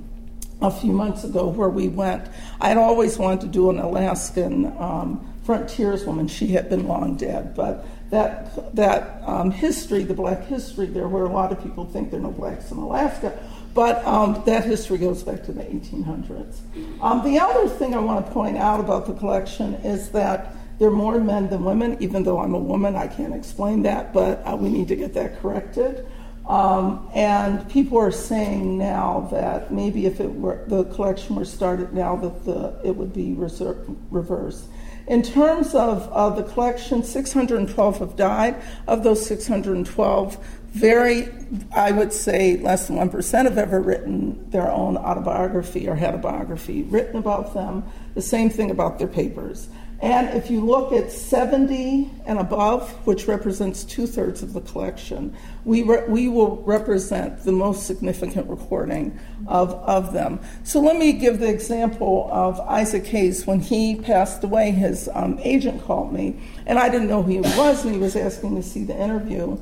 a 0.61 0.71
few 0.71 0.91
months 0.91 1.23
ago 1.23 1.47
where 1.47 1.69
we 1.69 1.87
went. 1.87 2.27
I'd 2.59 2.77
always 2.77 3.17
wanted 3.17 3.41
to 3.41 3.47
do 3.47 3.69
an 3.69 3.79
Alaskan 3.79 4.65
um, 4.77 5.33
frontierswoman. 5.47 6.29
She 6.29 6.47
had 6.47 6.69
been 6.69 6.87
long 6.87 7.15
dead, 7.15 7.55
but 7.55 7.85
that, 8.09 8.75
that 8.75 9.21
um, 9.25 9.49
history, 9.49 10.03
the 10.03 10.13
black 10.13 10.45
history 10.45 10.87
there, 10.87 11.07
where 11.07 11.23
a 11.23 11.31
lot 11.31 11.51
of 11.51 11.63
people 11.63 11.85
think 11.85 12.11
there 12.11 12.19
are 12.19 12.23
no 12.23 12.31
blacks 12.31 12.69
in 12.71 12.77
Alaska, 12.77 13.37
but 13.73 14.05
um, 14.05 14.43
that 14.45 14.65
history 14.65 14.97
goes 14.97 15.23
back 15.23 15.43
to 15.45 15.53
the 15.53 15.63
1800s. 15.63 16.59
Um, 17.01 17.23
the 17.23 17.39
other 17.39 17.69
thing 17.69 17.95
I 17.95 17.99
want 17.99 18.25
to 18.25 18.31
point 18.31 18.57
out 18.57 18.79
about 18.79 19.07
the 19.07 19.13
collection 19.13 19.75
is 19.75 20.09
that 20.09 20.53
there 20.79 20.89
are 20.89 20.91
more 20.91 21.19
men 21.19 21.49
than 21.49 21.63
women, 21.63 21.97
even 22.01 22.23
though 22.23 22.39
I'm 22.39 22.53
a 22.53 22.59
woman, 22.59 22.95
I 22.95 23.07
can't 23.07 23.33
explain 23.33 23.83
that, 23.83 24.13
but 24.13 24.45
uh, 24.45 24.55
we 24.55 24.69
need 24.69 24.89
to 24.89 24.95
get 24.95 25.13
that 25.13 25.39
corrected. 25.41 26.05
Um, 26.47 27.09
and 27.13 27.69
people 27.69 27.97
are 27.97 28.11
saying 28.11 28.77
now 28.77 29.27
that 29.31 29.71
maybe 29.71 30.05
if 30.05 30.21
it 30.21 30.33
were 30.33 30.63
the 30.67 30.85
collection 30.85 31.35
were 31.35 31.43
started 31.43 31.93
now, 31.93 32.15
that 32.15 32.45
the 32.45 32.79
it 32.85 32.95
would 32.95 33.11
be 33.11 33.33
reversed. 33.33 34.67
In 35.07 35.21
terms 35.23 35.73
of 35.73 36.35
the 36.35 36.43
collection, 36.43 37.01
612 37.03 37.99
have 37.99 38.15
died. 38.17 38.61
Of 38.87 39.03
those 39.03 39.25
612, 39.25 40.37
very, 40.67 41.29
I 41.73 41.91
would 41.91 42.11
say, 42.11 42.57
less 42.57 42.87
than 42.87 42.97
1% 42.97 43.43
have 43.45 43.57
ever 43.57 43.79
written 43.79 44.49
their 44.51 44.69
own 44.69 44.97
autobiography 44.97 45.87
or 45.87 45.95
had 45.95 46.13
a 46.13 46.17
biography 46.17 46.83
written 46.83 47.17
about 47.17 47.53
them. 47.53 47.83
The 48.15 48.21
same 48.21 48.49
thing 48.49 48.69
about 48.69 48.99
their 48.99 49.07
papers. 49.07 49.69
And 49.99 50.29
if 50.37 50.51
you 50.51 50.61
look 50.61 50.93
at 50.93 51.11
70 51.11 52.11
and 52.27 52.37
above, 52.37 52.91
which 53.07 53.27
represents 53.27 53.83
two 53.83 54.05
thirds 54.05 54.43
of 54.43 54.53
the 54.53 54.61
collection, 54.61 55.35
we, 55.65 55.81
re- 55.81 56.03
we 56.07 56.27
will 56.27 56.57
represent 56.57 57.43
the 57.43 57.51
most 57.51 57.87
significant 57.87 58.47
recording 58.47 59.19
of, 59.47 59.73
of 59.73 60.13
them. 60.13 60.39
So 60.63 60.79
let 60.79 60.97
me 60.97 61.13
give 61.13 61.39
the 61.39 61.49
example 61.49 62.29
of 62.31 62.59
Isaac 62.59 63.07
Hayes. 63.07 63.47
When 63.47 63.59
he 63.59 63.95
passed 63.95 64.43
away, 64.43 64.69
his 64.69 65.09
um, 65.15 65.39
agent 65.41 65.83
called 65.83 66.13
me, 66.13 66.39
and 66.67 66.77
I 66.77 66.89
didn't 66.89 67.07
know 67.07 67.23
who 67.23 67.31
he 67.31 67.39
was, 67.39 67.83
and 67.83 67.95
he 67.95 67.99
was 67.99 68.15
asking 68.15 68.55
to 68.55 68.63
see 68.63 68.83
the 68.83 68.95
interview. 68.95 69.57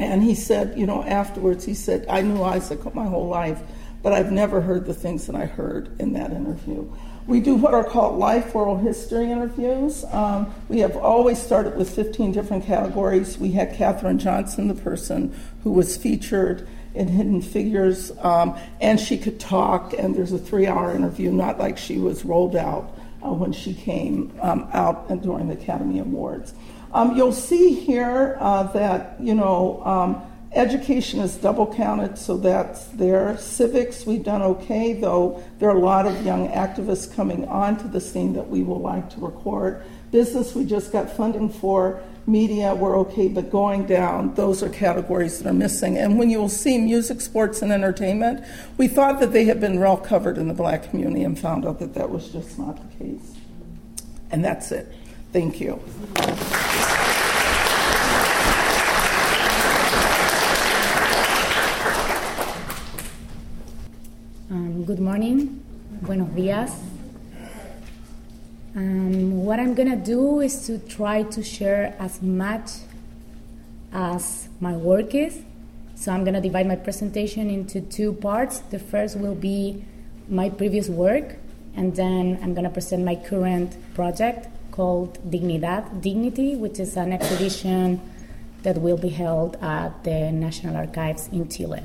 And 0.00 0.22
he 0.22 0.34
said, 0.34 0.76
you 0.76 0.86
know, 0.86 1.04
afterwards, 1.04 1.64
he 1.64 1.74
said, 1.74 2.06
I 2.08 2.22
knew 2.22 2.42
Isaac 2.42 2.92
my 2.92 3.06
whole 3.06 3.28
life 3.28 3.62
but 4.02 4.12
I've 4.12 4.32
never 4.32 4.60
heard 4.60 4.86
the 4.86 4.94
things 4.94 5.26
that 5.26 5.36
I 5.36 5.46
heard 5.46 6.00
in 6.00 6.14
that 6.14 6.30
interview. 6.30 6.90
We 7.30 7.38
do 7.38 7.54
what 7.54 7.74
are 7.74 7.84
called 7.84 8.18
life 8.18 8.56
oral 8.56 8.76
history 8.76 9.30
interviews. 9.30 10.04
Um, 10.10 10.52
we 10.68 10.80
have 10.80 10.96
always 10.96 11.40
started 11.40 11.76
with 11.76 11.88
15 11.88 12.32
different 12.32 12.64
categories. 12.64 13.38
We 13.38 13.52
had 13.52 13.72
Katherine 13.72 14.18
Johnson, 14.18 14.66
the 14.66 14.74
person 14.74 15.32
who 15.62 15.70
was 15.70 15.96
featured 15.96 16.66
in 16.92 17.06
Hidden 17.06 17.42
Figures, 17.42 18.10
um, 18.18 18.58
and 18.80 18.98
she 18.98 19.16
could 19.16 19.38
talk, 19.38 19.92
and 19.96 20.12
there's 20.16 20.32
a 20.32 20.40
three 20.40 20.66
hour 20.66 20.92
interview, 20.92 21.30
not 21.30 21.56
like 21.56 21.78
she 21.78 21.98
was 21.98 22.24
rolled 22.24 22.56
out 22.56 22.98
uh, 23.24 23.32
when 23.32 23.52
she 23.52 23.74
came 23.74 24.36
um, 24.42 24.68
out 24.72 25.06
during 25.22 25.46
the 25.46 25.54
Academy 25.54 26.00
Awards. 26.00 26.52
Um, 26.92 27.16
you'll 27.16 27.32
see 27.32 27.74
here 27.74 28.38
uh, 28.40 28.64
that, 28.72 29.20
you 29.20 29.36
know, 29.36 29.80
um, 29.84 30.29
education 30.52 31.20
is 31.20 31.36
double 31.36 31.72
counted, 31.72 32.18
so 32.18 32.36
that's 32.36 32.86
there. 32.86 33.36
Civics, 33.38 34.04
we've 34.04 34.24
done 34.24 34.42
okay, 34.42 34.92
though 34.92 35.42
there 35.58 35.70
are 35.70 35.76
a 35.76 35.80
lot 35.80 36.06
of 36.06 36.24
young 36.24 36.48
activists 36.48 37.14
coming 37.14 37.46
onto 37.46 37.88
the 37.88 38.00
scene 38.00 38.32
that 38.34 38.48
we 38.48 38.62
will 38.62 38.80
like 38.80 39.10
to 39.10 39.20
record. 39.20 39.82
Business, 40.10 40.54
we 40.54 40.64
just 40.64 40.90
got 40.92 41.10
funding 41.10 41.48
for. 41.48 42.02
Media, 42.26 42.74
we're 42.74 42.98
okay, 42.98 43.28
but 43.28 43.50
going 43.50 43.86
down, 43.86 44.34
those 44.34 44.62
are 44.62 44.68
categories 44.68 45.38
that 45.38 45.48
are 45.48 45.54
missing. 45.54 45.96
And 45.96 46.18
when 46.18 46.30
you'll 46.30 46.48
see 46.48 46.78
music, 46.78 47.20
sports, 47.20 47.62
and 47.62 47.72
entertainment, 47.72 48.44
we 48.76 48.88
thought 48.88 49.20
that 49.20 49.32
they 49.32 49.44
had 49.44 49.60
been 49.60 49.80
well 49.80 49.96
covered 49.96 50.36
in 50.36 50.46
the 50.46 50.54
black 50.54 50.90
community 50.90 51.24
and 51.24 51.38
found 51.38 51.64
out 51.64 51.78
that 51.78 51.94
that 51.94 52.10
was 52.10 52.28
just 52.28 52.58
not 52.58 52.76
the 52.76 53.04
case. 53.04 53.34
And 54.30 54.44
that's 54.44 54.70
it. 54.70 54.92
Thank 55.32 55.60
you. 55.60 55.80
Um, 64.50 64.79
good 64.90 64.98
morning. 64.98 65.62
Buenos 66.02 66.30
días. 66.34 66.72
Um, 68.74 69.44
what 69.44 69.60
I'm 69.60 69.72
gonna 69.72 69.94
do 69.94 70.40
is 70.40 70.66
to 70.66 70.80
try 70.80 71.22
to 71.30 71.44
share 71.44 71.94
as 72.00 72.20
much 72.20 72.82
as 73.92 74.48
my 74.58 74.74
work 74.74 75.14
is. 75.14 75.44
So 75.94 76.10
I'm 76.10 76.24
gonna 76.24 76.40
divide 76.40 76.66
my 76.66 76.74
presentation 76.74 77.48
into 77.48 77.80
two 77.80 78.14
parts. 78.14 78.66
The 78.74 78.80
first 78.80 79.16
will 79.16 79.36
be 79.36 79.84
my 80.28 80.50
previous 80.50 80.88
work, 80.88 81.36
and 81.76 81.94
then 81.94 82.40
I'm 82.42 82.52
gonna 82.52 82.74
present 82.74 83.04
my 83.04 83.14
current 83.14 83.76
project 83.94 84.48
called 84.72 85.22
Dignidad, 85.30 86.02
Dignity, 86.02 86.56
which 86.56 86.80
is 86.80 86.96
an 86.96 87.12
exhibition 87.12 88.00
that 88.64 88.76
will 88.78 88.98
be 88.98 89.10
held 89.10 89.54
at 89.62 90.02
the 90.02 90.32
National 90.32 90.74
Archives 90.74 91.28
in 91.30 91.48
Chile. 91.48 91.84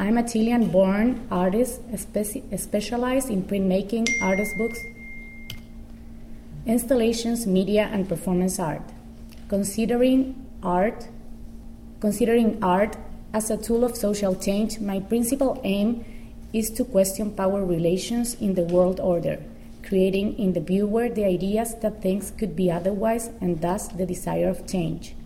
I'm 0.00 0.16
a 0.16 0.22
Chilean 0.22 0.68
born 0.68 1.26
artist 1.28 1.82
speci- 1.90 2.56
specialized 2.56 3.30
in 3.30 3.42
printmaking, 3.42 4.06
artist 4.22 4.56
books, 4.56 4.78
installations, 6.66 7.48
media, 7.48 7.90
and 7.92 8.08
performance 8.08 8.60
art. 8.60 8.82
Considering 9.48 10.46
art, 10.62 11.08
considering 11.98 12.62
art 12.62 12.96
as 13.32 13.50
a 13.50 13.56
tool 13.56 13.82
of 13.82 13.96
social 13.96 14.36
change, 14.36 14.78
my 14.78 15.00
principal 15.00 15.60
aim 15.64 16.04
is 16.52 16.70
to 16.70 16.84
question 16.84 17.32
power 17.32 17.64
relations 17.64 18.34
in 18.34 18.54
the 18.54 18.62
world 18.62 19.00
order, 19.00 19.42
creating 19.82 20.38
in 20.38 20.52
the 20.52 20.60
viewer 20.60 21.08
the 21.08 21.24
ideas 21.24 21.74
that 21.82 22.00
things 22.00 22.30
could 22.38 22.54
be 22.54 22.70
otherwise 22.70 23.30
and 23.40 23.62
thus 23.62 23.88
the 23.88 24.06
desire 24.06 24.48
of 24.48 24.64
change. 24.64 25.16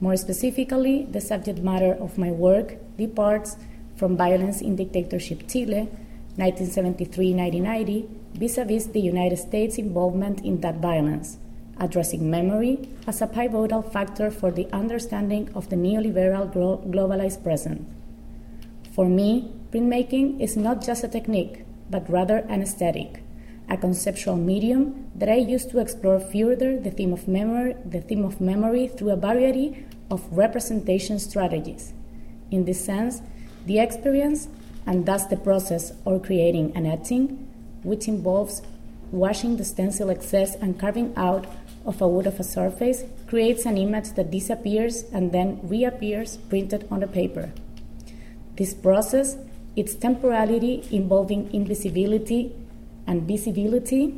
More 0.00 0.16
specifically, 0.16 1.04
the 1.04 1.20
subject 1.20 1.58
matter 1.58 1.92
of 1.92 2.16
my 2.16 2.30
work 2.30 2.76
departs 2.96 3.56
from 4.02 4.16
violence 4.16 4.60
in 4.60 4.74
dictatorship 4.74 5.46
Chile, 5.46 5.86
1973 6.34 7.34
1990, 7.34 8.08
vis 8.34 8.58
a 8.58 8.64
vis 8.64 8.86
the 8.86 9.00
United 9.00 9.36
States' 9.36 9.78
involvement 9.78 10.40
in 10.44 10.60
that 10.60 10.80
violence, 10.80 11.38
addressing 11.78 12.28
memory 12.28 12.88
as 13.06 13.22
a 13.22 13.28
pivotal 13.28 13.80
factor 13.80 14.28
for 14.28 14.50
the 14.50 14.66
understanding 14.72 15.48
of 15.54 15.68
the 15.68 15.76
neoliberal 15.76 16.52
glo- 16.52 16.82
globalized 16.90 17.44
present. 17.44 17.86
For 18.92 19.08
me, 19.08 19.52
printmaking 19.70 20.40
is 20.40 20.56
not 20.56 20.84
just 20.84 21.04
a 21.04 21.08
technique, 21.16 21.64
but 21.88 22.10
rather 22.10 22.38
an 22.48 22.60
aesthetic, 22.60 23.22
a 23.70 23.76
conceptual 23.76 24.36
medium 24.36 25.12
that 25.14 25.28
I 25.28 25.36
use 25.36 25.64
to 25.66 25.78
explore 25.78 26.18
further 26.18 26.76
the 26.76 26.90
theme 26.90 27.12
of 27.12 27.28
memory, 27.28 27.76
the 27.84 28.00
theme 28.00 28.24
of 28.24 28.40
memory 28.40 28.88
through 28.88 29.10
a 29.10 29.22
variety 29.30 29.86
of 30.10 30.26
representation 30.36 31.20
strategies. 31.20 31.92
In 32.50 32.64
this 32.64 32.84
sense, 32.84 33.22
the 33.66 33.78
experience, 33.78 34.48
and 34.86 35.06
thus 35.06 35.26
the 35.26 35.36
process 35.36 35.92
of 36.04 36.22
creating 36.22 36.76
an 36.76 36.86
etching, 36.86 37.48
which 37.82 38.08
involves 38.08 38.62
washing 39.10 39.56
the 39.56 39.64
stencil 39.64 40.10
excess 40.10 40.54
and 40.56 40.78
carving 40.78 41.12
out 41.16 41.46
of 41.84 42.00
a 42.00 42.08
wood 42.08 42.26
of 42.26 42.40
a 42.40 42.44
surface, 42.44 43.04
creates 43.26 43.66
an 43.66 43.76
image 43.76 44.12
that 44.12 44.30
disappears 44.30 45.04
and 45.12 45.32
then 45.32 45.60
reappears 45.62 46.36
printed 46.36 46.86
on 46.90 47.00
the 47.00 47.06
paper. 47.06 47.52
This 48.56 48.74
process, 48.74 49.36
its 49.76 49.94
temporality 49.94 50.86
involving 50.90 51.52
invisibility 51.52 52.54
and 53.06 53.22
visibility, 53.22 54.14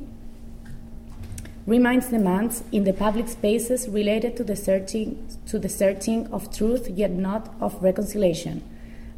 reminds 1.66 2.09
demands 2.09 2.62
in 2.72 2.84
the 2.84 2.92
public 2.92 3.28
spaces 3.28 3.88
related 3.88 4.36
to 4.36 4.45
the 4.45 4.55
searching 4.55 5.26
to 5.47 5.59
the 5.59 5.68
searching 5.68 6.26
of 6.30 6.55
truth 6.55 6.90
yet 6.90 7.11
not 7.11 7.55
of 7.59 7.82
reconciliation 7.82 8.62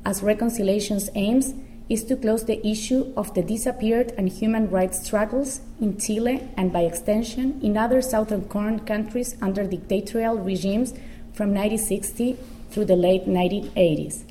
as 0.07 0.23
reconciliation's 0.23 1.11
aims 1.17 1.53
is 1.89 2.05
to 2.05 2.17
close 2.17 2.45
the 2.45 2.65
issue 2.65 3.13
of 3.17 3.35
the 3.35 3.43
disappeared 3.43 4.13
and 4.17 4.29
human 4.29 4.71
rights 4.71 5.05
struggles 5.05 5.61
in 5.81 5.99
Chile 5.99 6.49
and 6.57 6.73
by 6.73 6.83
extension 6.83 7.61
in 7.61 7.77
other 7.77 8.01
southern 8.01 8.45
Cone 8.45 8.79
countries 8.81 9.37
under 9.43 9.67
dictatorial 9.67 10.39
regimes 10.39 10.93
from 11.33 11.53
1960 11.55 12.37
through 12.71 12.85
the 12.85 12.97
late 12.97 13.27
1980s. 13.27 14.23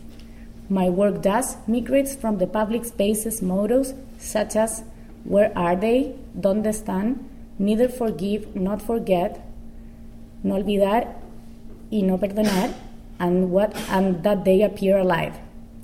My 0.70 0.90
work 0.90 1.22
thus 1.24 1.58
migrates 1.68 2.16
from 2.16 2.38
the 2.38 2.48
public 2.48 2.86
spaces 2.86 3.42
mottos 3.42 3.94
such 4.18 4.56
as 4.56 4.84
where 5.26 5.52
are 5.58 5.76
they, 5.76 6.16
donde 6.40 6.68
están, 6.68 7.18
neither 7.60 7.90
forgive, 7.90 8.56
not 8.56 8.82
forget, 8.82 9.42
no 10.42 10.56
olvidar 10.56 11.16
y 11.92 12.02
no 12.02 12.18
perdonar, 12.18 12.74
and, 13.20 13.52
what, 13.52 13.76
and 13.90 14.24
that 14.24 14.46
they 14.46 14.62
appear 14.62 14.98
alive 14.98 15.36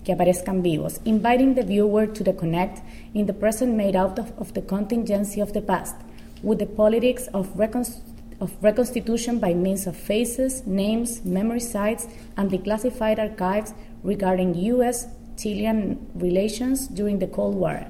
que 0.04 0.14
aparezcan 0.14 0.62
vivos, 0.62 1.00
inviting 1.06 1.56
the 1.56 1.64
viewer 1.64 2.08
to 2.08 2.24
the 2.24 2.34
connect 2.34 2.82
in 3.14 3.26
the 3.26 3.34
present 3.34 3.76
made 3.76 3.96
out 3.96 4.18
of, 4.18 4.32
of 4.40 4.54
the 4.54 4.62
contingency 4.62 5.40
of 5.40 5.54
the 5.54 5.62
past, 5.62 5.96
with 6.42 6.60
the 6.60 6.66
politics 6.66 7.28
of, 7.34 7.60
of 7.60 8.64
reconstitution 8.64 9.40
by 9.40 9.54
means 9.54 9.86
of 9.86 9.96
faces, 9.96 10.66
names, 10.66 11.24
memory 11.24 11.60
sites, 11.60 12.08
and 12.36 12.50
declassified 12.50 13.20
archives 13.20 13.74
regarding 14.04 14.56
U.S. 14.56 15.08
Chilean 15.38 16.08
relations 16.16 16.88
during 16.88 17.20
the 17.20 17.28
Cold 17.28 17.56
War. 17.56 17.86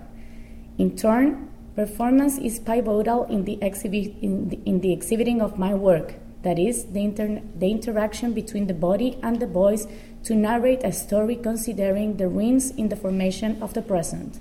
In 0.78 0.96
turn, 0.98 1.50
performance 1.76 2.38
is 2.38 2.60
pivotal 2.60 3.24
in 3.26 3.46
the, 3.46 3.54
in 4.22 4.50
the, 4.50 4.60
in 4.66 4.82
the 4.82 4.92
exhibiting 4.92 5.42
of 5.42 5.58
my 5.58 5.74
work, 5.74 6.16
that 6.44 6.58
is, 6.60 6.86
the, 6.86 7.42
the 7.56 7.72
interaction 7.72 8.34
between 8.34 8.68
the 8.68 8.74
body 8.74 9.18
and 9.22 9.40
the 9.40 9.48
voice 9.48 9.88
to 10.24 10.36
narrate 10.36 10.84
a 10.84 10.92
story 10.92 11.36
considering 11.36 12.18
the 12.18 12.28
ruins 12.28 12.72
in 12.72 12.90
the 12.90 12.96
formation 12.96 13.62
of 13.62 13.74
the 13.74 13.82
present. 13.82 14.40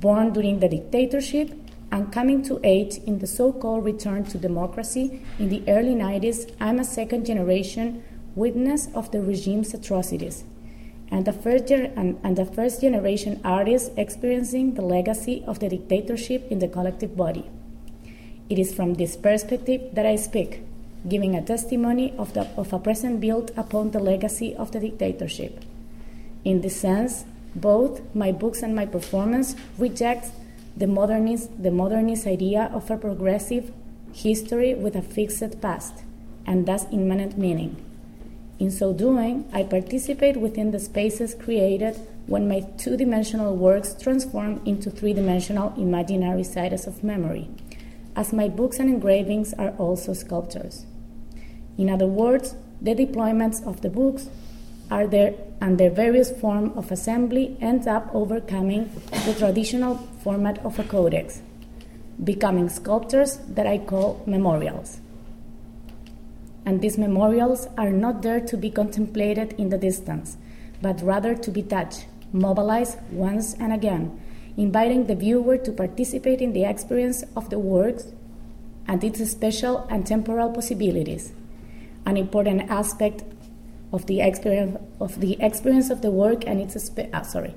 Born 0.00 0.32
during 0.32 0.60
the 0.60 0.68
dictatorship 0.68 1.52
and 1.90 2.12
coming 2.12 2.42
to 2.42 2.60
age 2.62 2.96
in 3.06 3.20
the 3.20 3.26
so 3.26 3.52
called 3.52 3.84
return 3.84 4.24
to 4.24 4.38
democracy 4.38 5.22
in 5.38 5.48
the 5.48 5.62
early 5.68 5.94
90s, 5.94 6.54
I'm 6.60 6.78
a 6.78 6.84
second 6.84 7.26
generation 7.26 8.02
witness 8.34 8.88
of 8.94 9.10
the 9.12 9.22
regime's 9.22 9.72
atrocities 9.72 10.44
and 11.10 11.26
a 11.28 11.32
first, 11.32 11.70
and, 11.70 12.18
and 12.22 12.54
first 12.54 12.80
generation 12.80 13.40
artist 13.44 13.92
experiencing 13.96 14.74
the 14.74 14.82
legacy 14.82 15.44
of 15.46 15.60
the 15.60 15.68
dictatorship 15.68 16.50
in 16.50 16.58
the 16.58 16.68
collective 16.68 17.16
body. 17.16 17.48
It 18.48 18.58
is 18.58 18.74
from 18.74 18.94
this 18.94 19.16
perspective 19.16 19.94
that 19.94 20.06
I 20.06 20.16
speak, 20.16 20.62
giving 21.08 21.34
a 21.34 21.42
testimony 21.42 22.12
of, 22.18 22.32
the, 22.34 22.48
of 22.56 22.72
a 22.72 22.78
present 22.78 23.20
built 23.20 23.50
upon 23.56 23.90
the 23.90 24.00
legacy 24.00 24.54
of 24.56 24.72
the 24.72 24.80
dictatorship. 24.80 25.64
In 26.44 26.60
this 26.60 26.80
sense, 26.80 27.24
both 27.54 28.02
my 28.14 28.32
books 28.32 28.62
and 28.62 28.74
my 28.74 28.86
performance 28.86 29.56
reject 29.78 30.28
the 30.76 30.86
modernist, 30.86 31.50
the 31.62 31.70
modernist 31.70 32.26
idea 32.26 32.70
of 32.72 32.90
a 32.90 32.96
progressive 32.96 33.72
history 34.12 34.74
with 34.74 34.94
a 34.94 35.02
fixed 35.02 35.60
past, 35.60 36.02
and 36.46 36.66
thus 36.66 36.86
immanent 36.92 37.38
meaning. 37.38 37.76
In 38.58 38.70
so 38.70 38.92
doing, 38.92 39.48
I 39.52 39.64
participate 39.64 40.36
within 40.38 40.70
the 40.70 40.78
spaces 40.78 41.34
created 41.34 41.96
when 42.26 42.48
my 42.48 42.60
two 42.78 42.96
dimensional 42.96 43.54
works 43.56 43.94
transform 44.00 44.60
into 44.64 44.90
three 44.90 45.12
dimensional 45.12 45.74
imaginary 45.76 46.42
sites 46.42 46.86
of 46.86 47.04
memory, 47.04 47.48
as 48.14 48.32
my 48.32 48.48
books 48.48 48.78
and 48.78 48.88
engravings 48.88 49.52
are 49.54 49.70
also 49.78 50.12
sculptures. 50.12 50.86
In 51.78 51.90
other 51.90 52.06
words, 52.06 52.54
the 52.80 52.94
deployments 52.94 53.66
of 53.66 53.80
the 53.80 53.90
books 53.90 54.28
are 54.90 55.06
there 55.06 55.34
and 55.60 55.78
their 55.78 55.90
various 55.90 56.30
form 56.30 56.72
of 56.76 56.92
assembly 56.92 57.56
end 57.60 57.88
up 57.88 58.08
overcoming 58.14 58.90
the 59.24 59.34
traditional 59.34 59.96
format 60.22 60.58
of 60.64 60.78
a 60.78 60.84
codex, 60.84 61.42
becoming 62.22 62.68
sculptures 62.68 63.38
that 63.48 63.66
I 63.66 63.78
call 63.78 64.22
memorials. 64.26 65.00
And 66.64 66.80
these 66.80 66.98
memorials 66.98 67.68
are 67.78 67.90
not 67.90 68.22
there 68.22 68.40
to 68.40 68.56
be 68.56 68.70
contemplated 68.70 69.52
in 69.58 69.70
the 69.70 69.78
distance, 69.78 70.36
but 70.82 71.00
rather 71.02 71.34
to 71.34 71.50
be 71.50 71.62
touched, 71.62 72.06
mobilized 72.32 72.98
once 73.10 73.54
and 73.54 73.72
again, 73.72 74.20
inviting 74.56 75.06
the 75.06 75.14
viewer 75.14 75.58
to 75.58 75.72
participate 75.72 76.40
in 76.40 76.52
the 76.52 76.64
experience 76.64 77.22
of 77.36 77.50
the 77.50 77.58
works 77.58 78.06
and 78.88 79.02
its 79.02 79.30
special 79.30 79.86
and 79.90 80.06
temporal 80.06 80.50
possibilities. 80.50 81.32
An 82.06 82.16
important 82.16 82.70
aspect 82.70 83.24
of 83.92 84.06
the 84.06 84.20
experience 84.20 84.78
of 85.00 85.20
the 85.20 85.36
experience 85.40 85.90
of 85.90 86.00
the 86.02 86.10
work 86.10 86.46
and 86.46 86.60
its 86.60 86.90
ah, 87.12 87.22
sorry. 87.22 87.54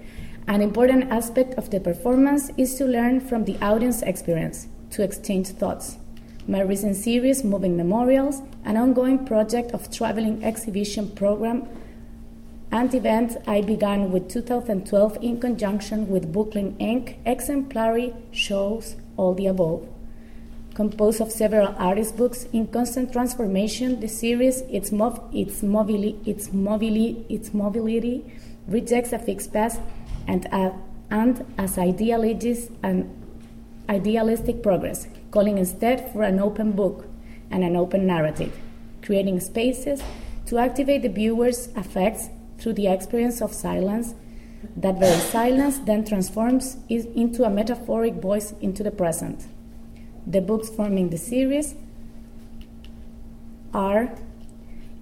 An 0.47 0.61
important 0.61 1.11
aspect 1.11 1.53
of 1.55 1.69
the 1.69 1.79
performance 1.79 2.51
is 2.57 2.75
to 2.75 2.85
learn 2.85 3.19
from 3.19 3.45
the 3.45 3.57
audience 3.61 4.01
experience, 4.01 4.67
to 4.89 5.03
exchange 5.03 5.49
thoughts. 5.49 5.97
My 6.47 6.61
recent 6.61 6.95
series, 6.95 7.43
Moving 7.43 7.77
Memorials, 7.77 8.41
an 8.65 8.75
ongoing 8.75 9.25
project 9.25 9.71
of 9.71 9.91
traveling 9.91 10.43
exhibition 10.43 11.11
program 11.11 11.67
and 12.71 12.93
event 12.93 13.37
I 13.47 13.61
began 13.61 14.11
with 14.11 14.29
2012 14.29 15.17
in 15.21 15.39
conjunction 15.39 16.07
with 16.07 16.31
Brooklyn 16.31 16.75
Inc. 16.79 17.17
exemplary 17.25 18.13
shows 18.31 18.95
all 19.17 19.33
the 19.33 19.47
above. 19.47 19.87
Composed 20.79 21.19
of 21.19 21.29
several 21.29 21.75
artist 21.77 22.15
books 22.15 22.45
in 22.53 22.65
constant 22.67 23.11
transformation, 23.11 23.99
the 23.99 24.07
series, 24.07 24.61
its, 24.71 24.91
mov- 24.91 25.21
its, 25.35 25.59
mobili- 25.61 26.25
its, 26.25 26.47
mobili- 26.47 27.25
its 27.27 27.53
mobility, 27.53 28.23
rejects 28.65 29.11
a 29.11 29.19
fixed 29.19 29.51
past 29.51 29.81
and, 30.25 30.47
uh, 30.53 30.71
and 31.11 31.45
as 31.57 31.77
idealistic, 31.77 32.71
an 32.81 33.11
idealistic 33.89 34.63
progress, 34.63 35.09
calling 35.31 35.57
instead 35.57 36.13
for 36.13 36.23
an 36.23 36.39
open 36.39 36.71
book 36.71 37.05
and 37.51 37.61
an 37.61 37.75
open 37.75 38.07
narrative, 38.07 38.57
creating 39.01 39.41
spaces 39.41 40.01
to 40.45 40.59
activate 40.59 41.01
the 41.01 41.09
viewer's 41.09 41.67
affects 41.75 42.29
through 42.57 42.71
the 42.71 42.87
experience 42.87 43.41
of 43.41 43.53
silence. 43.53 44.15
That 44.77 44.97
very 44.97 45.19
silence 45.19 45.79
then 45.79 46.05
transforms 46.05 46.77
into 46.87 47.43
a 47.43 47.49
metaphoric 47.49 48.13
voice 48.13 48.53
into 48.61 48.81
the 48.81 48.91
present. 48.91 49.45
The 50.29 50.41
books 50.41 50.69
forming 50.69 51.09
the 51.09 51.17
series 51.17 51.73
are 53.73 54.15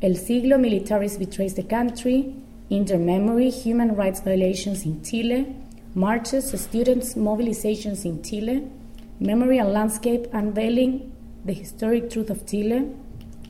El 0.02 0.16
Siglo 0.16 0.58
Militaris 0.58 1.18
Betrays 1.18 1.56
the 1.56 1.64
Country, 1.64 2.34
Inter 2.70 2.98
Memory 2.98 3.50
Human 3.50 3.94
Rights 3.94 4.22
Violations 4.22 4.86
in 4.86 5.04
Chile, 5.04 5.54
Marches, 5.94 6.50
Students' 6.58 7.16
Mobilizations 7.16 8.06
in 8.06 8.24
Chile, 8.24 8.72
Memory 9.20 9.58
and 9.58 9.74
Landscape 9.74 10.28
Unveiling 10.32 11.12
the 11.44 11.52
Historic 11.52 12.10
Truth 12.10 12.30
of 12.30 12.48
Chile, 12.48 12.90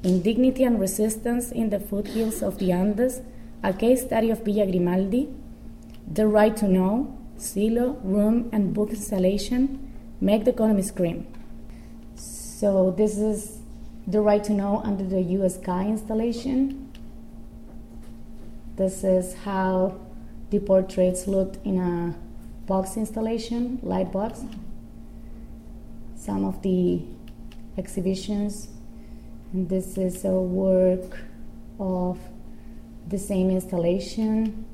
Indignity 0.02 0.64
and 0.64 0.80
Resistance 0.80 1.52
in 1.52 1.70
the 1.70 1.80
Foothills 1.80 2.42
of 2.42 2.58
the 2.58 2.72
Andes, 2.72 3.22
a 3.64 3.72
case 3.72 4.02
study 4.02 4.32
of 4.32 4.44
Villa 4.44 4.66
Grimaldi, 4.66 5.30
The 6.12 6.26
Right 6.26 6.58
to 6.58 6.68
Know, 6.68 7.16
Silo, 7.38 8.00
Room, 8.04 8.50
and 8.52 8.74
Book 8.74 8.90
Installation, 8.90 9.94
Make 10.20 10.46
the 10.46 10.52
Economy 10.52 10.82
Scream. 10.82 11.28
So 12.60 12.90
this 12.90 13.20
is 13.20 13.60
the 14.08 14.20
right 14.20 14.44
to 14.46 14.52
know 14.52 14.82
under 14.84 15.04
the 15.04 15.22
US 15.38 15.58
Sky 15.62 15.86
installation. 15.86 16.92
This 18.76 19.04
is 19.04 19.36
how 19.36 20.00
the 20.50 20.58
portraits 20.58 21.28
looked 21.28 21.64
in 21.64 21.78
a 21.78 22.16
box 22.66 22.98
installation, 22.98 23.78
light 23.84 24.12
box. 24.12 24.44
Some 26.16 26.44
of 26.46 26.64
the 26.64 27.04
exhibitions, 27.78 28.70
and 29.54 29.70
this 29.70 29.96
is 29.96 30.26
a 30.26 30.32
work 30.32 31.20
of 31.80 32.18
the 33.08 33.20
same 33.20 33.52
installation 33.52 34.66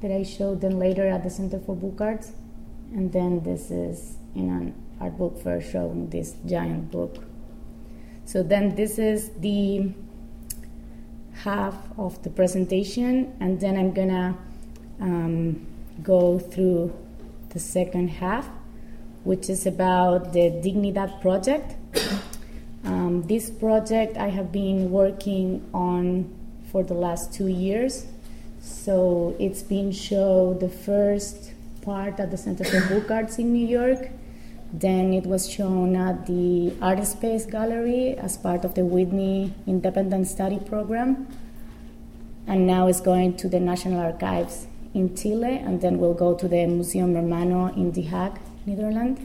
that 0.00 0.10
I 0.10 0.24
showed 0.24 0.60
them 0.60 0.80
later 0.80 1.06
at 1.06 1.22
the 1.22 1.30
Center 1.30 1.60
for 1.60 1.76
Book 1.76 2.00
Arts. 2.00 2.32
And 2.92 3.12
then 3.12 3.44
this 3.44 3.70
is 3.70 4.16
in 4.34 4.50
an 4.50 4.74
art 5.00 5.16
book 5.18 5.42
fair 5.42 5.60
showing 5.60 6.10
this 6.10 6.34
giant 6.46 6.90
book. 6.90 7.24
So 8.24 8.42
then 8.42 8.74
this 8.74 8.98
is 8.98 9.30
the 9.40 9.92
half 11.44 11.76
of 11.96 12.22
the 12.22 12.30
presentation, 12.30 13.36
and 13.40 13.60
then 13.60 13.76
I'm 13.76 13.92
gonna 13.92 14.36
um, 15.00 15.66
go 16.02 16.38
through 16.38 16.92
the 17.50 17.58
second 17.58 18.08
half, 18.08 18.48
which 19.24 19.48
is 19.48 19.66
about 19.66 20.32
the 20.32 20.50
Dignidad 20.50 21.20
project. 21.20 21.74
Um, 22.84 23.24
this 23.24 23.50
project 23.50 24.16
I 24.16 24.28
have 24.28 24.52
been 24.52 24.92
working 24.92 25.68
on 25.74 26.32
for 26.70 26.84
the 26.84 26.94
last 26.94 27.34
two 27.34 27.48
years. 27.48 28.06
So 28.60 29.34
it's 29.40 29.62
been 29.62 29.90
shown 29.90 30.60
the 30.60 30.68
first 30.68 31.52
part 31.82 32.20
at 32.20 32.30
the 32.30 32.36
Center 32.36 32.62
for 32.62 32.80
Book 32.88 33.10
Arts 33.10 33.38
in 33.38 33.52
New 33.52 33.66
York. 33.66 34.10
Then 34.72 35.12
it 35.12 35.24
was 35.24 35.48
shown 35.50 35.96
at 35.96 36.26
the 36.26 36.74
Art 36.82 37.06
Space 37.06 37.46
Gallery 37.46 38.16
as 38.16 38.36
part 38.36 38.64
of 38.64 38.74
the 38.74 38.84
Whitney 38.84 39.54
Independent 39.66 40.26
Study 40.26 40.58
Program. 40.58 41.26
And 42.46 42.66
now 42.66 42.86
it's 42.86 43.00
going 43.00 43.36
to 43.38 43.48
the 43.48 43.60
National 43.60 44.00
Archives 44.00 44.66
in 44.94 45.16
Chile, 45.16 45.58
and 45.64 45.80
then 45.80 45.98
we'll 45.98 46.14
go 46.14 46.34
to 46.34 46.48
the 46.48 46.66
Museum 46.66 47.14
Hermano 47.14 47.66
in 47.74 47.92
The 47.92 48.02
Hague, 48.02 48.38
Netherlands. 48.66 49.20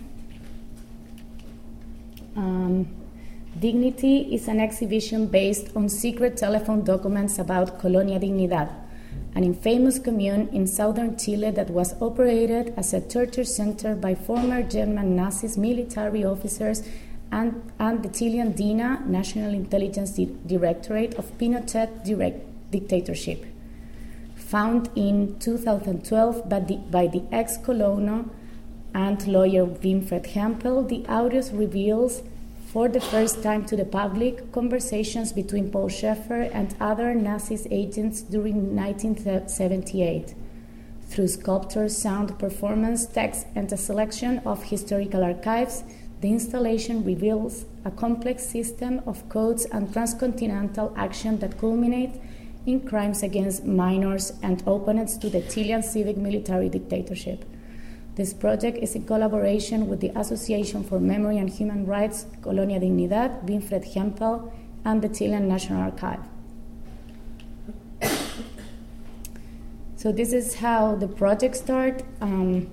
Um, 2.35 2.87
Dignity 3.59 4.33
is 4.33 4.47
an 4.47 4.59
exhibition 4.59 5.27
based 5.27 5.75
on 5.75 5.89
secret 5.89 6.37
telephone 6.37 6.83
documents 6.83 7.37
about 7.37 7.79
Colonia 7.79 8.19
Dignidad, 8.19 8.69
an 9.33 9.43
infamous 9.43 9.97
commune 9.97 10.49
in 10.49 10.67
southern 10.67 11.17
Chile 11.17 11.51
that 11.51 11.69
was 11.69 11.95
operated 12.01 12.73
as 12.75 12.93
a 12.93 12.99
torture 12.99 13.45
center 13.45 13.95
by 13.95 14.13
former 14.13 14.61
German 14.61 15.15
Nazis 15.15 15.57
military 15.57 16.25
officers 16.25 16.83
and, 17.31 17.71
and 17.79 18.03
the 18.03 18.09
Chilean 18.09 18.51
DINA, 18.51 19.03
National 19.07 19.53
Intelligence 19.53 20.11
Di- 20.11 20.35
Directorate 20.45 21.15
of 21.15 21.37
Pinochet 21.37 22.03
direct 22.03 22.71
dictatorship. 22.71 23.45
Found 24.35 24.89
in 24.95 25.39
2012 25.39 26.49
by 26.49 26.59
the, 26.59 26.75
by 26.75 27.07
the 27.07 27.23
ex 27.31 27.57
colono 27.57 28.29
and 28.93 29.25
lawyer 29.27 29.65
Winfried 29.65 30.25
Hempel, 30.25 30.83
the 30.83 31.03
audios 31.03 31.57
reveals 31.57 32.21
for 32.71 32.87
the 32.87 33.01
first 33.01 33.43
time 33.43 33.65
to 33.65 33.75
the 33.75 33.83
public 33.83 34.49
conversations 34.53 35.33
between 35.33 35.69
Paul 35.69 35.89
Schaefer 35.89 36.43
and 36.53 36.73
other 36.79 37.13
Nazi 37.13 37.67
agents 37.69 38.21
during 38.21 38.73
1978. 38.73 40.33
Through 41.09 41.27
sculpture, 41.27 41.89
sound, 41.89 42.39
performance, 42.39 43.05
text, 43.05 43.45
and 43.55 43.69
a 43.73 43.75
selection 43.75 44.39
of 44.45 44.63
historical 44.63 45.21
archives, 45.21 45.83
the 46.21 46.29
installation 46.29 47.03
reveals 47.03 47.65
a 47.83 47.91
complex 47.91 48.45
system 48.45 49.01
of 49.05 49.27
codes 49.27 49.65
and 49.65 49.91
transcontinental 49.91 50.93
action 50.95 51.39
that 51.39 51.57
culminate 51.57 52.21
in 52.65 52.87
crimes 52.87 53.21
against 53.21 53.65
minors 53.65 54.31
and 54.43 54.61
opponents 54.61 55.17
to 55.17 55.29
the 55.29 55.41
Chilean 55.41 55.83
civic 55.83 56.15
military 56.15 56.69
dictatorship. 56.69 57.43
This 58.15 58.33
project 58.33 58.77
is 58.77 58.93
in 58.93 59.05
collaboration 59.05 59.87
with 59.87 60.01
the 60.01 60.09
Association 60.19 60.83
for 60.83 60.99
Memory 60.99 61.37
and 61.37 61.49
Human 61.49 61.85
Rights, 61.85 62.25
Colonia 62.41 62.77
Dignidad, 62.77 63.45
Winfried 63.45 63.93
Hempel, 63.93 64.51
and 64.83 65.01
the 65.01 65.07
Chilean 65.07 65.47
National 65.47 65.81
Archive. 65.81 66.19
so 69.95 70.11
this 70.11 70.33
is 70.33 70.55
how 70.55 70.95
the 70.95 71.07
project 71.07 71.55
started. 71.55 72.03
Um, 72.19 72.67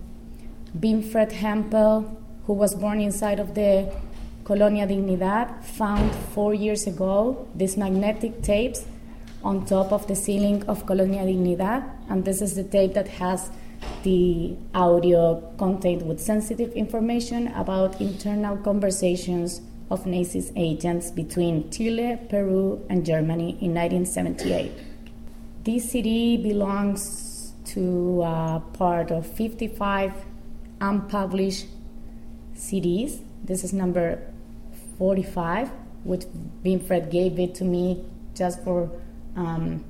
Winfried 0.76 1.30
Hempel, 1.30 2.20
who 2.47 2.53
was 2.53 2.74
born 2.74 3.01
inside 3.01 3.39
of 3.39 3.55
the 3.55 3.95
Colonia 4.43 4.89
Dignidad, 4.89 5.62
found 5.62 6.12
four 6.34 6.53
years 6.53 6.89
ago 6.89 7.47
these 7.55 7.76
magnetic 7.76 8.43
tapes 8.43 8.86
on 9.45 9.64
top 9.66 9.93
of 9.93 10.05
the 10.09 10.16
ceiling 10.16 10.64
of 10.66 10.84
Colonia 10.84 11.22
Dignidad, 11.22 11.89
and 12.09 12.24
this 12.24 12.43
is 12.43 12.57
the 12.57 12.64
tape 12.64 12.95
that 12.95 13.07
has 13.07 13.51
the 14.09 14.57
audio 14.75 15.23
contained 15.59 16.01
with 16.09 16.19
sensitive 16.19 16.73
information 16.73 17.49
about 17.49 18.01
internal 18.01 18.57
conversations 18.57 19.61
of 19.91 20.07
Nazi 20.07 20.51
agents 20.57 21.11
between 21.11 21.71
Chile, 21.71 22.19
Peru, 22.31 22.83
and 22.89 23.05
Germany 23.05 23.51
in 23.61 23.75
1978. 23.75 24.73
This 25.63 25.91
CD 25.91 26.39
belongs 26.39 27.53
to 27.75 28.23
a 28.23 28.63
part 28.73 29.11
of 29.11 29.27
55 29.27 30.15
unpublished 30.81 31.67
CDs. 32.57 33.21
This 33.45 33.63
is 33.63 33.75
number 33.75 34.23
45, 34.97 35.71
which 36.05 36.25
Winfried 36.65 37.11
gave 37.11 37.39
it 37.39 37.55
to 37.57 37.65
me 37.65 38.03
just 38.35 38.65
for 38.65 38.91
um, 39.37 39.85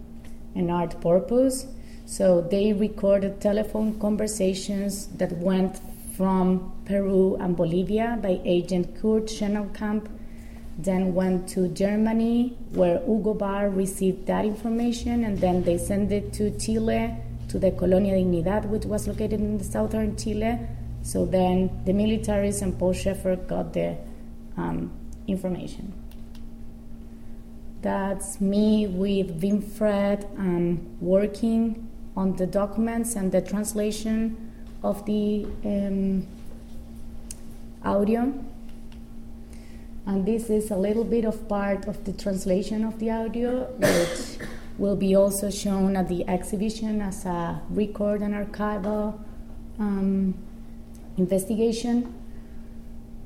an 0.56 0.70
art 0.70 1.00
purpose. 1.00 1.66
So 2.08 2.40
they 2.40 2.72
recorded 2.72 3.38
telephone 3.38 4.00
conversations 4.00 5.08
that 5.18 5.30
went 5.32 5.78
from 6.16 6.72
Peru 6.86 7.36
and 7.36 7.54
Bolivia 7.54 8.18
by 8.22 8.40
agent 8.46 8.96
Kurt 8.98 9.26
Schnellkamp, 9.26 10.08
then 10.78 11.12
went 11.12 11.50
to 11.50 11.68
Germany 11.68 12.56
where 12.72 12.98
Hugo 13.00 13.34
Barr 13.34 13.68
received 13.68 14.26
that 14.26 14.46
information 14.46 15.22
and 15.24 15.36
then 15.38 15.64
they 15.64 15.76
sent 15.76 16.10
it 16.10 16.32
to 16.32 16.50
Chile 16.58 17.14
to 17.48 17.58
the 17.58 17.72
Colonia 17.72 18.14
Dignidad, 18.14 18.64
which 18.64 18.86
was 18.86 19.06
located 19.06 19.40
in 19.40 19.58
the 19.58 19.64
southern 19.64 20.16
Chile. 20.16 20.58
So 21.02 21.26
then 21.26 21.82
the 21.84 21.92
militaries 21.92 22.62
and 22.62 22.78
Paul 22.78 22.94
Schaefer 22.94 23.36
got 23.36 23.74
the 23.74 23.98
um, 24.56 24.90
information. 25.26 25.92
That's 27.82 28.40
me 28.40 28.86
with 28.86 29.42
Winfried 29.42 30.24
um, 30.38 30.96
working 31.00 31.87
on 32.18 32.34
the 32.34 32.46
documents 32.46 33.14
and 33.14 33.30
the 33.30 33.40
translation 33.40 34.36
of 34.82 35.06
the 35.06 35.46
um, 35.64 36.26
audio. 37.84 38.34
And 40.04 40.26
this 40.26 40.50
is 40.50 40.72
a 40.72 40.76
little 40.76 41.04
bit 41.04 41.24
of 41.24 41.48
part 41.48 41.86
of 41.86 42.04
the 42.04 42.12
translation 42.12 42.84
of 42.84 42.98
the 42.98 43.12
audio, 43.12 43.66
which 43.78 44.48
will 44.78 44.96
be 44.96 45.14
also 45.14 45.48
shown 45.48 45.96
at 45.96 46.08
the 46.08 46.28
exhibition 46.28 47.00
as 47.00 47.24
a 47.24 47.62
record 47.70 48.20
and 48.22 48.34
archival 48.34 49.16
um, 49.78 50.34
investigation. 51.16 52.12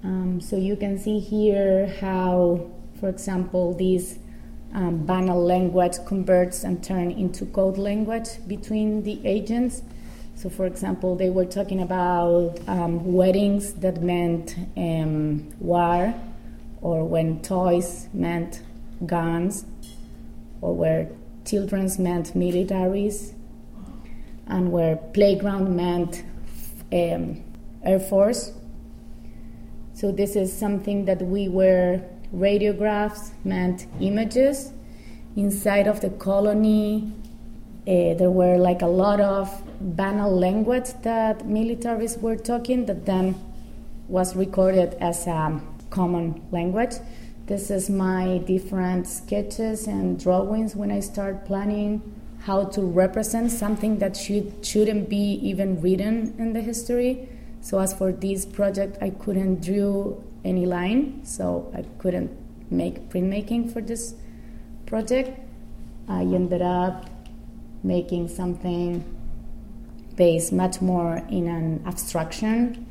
Um, 0.04 0.38
so 0.40 0.56
you 0.56 0.76
can 0.76 0.98
see 0.98 1.18
here 1.18 1.96
how, 2.00 2.70
for 3.00 3.08
example, 3.08 3.72
this 3.72 4.18
um, 4.74 5.04
banal 5.04 5.42
language 5.42 5.96
converts 6.06 6.64
and 6.64 6.82
turns 6.82 7.16
into 7.16 7.46
code 7.46 7.78
language 7.78 8.28
between 8.46 9.02
the 9.02 9.20
agents. 9.26 9.82
So, 10.34 10.48
for 10.48 10.66
example, 10.66 11.14
they 11.14 11.30
were 11.30 11.44
talking 11.44 11.82
about 11.82 12.58
um, 12.66 13.12
weddings 13.12 13.74
that 13.74 14.02
meant 14.02 14.56
um, 14.76 15.48
war, 15.60 16.14
or 16.80 17.04
when 17.04 17.42
toys 17.42 18.08
meant 18.12 18.62
guns, 19.06 19.66
or 20.60 20.74
where 20.74 21.10
children's 21.44 21.98
meant 21.98 22.34
militaries, 22.34 23.34
and 24.46 24.72
where 24.72 24.96
playground 24.96 25.76
meant 25.76 26.24
um, 26.92 27.42
Air 27.84 28.00
Force. 28.00 28.52
So, 29.92 30.10
this 30.10 30.34
is 30.34 30.52
something 30.52 31.04
that 31.04 31.20
we 31.20 31.48
were 31.48 32.02
radiographs 32.34 33.30
meant 33.44 33.86
images. 34.00 34.72
Inside 35.36 35.86
of 35.86 36.00
the 36.00 36.10
colony, 36.10 37.12
uh, 37.86 38.14
there 38.14 38.30
were 38.30 38.56
like 38.58 38.82
a 38.82 38.86
lot 38.86 39.20
of 39.20 39.62
banal 39.80 40.36
language 40.36 40.90
that 41.02 41.40
militaries 41.40 42.20
were 42.20 42.36
talking 42.36 42.86
that 42.86 43.06
then 43.06 43.34
was 44.08 44.36
recorded 44.36 44.94
as 45.00 45.26
a 45.26 45.60
common 45.90 46.42
language. 46.50 46.94
This 47.46 47.70
is 47.70 47.90
my 47.90 48.38
different 48.46 49.06
sketches 49.06 49.86
and 49.86 50.18
drawings 50.18 50.76
when 50.76 50.90
I 50.90 51.00
start 51.00 51.44
planning 51.44 52.00
how 52.44 52.64
to 52.64 52.82
represent 52.82 53.50
something 53.50 53.98
that 53.98 54.16
should 54.16 54.64
shouldn't 54.64 55.08
be 55.08 55.38
even 55.42 55.80
written 55.80 56.34
in 56.38 56.52
the 56.52 56.60
history. 56.60 57.28
So 57.60 57.78
as 57.78 57.94
for 57.94 58.12
this 58.12 58.44
project, 58.44 58.98
I 59.00 59.10
couldn't 59.10 59.62
draw 59.64 60.14
any 60.44 60.66
line, 60.66 61.24
so 61.24 61.72
I 61.74 61.82
couldn't 61.98 62.30
make 62.70 63.08
printmaking 63.10 63.72
for 63.72 63.80
this 63.80 64.14
project. 64.86 65.38
I 66.08 66.22
ended 66.22 66.62
up 66.62 67.08
making 67.82 68.28
something 68.28 69.04
based 70.16 70.52
much 70.52 70.80
more 70.80 71.22
in 71.30 71.48
an 71.48 71.82
abstraction. 71.86 72.86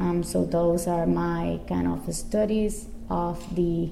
Um, 0.00 0.22
so 0.22 0.44
those 0.44 0.86
are 0.86 1.06
my 1.06 1.60
kind 1.68 1.86
of 1.86 2.12
studies 2.14 2.86
of 3.08 3.38
the 3.54 3.90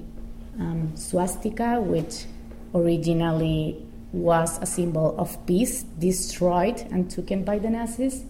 um, 0.59 0.91
swastika, 0.95 1.79
which 1.79 2.25
originally 2.73 3.85
was 4.11 4.59
a 4.61 4.65
symbol 4.65 5.15
of 5.17 5.45
peace, 5.45 5.83
destroyed 5.83 6.79
and 6.91 7.09
taken 7.09 7.43
by 7.43 7.59
the 7.59 7.69
Nazis. 7.69 8.25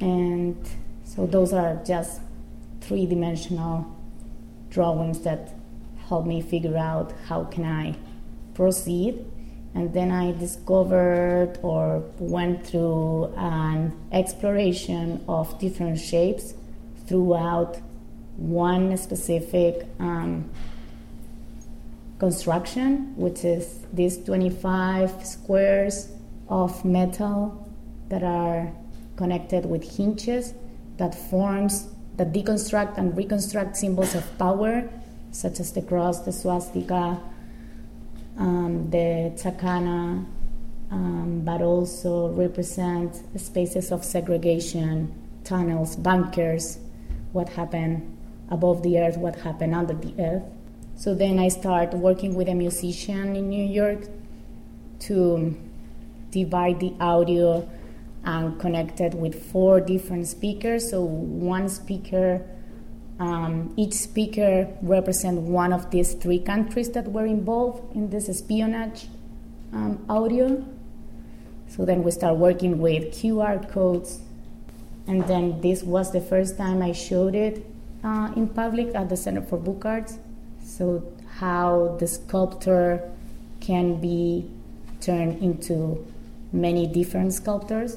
And 0.00 0.56
so 1.04 1.26
those 1.26 1.52
are 1.52 1.80
just 1.86 2.20
three 2.84 3.06
dimensional 3.06 3.86
drawings 4.70 5.20
that 5.20 5.54
help 6.08 6.26
me 6.26 6.42
figure 6.42 6.76
out 6.76 7.12
how 7.28 7.44
can 7.44 7.64
I 7.64 7.96
proceed. 8.54 9.24
And 9.74 9.92
then 9.92 10.12
I 10.12 10.32
discovered 10.32 11.58
or 11.62 12.04
went 12.18 12.66
through 12.66 13.34
an 13.36 13.92
exploration 14.12 15.24
of 15.28 15.58
different 15.58 15.98
shapes 15.98 16.54
throughout 17.06 17.78
one 18.36 18.96
specific 18.96 19.86
um, 19.98 20.50
construction, 22.18 23.14
which 23.16 23.44
is 23.44 23.80
these 23.92 24.16
25 24.24 25.26
squares 25.26 26.08
of 26.48 26.84
metal 26.84 27.68
that 28.08 28.22
are 28.22 28.72
connected 29.16 29.66
with 29.66 29.96
hinges 29.96 30.54
that 30.96 31.14
forms 31.14 31.88
that 32.16 32.32
deconstruct 32.32 32.98
and 32.98 33.16
reconstruct 33.16 33.76
symbols 33.76 34.14
of 34.14 34.38
power, 34.38 34.88
such 35.32 35.60
as 35.60 35.72
the 35.72 35.82
cross, 35.82 36.20
the 36.20 36.32
swastika, 36.32 37.20
um, 38.38 38.90
the 38.90 39.32
chacana, 39.36 40.24
um, 40.90 41.42
but 41.44 41.60
also 41.60 42.28
represent 42.28 43.14
spaces 43.40 43.90
of 43.90 44.04
segregation, 44.04 45.12
tunnels, 45.42 45.96
bunkers, 45.96 46.78
what 47.32 47.48
happened 47.48 48.16
above 48.50 48.82
the 48.82 48.98
earth, 48.98 49.16
what 49.16 49.34
happened 49.36 49.74
under 49.74 49.94
the 49.94 50.14
earth. 50.22 50.44
So 50.96 51.14
then 51.14 51.38
I 51.38 51.48
start 51.48 51.92
working 51.94 52.34
with 52.34 52.48
a 52.48 52.54
musician 52.54 53.34
in 53.34 53.48
New 53.48 53.64
York 53.64 54.06
to 55.00 55.56
divide 56.30 56.78
the 56.78 56.94
audio 57.00 57.68
and 58.24 58.58
connected 58.58 59.14
with 59.14 59.50
four 59.52 59.80
different 59.80 60.26
speakers. 60.26 60.90
So 60.90 61.02
one 61.02 61.68
speaker, 61.68 62.42
um, 63.18 63.74
each 63.76 63.94
speaker 63.94 64.68
represent 64.82 65.40
one 65.40 65.72
of 65.72 65.90
these 65.90 66.14
three 66.14 66.38
countries 66.38 66.90
that 66.92 67.12
were 67.12 67.26
involved 67.26 67.94
in 67.94 68.10
this 68.10 68.28
espionage 68.28 69.08
um, 69.72 70.04
audio. 70.08 70.64
So 71.68 71.84
then 71.84 72.02
we 72.02 72.10
start 72.12 72.36
working 72.36 72.78
with 72.78 73.14
QR 73.14 73.70
codes, 73.70 74.20
and 75.06 75.26
then 75.26 75.60
this 75.60 75.82
was 75.82 76.12
the 76.12 76.20
first 76.20 76.56
time 76.56 76.82
I 76.82 76.92
showed 76.92 77.34
it 77.34 77.66
uh, 78.04 78.30
in 78.36 78.48
public 78.48 78.94
at 78.94 79.08
the 79.08 79.16
Center 79.16 79.42
for 79.42 79.58
Book 79.58 79.84
Arts. 79.84 80.18
So 80.64 81.02
how 81.38 81.96
the 81.98 82.06
sculptor 82.06 83.10
can 83.60 84.00
be 84.00 84.48
turned 85.00 85.42
into 85.42 86.06
many 86.52 86.86
different 86.86 87.32
sculptors. 87.32 87.96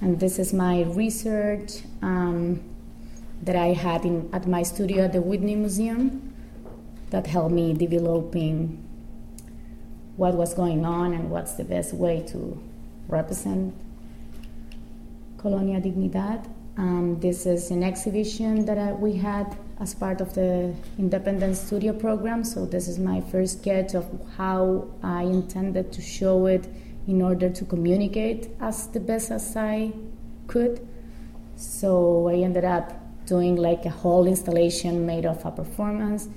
And 0.00 0.20
this 0.20 0.38
is 0.38 0.52
my 0.52 0.82
research 0.82 1.82
um, 2.02 2.62
that 3.42 3.56
I 3.56 3.68
had 3.68 4.04
in, 4.04 4.28
at 4.32 4.46
my 4.46 4.62
studio 4.62 5.04
at 5.04 5.12
the 5.12 5.22
Whitney 5.22 5.54
Museum 5.54 6.34
that 7.10 7.26
helped 7.26 7.54
me 7.54 7.72
developing 7.72 8.82
what 10.16 10.34
was 10.34 10.54
going 10.54 10.84
on 10.84 11.12
and 11.12 11.30
what's 11.30 11.54
the 11.54 11.64
best 11.64 11.94
way 11.94 12.22
to 12.28 12.60
represent 13.08 13.74
Colonia 15.38 15.80
Dignidad. 15.80 16.48
Um, 16.78 17.18
this 17.20 17.46
is 17.46 17.70
an 17.70 17.82
exhibition 17.82 18.66
that 18.66 18.76
I, 18.76 18.92
we 18.92 19.14
had 19.14 19.56
as 19.80 19.94
part 19.94 20.20
of 20.20 20.34
the 20.34 20.74
Independent 20.98 21.56
Studio 21.56 21.92
program. 21.92 22.44
So 22.44 22.66
this 22.66 22.88
is 22.88 22.98
my 22.98 23.20
first 23.20 23.60
sketch 23.60 23.94
of 23.94 24.06
how 24.36 24.88
I 25.02 25.22
intended 25.22 25.92
to 25.92 26.02
show 26.02 26.46
it 26.46 26.66
in 27.06 27.22
order 27.22 27.48
to 27.48 27.64
communicate 27.64 28.50
as 28.60 28.88
the 28.88 29.00
best 29.00 29.30
as 29.30 29.56
I 29.56 29.92
could. 30.46 30.86
So 31.56 32.28
I 32.28 32.34
ended 32.34 32.64
up 32.64 32.92
doing 33.26 33.56
like 33.56 33.84
a 33.84 33.90
whole 33.90 34.26
installation 34.26 35.06
made 35.06 35.26
of 35.26 35.44
a 35.44 35.50
performance, 35.50 36.28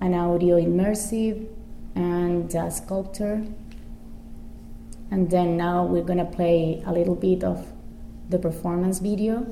an 0.00 0.14
audio 0.14 0.56
immersive, 0.56 1.48
and 1.94 2.54
a 2.54 2.70
sculpture. 2.70 3.46
And 5.10 5.30
then 5.30 5.56
now 5.56 5.84
we're 5.84 6.04
gonna 6.04 6.24
play 6.24 6.82
a 6.86 6.92
little 6.92 7.14
bit 7.14 7.42
of 7.42 7.72
the 8.28 8.38
performance 8.38 8.98
video. 8.98 9.46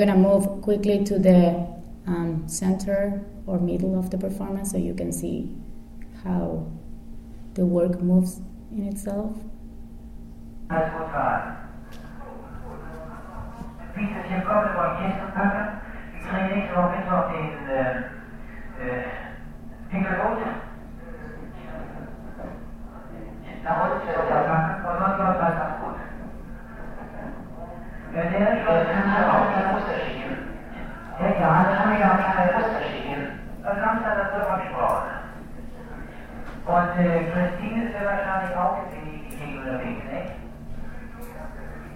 We're 0.00 0.06
gonna 0.06 0.18
move 0.18 0.62
quickly 0.62 1.04
to 1.04 1.18
the 1.18 1.50
um, 2.06 2.44
center 2.46 3.22
or 3.46 3.60
middle 3.60 3.98
of 3.98 4.08
the 4.08 4.16
performance 4.16 4.70
so 4.70 4.78
you 4.78 4.94
can 4.94 5.12
see 5.12 5.54
how 6.24 6.66
the 7.52 7.66
work 7.66 8.00
moves 8.00 8.40
in 8.72 8.84
itself. 8.84 9.36
Egal, 31.20 31.64
das 31.68 31.88
wir 31.90 31.98
ja 32.00 32.12
auch 32.12 32.16
nicht 32.16 32.34
mehr 32.34 32.60
losgeschrieben. 32.60 33.40
Das 33.62 33.76
haben 33.76 33.98
sie 33.98 34.04
dann 34.04 34.18
dazu 34.18 34.48
abgesprochen. 34.48 35.10
Und 36.64 37.04
äh, 37.04 37.24
Christine 37.30 37.84
ist 37.84 37.94
ja 37.94 38.06
wahrscheinlich 38.08 38.56
auch 38.56 38.78
jetzt 38.78 38.94
in 38.96 39.04
die 39.04 39.36
Gegend 39.36 39.58
unterwegs, 39.58 40.04
nicht? 40.10 40.32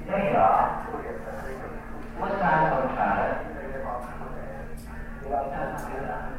Ja, 0.09 0.19
ja. 0.19 0.83
Muss 2.19 2.39
sein, 2.39 2.69
Frau 2.69 2.95
Schade. 2.95 3.37
Ja, 5.31 5.41
das 5.51 5.83
ist 5.83 6.34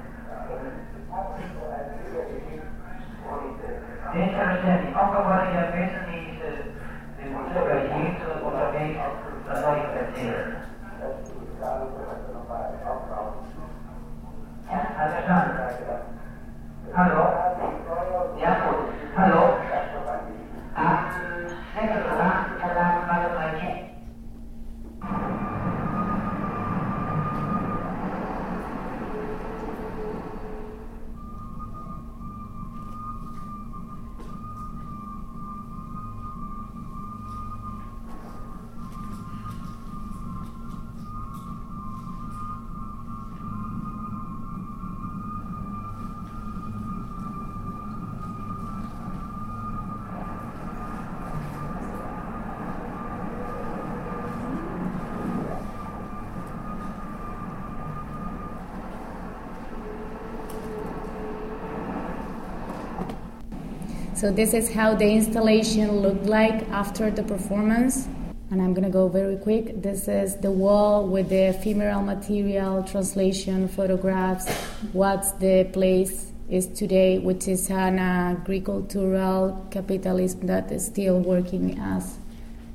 So 64.25 64.31
this 64.31 64.55
is 64.55 64.73
how 64.73 64.95
the 64.95 65.07
installation 65.07 65.99
looked 65.99 66.25
like 66.25 66.67
after 66.69 67.11
the 67.11 67.21
performance. 67.21 68.07
And 68.49 68.59
I'm 68.59 68.73
gonna 68.73 68.89
go 68.89 69.07
very 69.07 69.35
quick. 69.35 69.83
This 69.83 70.07
is 70.07 70.35
the 70.37 70.49
wall 70.49 71.05
with 71.05 71.29
the 71.29 71.49
ephemeral 71.49 72.01
material, 72.01 72.81
translation, 72.81 73.67
photographs, 73.67 74.49
what 74.93 75.39
the 75.39 75.69
place 75.71 76.31
is 76.49 76.65
today, 76.65 77.19
which 77.19 77.47
is 77.47 77.69
an 77.69 77.99
agricultural 77.99 79.63
capitalism 79.69 80.47
that 80.47 80.71
is 80.71 80.87
still 80.87 81.19
working 81.19 81.79
as 81.79 82.17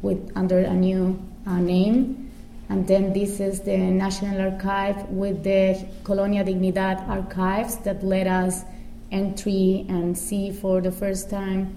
with 0.03 0.30
under 0.36 0.61
a 0.61 0.72
new 0.72 1.20
uh, 1.48 1.59
name. 1.59 2.30
And 2.68 2.86
then 2.86 3.12
this 3.12 3.40
is 3.40 3.62
the 3.62 3.76
National 3.76 4.53
Archive 4.53 5.09
with 5.09 5.42
the 5.42 5.84
Colonia 6.05 6.44
Dignidad 6.44 7.09
archives 7.09 7.78
that 7.78 8.05
led 8.05 8.28
us 8.28 8.62
entry 9.11 9.86
and 9.88 10.16
see 10.16 10.50
for 10.50 10.80
the 10.80 10.92
first 10.92 11.30
time 11.30 11.76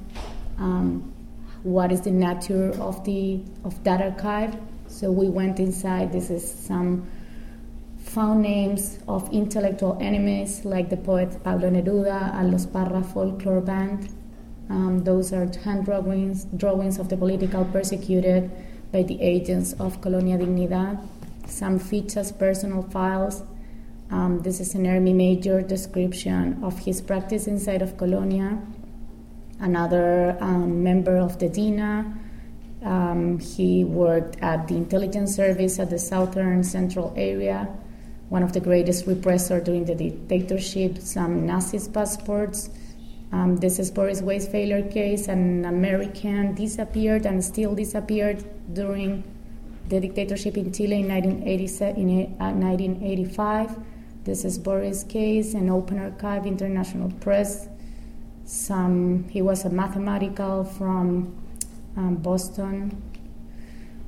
um, 0.58 1.14
what 1.64 1.92
is 1.92 2.02
the 2.02 2.12
nature 2.12 2.72
of 2.82 3.04
the 3.06 3.42
of 3.64 3.84
that 3.84 4.02
archive. 4.02 4.56
So 4.88 5.12
we 5.12 5.30
went 5.30 5.60
inside. 5.60 6.12
This 6.12 6.30
is 6.30 6.44
some 6.50 7.08
found 7.98 8.42
names 8.42 9.00
of 9.08 9.32
intellectual 9.34 9.98
enemies 10.00 10.66
like 10.66 10.90
the 10.90 10.98
poet 10.98 11.44
Pablo 11.44 11.70
Neruda 11.70 12.34
and 12.36 12.52
Los 12.52 12.66
Parra 12.66 13.02
Folklore 13.02 13.62
Band. 13.62 14.10
Um, 14.70 15.04
those 15.04 15.34
are 15.34 15.50
hand 15.64 15.86
drawings, 15.86 16.46
drawings 16.58 17.00
of 17.00 17.10
the 17.10 17.18
political 17.18 17.66
persecuted 17.66 18.52
by 18.92 19.04
the 19.04 19.20
agents 19.22 19.74
of 19.74 20.00
Colonia 20.02 20.38
Dignidad. 20.38 21.06
Some 21.48 21.80
features, 21.80 22.32
personal 22.32 22.84
files, 22.84 23.44
um, 24.14 24.42
this 24.44 24.60
is 24.60 24.76
an 24.76 24.86
Army 24.86 25.12
Major 25.12 25.64
description 25.64 26.64
of 26.64 26.78
his 26.78 27.02
practice 27.02 27.48
inside 27.48 27.82
of 27.82 27.98
Colonia. 27.98 28.60
Another 29.60 30.38
um, 30.40 30.84
member 30.84 31.18
of 31.18 31.40
the 31.40 31.50
DINA. 31.50 32.14
Um, 32.84 33.40
he 33.40 33.84
worked 33.84 34.38
at 34.44 34.68
the 34.68 34.76
intelligence 34.76 35.36
service 35.36 35.80
at 35.80 35.90
the 35.90 35.98
southern 35.98 36.64
central 36.64 37.12
area, 37.18 37.68
one 38.30 38.44
of 38.44 38.54
the 38.54 38.60
greatest 38.60 39.08
repressor 39.08 39.64
during 39.64 39.86
the 39.86 39.96
dictatorship, 39.96 41.00
some 41.00 41.48
Nazi 41.48 41.80
passports. 41.92 42.70
Um, 43.32 43.58
this 43.58 43.80
is 43.80 43.90
Boris 43.90 44.22
Weisfeiler 44.22 44.94
case, 44.94 45.28
an 45.28 45.66
American 45.66 46.54
disappeared 46.54 47.26
and 47.26 47.44
still 47.44 47.74
disappeared 47.74 48.46
during 48.74 49.24
the 49.90 50.00
dictatorship 50.00 50.56
in 50.56 50.72
Chile 50.72 51.00
in, 51.00 51.08
1987, 51.08 51.98
in 51.98 52.26
uh, 52.40 52.52
1985. 52.52 53.93
This 54.24 54.46
is 54.46 54.58
Boris 54.58 55.04
Case, 55.04 55.54
an 55.54 55.70
open 55.70 56.00
archive, 56.00 56.46
international 56.46 57.12
press. 57.20 57.68
Some, 58.46 59.28
he 59.28 59.42
was 59.42 59.66
a 59.66 59.70
mathematical 59.70 60.64
from 60.64 61.36
um, 61.98 62.16
Boston. 62.16 63.02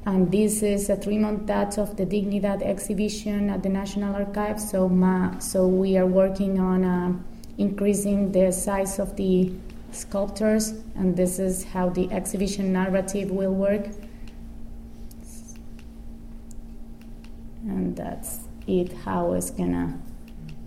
And 0.06 0.32
this 0.32 0.64
is 0.64 0.90
a 0.90 0.96
three 0.96 1.18
montage 1.18 1.78
of 1.78 1.98
the 1.98 2.06
Dignidad 2.06 2.62
exhibition 2.62 3.50
at 3.50 3.62
the 3.62 3.68
National 3.68 4.16
Archives. 4.16 4.72
So, 4.72 4.88
ma, 4.88 5.38
so 5.40 5.68
we 5.68 5.98
are 5.98 6.06
working 6.06 6.62
on 6.62 6.86
uh, 6.86 7.14
increasing 7.58 8.32
the 8.32 8.54
size 8.54 9.00
of 9.00 9.18
the 9.18 9.52
sculptures, 9.92 10.76
and 10.96 11.18
this 11.18 11.40
is 11.40 11.66
how 11.66 11.90
the 11.90 12.10
exhibition 12.12 12.72
narrative 12.72 13.32
will 13.32 13.54
work. 13.54 13.88
And 17.64 17.96
that's 17.98 18.45
it, 18.68 18.92
how 19.04 19.34
it's 19.34 19.52
gonna 19.52 20.00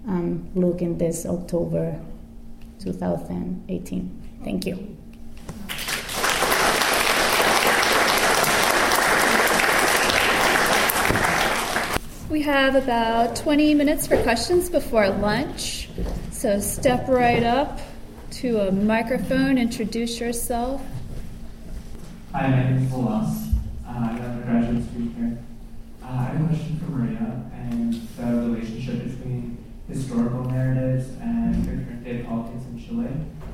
um, 0.07 0.49
look 0.55 0.82
in 0.82 0.99
this 0.99 1.26
October 1.26 2.01
2018. 2.80 4.40
Thank 4.44 4.66
you. 4.66 4.96
We 12.30 12.42
have 12.42 12.74
about 12.74 13.36
20 13.36 13.74
minutes 13.74 14.07
for 14.07 14.22
questions 14.22 14.68
before 14.68 15.09
lunch. 15.09 15.88
So 16.30 16.61
step 16.61 17.09
right 17.09 17.42
up 17.42 17.80
to 18.32 18.61
a 18.61 18.70
microphone, 18.70 19.57
introduce 19.59 20.20
yourself. 20.20 20.82
Hi, 22.32 22.49
my 22.49 22.64
name 22.64 22.84
is 22.84 22.92
Velas. 22.92 23.49
Uh, 23.84 23.90
I'm 23.90 24.40
a 24.40 24.42
graduate 24.44 24.84
student 24.84 25.16
here. 25.16 25.38
Uh, 26.03 26.07
I 26.07 26.22
have 26.24 26.44
a 26.44 26.46
question 26.49 26.78
for 26.78 26.90
Maria 26.92 27.51
and 27.55 27.94
the 27.94 28.51
relationship 28.53 29.03
between 29.05 29.64
historical 29.88 30.44
narratives 30.44 31.09
and 31.20 31.64
the 31.64 31.84
current 31.84 32.05
day 32.05 32.22
politics 32.24 32.64
in 32.66 32.86
Chile. 32.86 33.09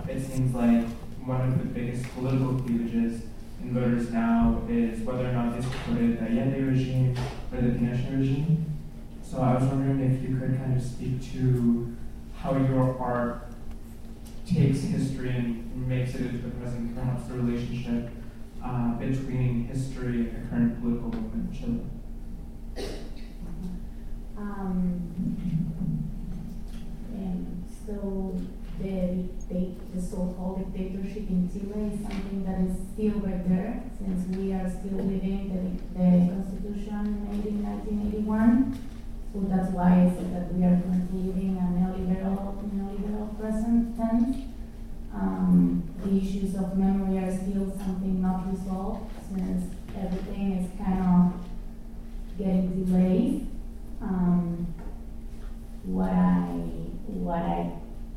It 0.08 0.20
seems 0.20 0.52
like 0.54 0.86
one 1.24 1.40
of 1.40 1.58
the 1.58 1.63
biggest 1.74 2.04
political 2.14 2.54
cleavages 2.60 3.22
in 3.60 3.74
voters 3.74 4.10
now 4.12 4.62
is 4.68 5.00
whether 5.00 5.28
or 5.28 5.32
not 5.32 5.54
they 5.54 5.62
supported 5.62 6.18
the 6.18 6.24
Allende 6.26 6.60
regime 6.62 7.16
or 7.52 7.60
the 7.60 7.70
Pinochet 7.70 8.16
regime. 8.16 8.64
So 9.22 9.40
I 9.40 9.54
was 9.54 9.64
wondering 9.64 10.00
if 10.00 10.22
you 10.22 10.36
could 10.38 10.56
kind 10.56 10.76
of 10.76 10.82
speak 10.82 11.20
to 11.32 11.96
how 12.36 12.56
your 12.56 12.96
art 13.00 13.52
takes 14.46 14.82
history 14.82 15.30
and 15.30 15.88
makes 15.88 16.14
it 16.14 16.20
into 16.20 16.38
the 16.38 16.50
present, 16.50 16.94
perhaps 16.94 17.26
the 17.26 17.34
relationship 17.34 18.10
uh, 18.64 18.92
between 18.92 19.64
history 19.66 20.28
and 20.28 20.44
the 20.44 20.48
current 20.48 20.80
political 20.80 21.08
movement 21.08 21.50
in 21.50 21.58
Chile. 21.58 21.80
Um, 24.36 25.14
so 27.86 28.40
the, 28.80 29.28
the, 29.48 30.02
so-called 30.02 30.74
dictatorship 30.74 31.28
in 31.30 31.48
Chile 31.52 31.94
is 31.94 32.00
something 32.02 32.44
that 32.44 32.60
is 32.60 32.76
still 32.92 33.20
right 33.20 33.48
there, 33.48 33.82
since 33.98 34.36
we 34.36 34.52
are 34.52 34.68
still 34.68 34.98
living 34.98 35.48
the, 35.54 35.98
the 35.98 36.34
constitution 36.34 37.28
made 37.30 37.46
in 37.46 37.62
1981. 37.62 38.78
So 39.32 39.40
that's 39.48 39.70
why 39.72 40.06
I 40.06 40.14
said 40.14 40.34
that 40.34 40.54
we 40.54 40.64
are 40.64 40.80
currently 40.82 41.32
living 41.32 41.56
a 41.56 41.66
neoliberal, 41.74 42.62
neoliberal 42.70 43.38
present 43.38 43.96
tense. 43.96 44.36
Um, 45.12 45.82
the 46.02 46.16
issues 46.18 46.54
of 46.56 46.76
memory 46.76 47.18
are 47.18 47.30
still 47.30 47.70
something 47.78 48.20
not 48.20 48.50
resolved, 48.50 49.10
since 49.28 49.72
everything 49.96 50.52
is 50.58 50.70
kind 50.78 51.00
of 51.00 52.38
getting 52.38 52.84
delayed. 52.84 53.46
Um, 54.00 54.74
what 55.84 56.10
I 56.10 56.46
what 57.06 57.42
I 57.42 57.72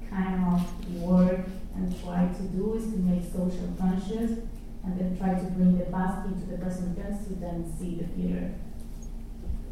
kind 0.10 0.46
of 0.54 1.02
work 1.02 1.40
and 1.76 2.04
try 2.04 2.28
to 2.28 2.44
do 2.56 2.76
is 2.76 2.84
to 2.92 2.98
make 3.00 3.24
social 3.24 3.70
conscious 3.80 4.40
and 4.84 5.00
then 5.00 5.18
try 5.18 5.34
to 5.34 5.46
bring 5.52 5.78
the 5.78 5.86
past 5.86 6.28
into 6.28 6.46
the 6.50 6.58
present 6.58 6.98
tense 6.98 7.28
to 7.28 7.34
then 7.36 7.72
see 7.78 7.96
the 7.96 8.08
future 8.08 8.54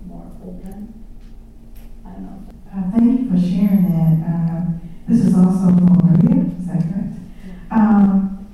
more 0.07 0.31
open. 0.43 1.05
I 2.05 2.09
don't 2.11 2.23
know. 2.23 2.39
Uh, 2.71 2.91
thank 2.91 3.21
you 3.21 3.29
for 3.29 3.39
sharing 3.39 3.89
that. 3.89 4.27
Um, 4.27 4.81
this 5.07 5.25
is 5.25 5.33
also 5.35 5.69
for 5.69 6.05
Maria, 6.05 6.45
is 6.59 6.67
that 6.67 6.81
correct? 6.81 7.17
Um, 7.71 8.47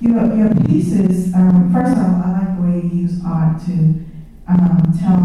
your, 0.00 0.34
your 0.34 0.54
pieces, 0.66 1.34
um, 1.34 1.72
first 1.72 1.92
of 1.92 1.98
all, 1.98 2.22
I 2.24 2.38
like 2.40 2.56
the 2.56 2.62
way 2.62 2.76
you 2.84 3.02
use 3.02 3.20
art 3.24 3.60
to 3.66 4.04
um, 4.48 4.82
tell 4.98 5.20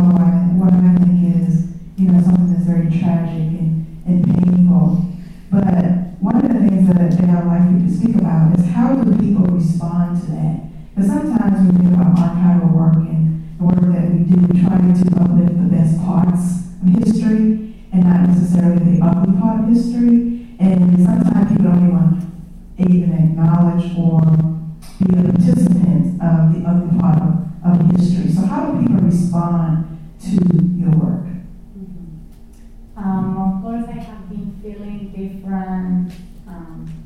what 0.60 0.74
I 0.74 0.96
think 1.04 1.48
is, 1.48 1.68
you 1.98 2.12
know, 2.12 2.22
something 2.22 2.54
that's 2.54 2.66
very 2.66 2.90
tragic 2.92 3.60
and, 3.60 4.04
and 4.06 4.24
painful. 4.24 5.15
But 5.52 6.20
one 6.20 6.36
of 6.38 6.44
the 6.44 6.68
things 6.68 6.88
that, 6.88 7.12
that 7.12 7.30
I 7.30 7.44
would 7.44 7.48
like 7.48 7.70
you 7.72 7.88
to 7.88 7.94
speak 7.94 8.16
about 8.16 8.58
is 8.58 8.66
how 8.68 8.96
do 8.96 9.12
people 9.18 9.46
respond 9.46 10.22
to 10.22 10.28
that? 10.32 10.96
Because 10.96 11.12
sometimes 11.12 11.68
when 11.68 11.78
we 11.78 11.90
do 11.90 11.96
our 12.02 12.16
archival 12.16 12.72
work 12.74 12.96
and 12.96 13.56
the 13.58 13.64
work 13.64 13.82
that 13.94 14.12
we 14.12 14.26
do, 14.26 14.48
trying 14.62 14.94
to 14.94 15.06
uplift 15.22 15.58
the 15.58 15.70
best 15.70 16.00
parts 16.02 16.72
of 16.82 16.88
history 17.04 17.76
and 17.92 18.04
not 18.04 18.28
necessarily 18.28 18.98
the 18.98 19.06
ugly 19.06 19.40
part 19.40 19.62
of 19.62 19.70
history. 19.70 20.48
And 20.60 21.04
sometimes 21.04 21.52
people 21.52 21.72
don't 21.72 21.88
even, 21.88 22.32
even 22.80 23.14
acknowledge 23.14 23.92
or 23.98 24.22
be 25.00 25.20
a 25.20 25.32
participant 25.32 26.22
of 26.22 26.54
the 26.54 26.64
ugly 26.68 27.00
part 27.00 27.22
of, 27.22 27.34
of 27.64 28.00
history. 28.00 28.32
So 28.32 28.46
how 28.46 28.72
do 28.72 28.82
people 28.82 29.04
respond 29.04 30.00
to 30.22 30.36
your 30.80 30.92
work? 30.92 31.35
Um, 32.98 33.38
of 33.38 33.62
course, 33.62 33.86
I 33.90 34.00
have 34.02 34.30
been 34.30 34.56
feeling 34.64 35.12
different 35.12 36.12
um, 36.48 37.06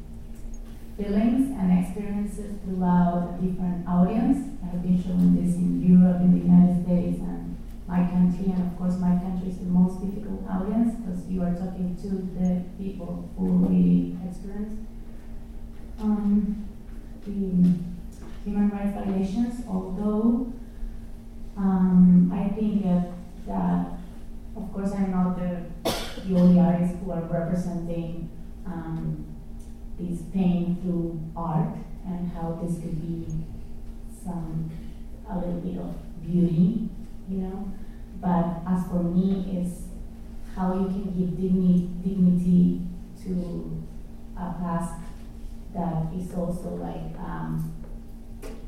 feelings 0.96 1.58
and 1.58 1.84
experiences 1.84 2.56
throughout 2.64 3.40
a 3.40 3.46
different 3.46 3.88
audience. 3.88 4.60
I 4.64 4.68
have 4.68 4.84
been 4.84 5.02
showing 5.02 5.36
this 5.36 5.56
in 5.56 5.82
Europe, 5.82 6.22
in 6.22 6.38
the 6.38 6.46
United 6.46 6.86
States, 6.86 7.20
and 7.22 7.58
my 7.88 8.06
country. 8.06 8.54
And 8.54 8.72
of 8.72 8.78
course, 8.78 8.98
my 9.00 9.18
country 9.18 9.50
is 9.50 9.58
the 9.58 9.66
most 9.66 10.00
difficult 10.06 10.46
audience 10.48 10.94
because 11.00 11.28
you 11.28 11.42
are 11.42 11.56
talking 11.56 11.98
to 12.04 12.10
the 12.38 12.64
people 12.78 13.30
who 13.36 13.48
really 13.66 14.16
experience 14.28 14.78
um, 16.00 16.68
the 17.26 17.74
human 18.46 18.70
rights 18.70 18.94
violations. 18.94 19.64
Although 19.68 20.54
um, 21.58 22.32
I 22.34 22.54
think 22.54 22.84
that, 22.84 23.12
that 23.48 23.88
of 24.56 24.74
course, 24.74 24.92
I'm 24.92 25.12
not 25.12 25.38
the, 25.38 25.66
the 26.30 26.36
only 26.40 26.60
artist 26.60 26.96
who 27.04 27.12
are 27.12 27.22
representing 27.22 28.30
um, 28.66 29.26
this 30.00 30.22
pain 30.32 30.78
through 30.82 31.20
art 31.36 31.76
and 32.06 32.32
how 32.32 32.60
this 32.62 32.80
could 32.80 33.02
be 33.02 33.26
some 34.24 34.70
a 35.30 35.38
little 35.38 35.60
bit 35.62 35.78
of 35.78 35.96
beauty, 36.24 36.90
you 37.28 37.38
know. 37.38 37.72
But 38.22 38.62
as 38.68 38.88
for 38.88 39.04
me, 39.04 39.60
is 39.60 39.84
how 40.56 40.74
you 40.74 40.86
can 40.88 41.06
give 41.18 41.38
dignity, 41.38 41.90
dignity 42.04 42.82
to 43.24 43.84
a 44.38 44.54
past 44.60 44.96
that 45.74 46.14
is 46.16 46.34
also 46.34 46.70
like 46.76 47.18
um, 47.20 47.74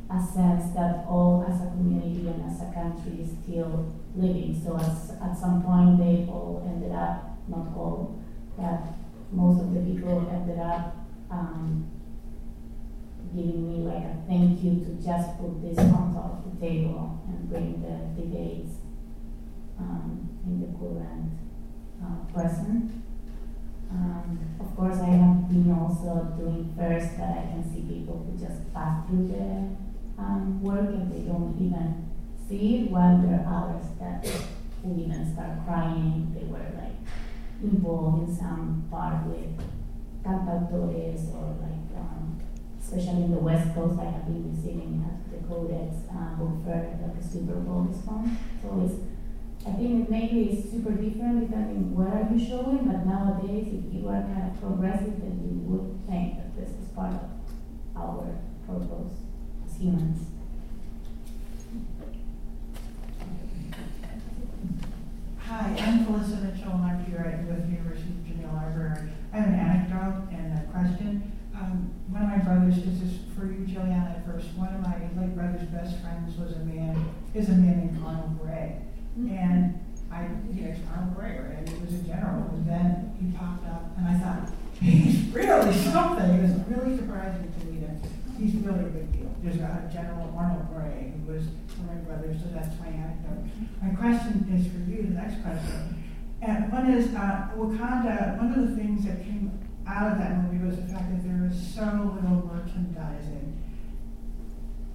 a 0.09 0.21
sense 0.21 0.73
that 0.73 1.05
all 1.07 1.45
as 1.47 1.61
a 1.61 1.67
community 1.71 2.27
and 2.27 2.43
as 2.49 2.61
a 2.61 2.71
country 2.73 3.23
is 3.23 3.31
still 3.43 3.93
living. 4.15 4.59
So 4.63 4.77
as, 4.77 5.11
at 5.21 5.37
some 5.37 5.63
point 5.63 5.97
they 5.97 6.29
all 6.31 6.63
ended 6.67 6.91
up, 6.91 7.30
not 7.51 7.67
all, 7.75 8.23
that 8.57 8.95
most 9.31 9.61
of 9.61 9.73
the 9.73 9.81
people 9.81 10.27
ended 10.31 10.59
up 10.59 10.95
um, 11.29 11.89
giving 13.35 13.69
me 13.69 13.77
like 13.87 14.03
a 14.03 14.15
thank 14.27 14.63
you 14.63 14.79
to 14.83 14.91
just 15.03 15.37
put 15.39 15.61
this 15.61 15.77
on 15.77 16.13
top 16.13 16.43
of 16.45 16.59
the 16.59 16.65
table 16.65 17.21
and 17.27 17.49
bring 17.49 17.81
the 17.81 18.21
debates 18.21 18.73
um, 19.79 20.29
in 20.45 20.61
the 20.61 20.67
current 20.79 21.31
uh, 22.03 22.33
present. 22.33 22.91
Um, 23.91 24.39
of 24.59 24.75
course, 24.75 24.99
I 24.99 25.11
have 25.19 25.49
been 25.49 25.71
also 25.71 26.33
doing 26.37 26.73
first 26.77 27.17
that 27.17 27.37
I 27.37 27.41
can 27.51 27.63
see 27.71 27.81
people 27.81 28.25
who 28.25 28.39
just 28.39 28.73
pass 28.73 29.07
through 29.07 29.27
the 29.27 29.75
um, 30.17 30.61
work 30.61 30.89
and 30.89 31.11
they 31.11 31.27
don't 31.27 31.57
even 31.59 32.09
see 32.47 32.77
it, 32.77 32.91
while 32.91 33.17
there 33.17 33.45
are 33.45 33.69
others 33.69 33.87
that 33.99 34.25
who 34.83 34.99
even 34.99 35.33
start 35.33 35.65
crying. 35.65 36.33
They 36.33 36.45
were 36.45 36.59
like 36.79 36.90
involved 37.63 38.29
in 38.29 38.35
some 38.35 38.87
part 38.89 39.25
with 39.27 39.57
cantautores 40.25 41.33
or 41.33 41.55
like, 41.61 41.89
um, 41.97 42.39
especially 42.79 43.23
in 43.23 43.31
the 43.31 43.39
West 43.39 43.73
Coast, 43.73 43.99
I 43.99 44.05
have 44.05 44.25
been 44.25 44.49
receiving 44.49 45.05
at 45.05 45.31
the 45.31 45.47
Codex 45.47 45.95
uh, 46.09 46.35
book 46.35 46.65
like 46.65 47.17
a 47.17 47.23
Super 47.23 47.59
Bowl 47.59 47.81
response. 47.89 48.29
So 48.61 48.81
it's 48.85 48.95
I 49.67 49.73
think 49.73 50.09
maybe 50.09 50.49
it's 50.49 50.71
super 50.71 50.91
different 50.91 51.41
depending 51.41 51.93
where 51.93 52.09
are 52.09 52.25
you 52.33 52.39
showing, 52.43 52.81
but 52.81 53.05
nowadays 53.05 53.67
if 53.69 53.93
you 53.93 54.09
are 54.09 54.21
kind 54.23 54.49
of 54.49 54.59
progressive 54.59 55.21
then 55.21 55.37
you 55.45 55.61
would 55.69 56.01
think 56.09 56.37
that 56.37 56.57
this 56.57 56.69
is 56.69 56.89
part 56.95 57.13
of 57.13 57.29
our 57.95 58.25
purpose 58.65 59.13
as 59.63 59.77
humans. 59.77 60.40
Hi, 65.51 65.75
I'm 65.83 66.05
Felissa 66.05 66.39
Mitchell, 66.47 66.71
and 66.71 66.85
I'm 66.85 67.03
here 67.03 67.27
at 67.27 67.43
with 67.43 67.67
University 67.67 68.07
of 68.07 68.23
Virginia 68.23 68.47
Library. 68.55 69.11
I 69.33 69.35
have 69.35 69.47
an 69.51 69.59
anecdote 69.59 70.31
and 70.31 70.55
a 70.55 70.63
question. 70.71 71.27
Um, 71.53 71.91
one 72.07 72.23
of 72.23 72.29
my 72.31 72.37
brothers, 72.39 72.79
this 72.79 73.03
is 73.03 73.19
for 73.35 73.51
you, 73.51 73.67
Julieanna, 73.67 74.23
first. 74.23 74.47
One 74.55 74.71
of 74.71 74.79
my 74.79 74.95
late 75.19 75.35
brother's 75.35 75.67
best 75.67 75.99
friends 75.99 76.39
was 76.39 76.55
a 76.55 76.63
man, 76.63 76.95
is 77.35 77.49
a 77.49 77.59
man 77.59 77.83
named 77.83 77.99
Arnold 77.99 78.39
Gray. 78.39 78.79
And 79.27 79.75
I, 80.07 80.31
you 80.55 80.71
know, 80.71 80.75
Arnold 80.87 81.19
Gray, 81.19 81.35
and 81.35 81.67
he 81.67 81.75
was 81.83 81.99
a 81.99 82.03
general, 82.07 82.47
and 82.55 82.63
then 82.63 83.11
he 83.19 83.35
popped 83.35 83.67
up, 83.67 83.91
and 83.99 84.07
I 84.07 84.15
thought, 84.23 84.55
he's 84.79 85.35
really 85.35 85.75
something. 85.75 86.31
It 86.31 86.47
was 86.47 86.55
really 86.71 86.95
surprising 86.95 87.51
to 87.51 87.65
me 87.67 87.83
that 87.83 87.99
he's 88.39 88.55
really 88.63 88.87
a 88.87 88.93
big 88.95 89.11
deal. 89.11 89.35
There's 89.43 89.59
a 89.59 89.91
General 89.91 90.31
Arnold 90.31 90.71
Gray, 90.71 91.11
who 91.11 91.33
was 91.33 91.43
one 91.75 91.91
of 91.91 92.07
my 92.07 92.15
brothers, 92.15 92.39
so 92.39 92.47
that's 92.55 92.71
my 92.79 92.87
anecdote. 92.87 93.30
My 93.81 93.89
question 93.89 94.47
is 94.53 94.67
for 94.71 94.79
you, 94.89 95.03
the 95.03 95.21
next 95.21 95.41
question. 95.41 96.03
And 96.41 96.71
one 96.71 96.91
is, 96.91 97.13
uh, 97.13 97.49
Wakanda, 97.55 98.37
one 98.37 98.53
of 98.53 98.69
the 98.69 98.75
things 98.75 99.05
that 99.05 99.23
came 99.23 99.51
out 99.87 100.11
of 100.11 100.17
that 100.17 100.43
movie 100.43 100.65
was 100.65 100.77
the 100.77 100.87
fact 100.93 101.09
that 101.11 101.23
there 101.23 101.47
was 101.47 101.55
so 101.55 101.83
little 102.15 102.47
merchandising 102.47 103.57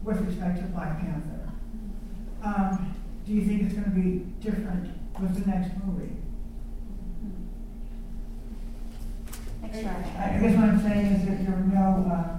with 0.02 0.20
respect 0.20 0.58
to 0.58 0.64
Black 0.64 1.00
Panther. 1.00 1.50
Um, 2.42 2.94
do 3.26 3.32
you 3.32 3.44
think 3.44 3.62
it's 3.62 3.74
going 3.74 3.84
to 3.84 3.90
be 3.90 4.24
different 4.40 4.90
with 5.20 5.44
the 5.44 5.50
next 5.50 5.72
movie? 5.84 6.12
Next 9.62 9.78
I 9.78 10.38
guess 10.40 10.56
what 10.56 10.68
I'm 10.68 10.82
saying 10.82 11.06
is 11.06 11.26
that 11.26 11.44
there 11.44 11.56
were 11.56 11.64
no 11.64 12.06
uh, 12.10 12.38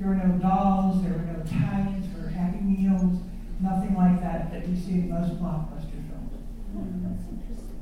there 0.00 0.08
were 0.08 0.16
no 0.16 0.38
dolls, 0.38 1.02
there 1.02 1.12
were 1.12 1.18
no 1.18 1.44
tie-ins 1.44 2.06
for 2.12 2.28
Happy 2.28 2.58
Meals, 2.60 3.20
nothing 3.60 3.94
like 3.94 4.20
that 4.20 4.50
that 4.52 4.68
you 4.68 4.76
see 4.76 4.92
in 4.92 5.10
most 5.10 5.40
blockbuster 5.40 6.00
films. 6.08 6.32
That's 7.02 7.24
interesting. 7.30 7.74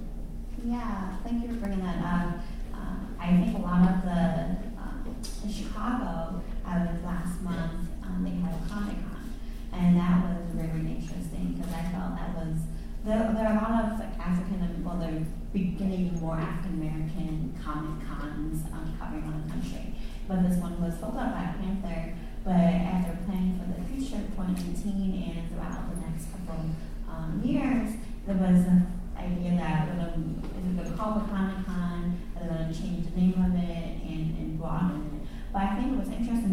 Yeah, 0.64 1.16
thank 1.24 1.42
you 1.42 1.48
for 1.48 1.60
bringing 1.60 1.84
that 1.84 1.98
up. 2.04 2.40
Uh, 2.74 2.96
I 3.18 3.26
think 3.28 3.56
a 3.56 3.60
lot 3.60 3.82
of 3.88 4.02
the 4.02 4.56
um, 4.78 5.16
in 5.44 5.52
Chicago, 5.52 6.42
I 6.64 6.78
was 6.78 7.02
last 7.04 7.40
month. 7.42 7.88
Um, 8.02 8.22
they 8.24 8.30
had 8.30 8.54
a 8.54 8.68
Comic 8.68 8.96
Con, 9.02 9.32
and 9.72 9.96
that 9.96 10.22
was 10.22 10.54
very 10.54 10.80
interesting 10.80 11.54
because 11.56 11.72
I 11.72 11.82
felt 11.90 12.16
that 12.16 12.34
was 12.36 12.58
there. 13.04 13.32
There 13.34 13.46
are 13.46 13.58
a 13.58 13.62
lot 13.62 13.92
of 13.92 13.98
like, 13.98 14.18
African, 14.18 14.84
well, 14.84 14.98
they're 14.98 15.24
beginning 15.52 16.20
more 16.20 16.36
African 16.36 16.80
American 16.80 17.58
Comic 17.62 18.06
Cons 18.06 18.64
um, 18.72 18.96
covering 18.98 19.22
around 19.22 19.44
the 19.44 19.50
country, 19.50 19.94
but 20.28 20.42
this 20.48 20.58
one 20.58 20.80
was 20.80 20.94
focused 20.94 21.18
on 21.18 21.30
Black 21.30 21.58
Panther. 21.58 22.14
But 22.44 22.58
as 22.58 23.06
they're 23.06 23.18
planning 23.26 23.51
for 23.62 23.80
the 23.80 23.86
future, 23.86 24.22
of 24.22 24.34
2019, 24.34 25.38
and 25.38 25.48
throughout 25.48 25.94
the 25.94 26.00
next 26.02 26.26
couple 26.32 26.70
um, 27.08 27.40
years, 27.44 27.94
there 28.26 28.36
was 28.36 28.66
an 28.66 28.86
idea 29.16 29.56
that 29.58 29.88
we're 29.88 30.02
going 30.02 30.42
to, 30.42 30.58
it 30.58 30.76
going 30.76 30.90
to 30.90 30.96
Comic 30.96 31.66
Con, 31.66 32.18
are 32.36 32.42
they 32.42 32.48
going 32.48 32.72
to 32.72 32.74
change 32.74 33.06
the 33.12 33.20
name 33.20 33.38
of 33.38 33.54
it 33.54 34.02
and, 34.02 34.36
and 34.38 34.58
broaden 34.58 35.20
it? 35.22 35.28
But 35.52 35.62
I 35.62 35.76
think 35.76 35.98
what's 35.98 36.10
interesting 36.10 36.52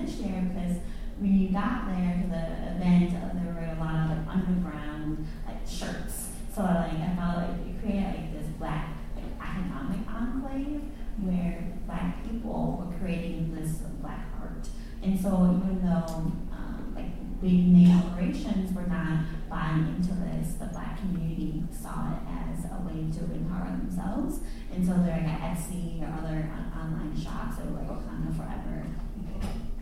this 0.00 0.20
year 0.20 0.50
because 0.52 0.76
when 1.18 1.38
you 1.38 1.48
got 1.50 1.86
there 1.86 2.22
to 2.22 2.28
the 2.28 2.44
event, 2.76 3.14
uh, 3.14 3.34
there 3.34 3.52
were 3.52 3.76
a 3.76 3.78
lot 3.78 4.10
of 4.10 4.16
like 4.16 4.36
underground 4.36 5.26
like 5.46 5.66
shirts. 5.68 6.30
So 6.54 6.62
like 6.62 6.98
I 6.98 7.14
felt 7.16 7.36
like 7.36 7.66
it 7.66 7.80
created 7.80 8.04
like 8.04 8.32
this 8.32 8.46
black 8.58 8.96
like, 9.14 9.24
economic 9.40 10.00
enclave 10.08 10.82
where 11.20 11.72
black 11.86 12.24
people 12.24 12.84
were 12.84 12.98
creating 12.98 13.54
this 13.54 13.78
black 14.00 14.26
art. 14.40 14.68
And 15.02 15.18
so 15.18 15.60
even 15.62 15.80
though 15.82 15.89
um, 16.06 16.92
like 16.94 17.40
big 17.40 17.66
name 17.68 18.00
corporations 18.02 18.72
were 18.74 18.86
not 18.86 19.24
buying 19.48 19.86
into 19.96 20.12
this, 20.14 20.54
the 20.54 20.66
black 20.66 20.98
community 20.98 21.62
saw 21.70 22.12
it 22.12 22.22
as 22.28 22.64
a 22.66 22.82
way 22.86 23.10
to 23.10 23.24
empower 23.32 23.70
themselves. 23.76 24.40
And 24.72 24.86
so 24.86 24.92
they're 24.94 25.18
like 25.18 25.28
at 25.28 25.56
Etsy 25.56 26.02
or 26.02 26.12
other 26.18 26.50
on- 26.52 26.72
online 26.78 27.16
shops 27.16 27.56
that 27.56 27.66
were 27.66 27.78
like 27.78 27.88
Wakanda 27.88 28.36
Forever 28.36 28.86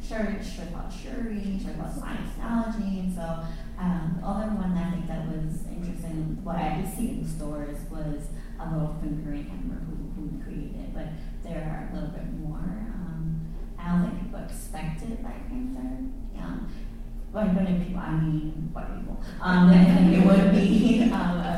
shirt, 0.09 0.41
shirt 0.43 0.69
about 0.69 0.91
Shuri, 0.91 1.61
shirt 1.63 1.75
about 1.75 1.93
science 1.95 2.33
technology. 2.33 3.01
And 3.01 3.15
so 3.15 3.45
um, 3.79 4.17
the 4.19 4.27
other 4.27 4.49
one 4.57 4.75
that 4.75 4.89
I 4.89 4.91
think 4.93 5.07
that 5.09 5.29
was 5.29 5.69
interesting, 5.69 6.41
what 6.43 6.57
I 6.57 6.81
did 6.81 6.89
see 6.89 7.21
in 7.21 7.29
stores 7.29 7.79
was 7.91 8.33
a 8.59 8.65
little 8.73 8.97
fingering, 9.01 9.45
can't 9.45 9.69
who, 9.85 10.09
who 10.17 10.43
created 10.43 10.81
it, 10.81 10.95
but 10.95 11.13
there 11.45 11.61
are 11.61 11.93
a 11.93 11.95
little 11.95 12.11
bit 12.11 12.25
100 17.47 17.87
people, 17.87 18.01
I 18.01 18.11
mean, 18.13 18.71
white 18.73 18.99
people? 18.99 19.23
Um, 19.41 19.71
it 20.13 20.27
would 20.27 20.53
be 20.53 21.11
um, 21.13 21.58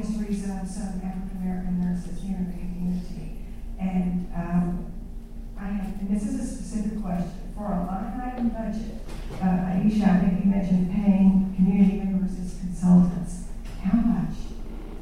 the 0.00 0.06
oral 0.06 0.18
histories 0.18 0.44
of 0.44 0.68
some 0.68 1.00
African 1.04 1.38
American 1.42 1.80
nurses 1.80 2.22
here 2.22 2.36
in 2.36 2.46
the 2.46 2.58
community. 2.58 3.38
And 3.78 4.30
um, 4.34 4.92
I 5.58 5.64
have, 5.66 6.00
and 6.00 6.08
this 6.10 6.26
is 6.26 6.40
a 6.40 6.46
specific 6.54 7.02
question, 7.02 7.30
for 7.56 7.66
a 7.66 7.84
line 7.86 8.20
item 8.24 8.48
budget, 8.50 9.00
uh, 9.40 9.44
Aisha, 9.44 10.08
I 10.08 10.20
think 10.20 10.44
you 10.44 10.50
mentioned 10.50 10.90
paying 10.92 11.52
community 11.56 11.98
members 11.98 12.32
as 12.38 12.58
consultants. 12.60 13.44
How 13.82 13.98
much? 13.98 14.34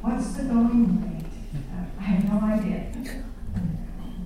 What's 0.03 0.33
the 0.35 0.45
going 0.45 1.03
rate? 1.03 1.25
Uh, 1.73 1.85
I 2.01 2.03
have 2.03 2.25
no 2.25 2.41
idea. 2.47 2.87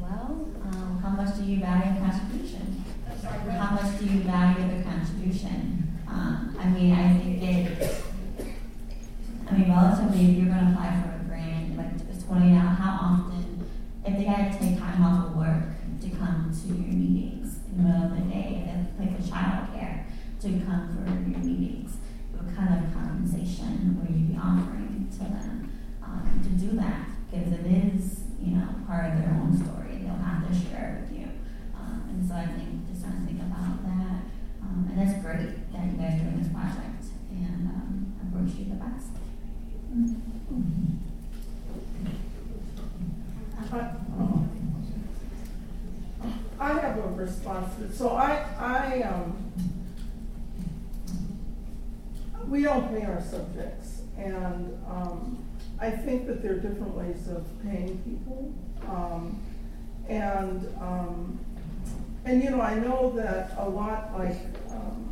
Well, 0.00 0.48
um, 0.64 0.98
how 1.02 1.10
much 1.10 1.36
do 1.36 1.44
you 1.44 1.60
value 1.60 1.98
contribution? 2.00 2.84
How 3.22 3.70
much 3.74 3.98
do 3.98 4.04
you 4.06 4.20
value 4.20 4.76
the 4.76 4.82
contribution? 4.84 5.98
Um, 6.08 6.56
I 6.60 6.66
mean, 6.68 6.92
I 6.92 7.18
think 7.18 7.42
it, 7.42 8.04
I 9.50 9.56
mean, 9.56 9.70
relatively, 9.70 10.30
if 10.30 10.36
you're 10.36 10.52
going 10.52 10.66
to 10.66 10.72
apply 10.72 11.02
for 11.02 11.24
a 11.24 11.28
grant, 11.28 11.76
like 11.76 11.92
it's 12.10 12.24
20 12.24 12.54
out, 12.56 12.76
how 12.76 12.98
often, 13.00 13.66
if 14.04 14.16
they 14.18 14.24
had 14.24 14.52
to 14.52 14.58
take 14.58 14.78
time 14.78 15.02
off 15.02 15.26
of 15.28 15.36
work 15.36 15.64
to 16.02 16.10
come 16.10 16.52
to 16.52 16.68
your 16.68 16.92
meetings 16.92 17.60
in 17.70 17.76
the 17.78 17.88
middle 17.88 18.04
of 18.04 18.16
the 18.16 18.24
day, 18.32 18.68
if 18.68 18.98
they 18.98 19.06
pay 19.06 19.14
for 19.14 19.22
childcare 19.22 20.04
to 20.40 20.48
come 20.66 20.88
for 20.92 21.08
your 21.30 21.38
meetings, 21.40 21.96
what 22.32 22.54
kind 22.56 22.84
of 22.84 22.92
compensation 22.92 23.96
will 23.96 24.10
you 24.12 24.34
be 24.34 24.36
offering 24.36 25.08
to 25.12 25.18
them 25.20 25.70
um, 26.02 26.40
to 26.42 26.48
do 26.66 26.76
that? 26.76 27.06
Because 27.30 27.52
it 27.52 27.66
is, 27.66 28.24
you 28.42 28.56
know, 28.56 28.68
part 28.86 29.06
of 29.12 29.18
their 29.18 29.30
own 29.32 29.56
story. 29.56 30.02
They'll 30.02 30.16
have 30.16 30.48
to 30.48 30.52
share 30.52 30.96
it 31.00 31.10
with 31.10 31.18
you. 31.20 31.28
Um, 31.76 32.04
and 32.10 32.28
so 32.28 32.34
I 32.34 32.46
think 32.46 32.88
just 32.90 33.04
trying 33.04 33.20
to 33.20 33.26
think 33.26 33.40
about 33.40 33.82
that. 33.84 34.20
Um, 34.62 34.88
and 34.90 34.96
that's 34.98 35.20
great 35.22 35.72
that 35.72 35.84
you 35.92 35.96
guys 35.96 36.20
are 36.20 36.24
doing 36.24 36.42
this 36.42 36.52
project. 36.52 37.04
And 37.30 37.68
um, 37.68 38.12
I 38.20 38.36
wish 38.42 38.54
you 38.56 38.64
the 38.66 38.76
best. 38.76 39.12
I 46.60 46.72
have 46.80 46.98
a 46.98 47.08
response. 47.14 47.74
to- 47.76 47.92
So 47.92 48.10
I, 48.10 48.44
I, 48.58 49.02
um, 49.02 49.36
we 52.48 52.62
don't 52.62 52.88
pay 52.88 53.04
our 53.04 53.22
subjects, 53.22 54.02
and, 54.18 54.78
um, 54.86 55.38
I 55.80 55.90
think 55.90 56.26
that 56.28 56.42
there 56.42 56.52
are 56.52 56.60
different 56.60 56.94
ways 56.94 57.28
of 57.28 57.44
paying 57.64 57.98
people. 58.02 58.52
Um, 58.88 59.40
and, 60.08 60.68
um, 60.80 61.38
and, 62.24 62.41
you 62.41 62.41
know, 62.52 62.62
I 62.62 62.74
know 62.74 63.12
that 63.16 63.52
a 63.58 63.68
lot 63.68 64.12
like, 64.18 64.36
um, 64.70 65.08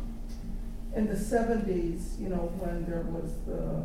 in 0.95 1.07
the 1.07 1.17
seventies, 1.17 2.17
you 2.19 2.29
know, 2.29 2.51
when 2.59 2.85
there 2.85 3.01
was 3.01 3.33
the, 3.47 3.83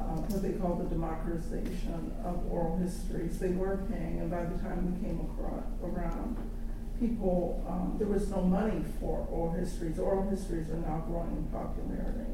uh, 0.00 0.16
what 0.30 0.42
they 0.42 0.52
call 0.52 0.76
the 0.76 0.84
democratization 0.84 2.12
of 2.24 2.50
oral 2.50 2.76
histories, 2.76 3.38
they 3.38 3.50
were 3.50 3.78
paying, 3.90 4.20
and 4.20 4.30
by 4.30 4.44
the 4.44 4.58
time 4.62 4.92
we 4.92 5.06
came 5.06 5.20
across, 5.20 5.64
around, 5.82 6.36
people, 7.00 7.64
um, 7.68 7.96
there 7.98 8.06
was 8.06 8.28
no 8.28 8.42
money 8.42 8.84
for 9.00 9.26
oral 9.30 9.52
histories. 9.52 9.98
Oral 9.98 10.28
histories 10.28 10.68
are 10.70 10.76
now 10.76 11.02
growing 11.08 11.36
in 11.36 11.44
popularity. 11.46 12.30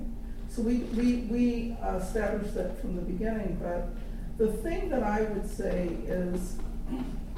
So 0.50 0.62
we, 0.62 0.78
we, 0.96 1.16
we 1.30 1.76
established 1.96 2.54
that 2.54 2.80
from 2.80 2.96
the 2.96 3.02
beginning, 3.02 3.58
but 3.62 3.88
the 4.36 4.52
thing 4.58 4.88
that 4.90 5.02
I 5.02 5.22
would 5.22 5.48
say 5.48 5.88
is, 6.06 6.56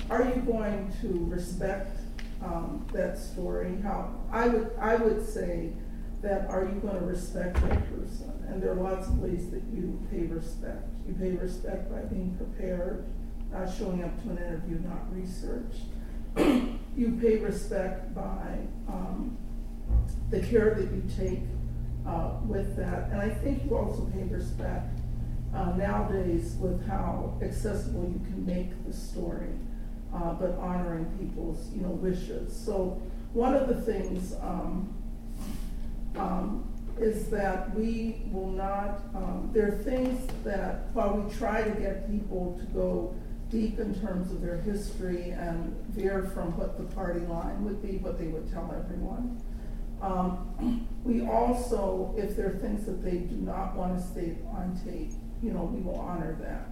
are 0.09 0.25
you 0.25 0.43
going 0.43 0.93
to 1.03 1.27
respect 1.29 2.00
um, 2.43 2.87
that 2.93 3.19
story? 3.19 3.79
How 3.83 4.11
I 4.33 4.49
would 4.49 4.71
I 4.79 4.97
would 4.97 5.27
say 5.27 5.73
that 6.23 6.49
are 6.51 6.65
you 6.65 6.81
going 6.81 6.99
to 6.99 7.05
respect 7.05 7.55
that 7.55 7.97
person? 7.97 8.33
And 8.49 8.63
there 8.63 8.73
are 8.73 8.75
lots 8.75 9.07
of 9.09 9.19
ways 9.19 9.51
that 9.51 9.63
you 9.73 10.01
pay 10.11 10.25
respect. 10.25 10.89
You 11.07 11.15
pay 11.15 11.31
respect 11.31 11.91
by 11.91 12.01
being 12.03 12.37
prepared, 12.37 13.07
not 13.53 13.73
showing 13.73 14.05
up 14.05 14.23
to 14.23 14.31
an 14.31 14.39
interview, 14.39 14.79
not 14.81 15.13
researched. 15.15 15.85
you 16.97 17.19
pay 17.21 17.39
respect 17.39 18.15
by 18.15 18.59
um, 18.89 19.37
the 20.31 20.41
care 20.41 20.75
that 20.75 20.93
you 20.93 21.03
take 21.17 21.41
uh, 22.07 22.33
with 22.47 22.77
that. 22.77 23.11
And 23.11 23.21
I 23.21 23.31
think 23.31 23.65
you 23.65 23.77
also 23.77 24.09
pay 24.13 24.25
respect 24.25 24.99
uh, 25.55 25.73
nowadays 25.77 26.57
with 26.61 26.87
how 26.87 27.39
accessible 27.43 28.05
you 28.05 28.21
can 28.27 28.45
make 28.47 28.71
the 28.87 28.93
story, 28.93 29.49
uh, 30.15 30.35
but 30.35 30.59
honoring 30.59 31.07
people's 31.19 31.71
you 31.75 31.83
know 31.83 31.91
wishes. 31.91 32.55
So 32.55 33.01
one 33.33 33.55
of 33.55 33.69
the 33.69 33.81
things 33.81 34.35
um, 34.41 34.95
um, 36.17 36.73
is 36.99 37.29
that 37.31 37.75
we 37.75 38.23
will 38.31 38.51
not. 38.51 39.03
Um, 39.15 39.51
there 39.53 39.69
are 39.69 39.83
things 39.83 40.29
that 40.45 40.93
while 40.93 41.17
we 41.17 41.33
try 41.35 41.63
to 41.63 41.71
get 41.81 42.11
people 42.11 42.59
to 42.59 42.67
go 42.67 43.15
deep 43.51 43.79
in 43.81 43.95
terms 44.01 44.31
of 44.31 44.41
their 44.41 44.59
history 44.59 45.31
and 45.31 45.75
veer 45.89 46.31
from 46.35 46.57
what 46.57 46.79
the 46.79 46.95
party 46.95 47.21
line 47.21 47.65
would 47.65 47.83
be, 47.83 47.99
what 47.99 48.19
they 48.19 48.27
would 48.29 48.51
tell 48.53 48.73
everyone. 48.77 49.41
Um, 50.01 50.87
we 51.05 51.27
also, 51.27 52.15
if 52.17 52.37
there 52.37 52.47
are 52.47 52.59
things 52.59 52.87
that 52.87 53.03
they 53.03 53.19
do 53.19 53.37
not 53.37 53.75
want 53.75 53.99
to 53.99 54.07
state 54.07 54.37
on 54.53 54.79
tape, 54.85 55.13
you 55.43 55.53
know, 55.53 55.65
we 55.65 55.81
will 55.81 55.99
honor 55.99 56.37
that. 56.41 56.69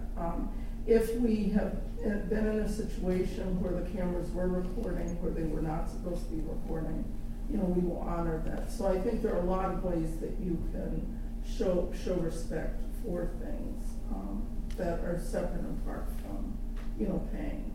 If 0.87 1.15
we 1.15 1.49
have 1.49 1.99
been 2.29 2.47
in 2.47 2.59
a 2.59 2.69
situation 2.69 3.61
where 3.61 3.73
the 3.81 3.89
cameras 3.91 4.31
were 4.31 4.47
recording 4.47 5.21
where 5.21 5.31
they 5.31 5.43
were 5.43 5.61
not 5.61 5.89
supposed 5.89 6.29
to 6.29 6.35
be 6.35 6.41
recording, 6.41 7.03
you 7.49 7.57
know, 7.57 7.65
we 7.65 7.87
will 7.87 7.99
honor 7.99 8.41
that. 8.45 8.71
So 8.71 8.87
I 8.87 8.99
think 8.99 9.21
there 9.21 9.33
are 9.33 9.41
a 9.41 9.45
lot 9.45 9.65
of 9.65 9.83
ways 9.83 10.17
that 10.21 10.39
you 10.39 10.57
can 10.71 11.19
show 11.45 11.91
show 12.03 12.15
respect 12.15 12.79
for 13.03 13.29
things 13.41 13.93
um, 14.11 14.47
that 14.77 14.99
are 14.99 15.19
separate 15.23 15.61
and 15.61 15.79
apart 15.81 16.07
from, 16.21 16.57
you 16.99 17.07
know, 17.07 17.27
paying. 17.33 17.69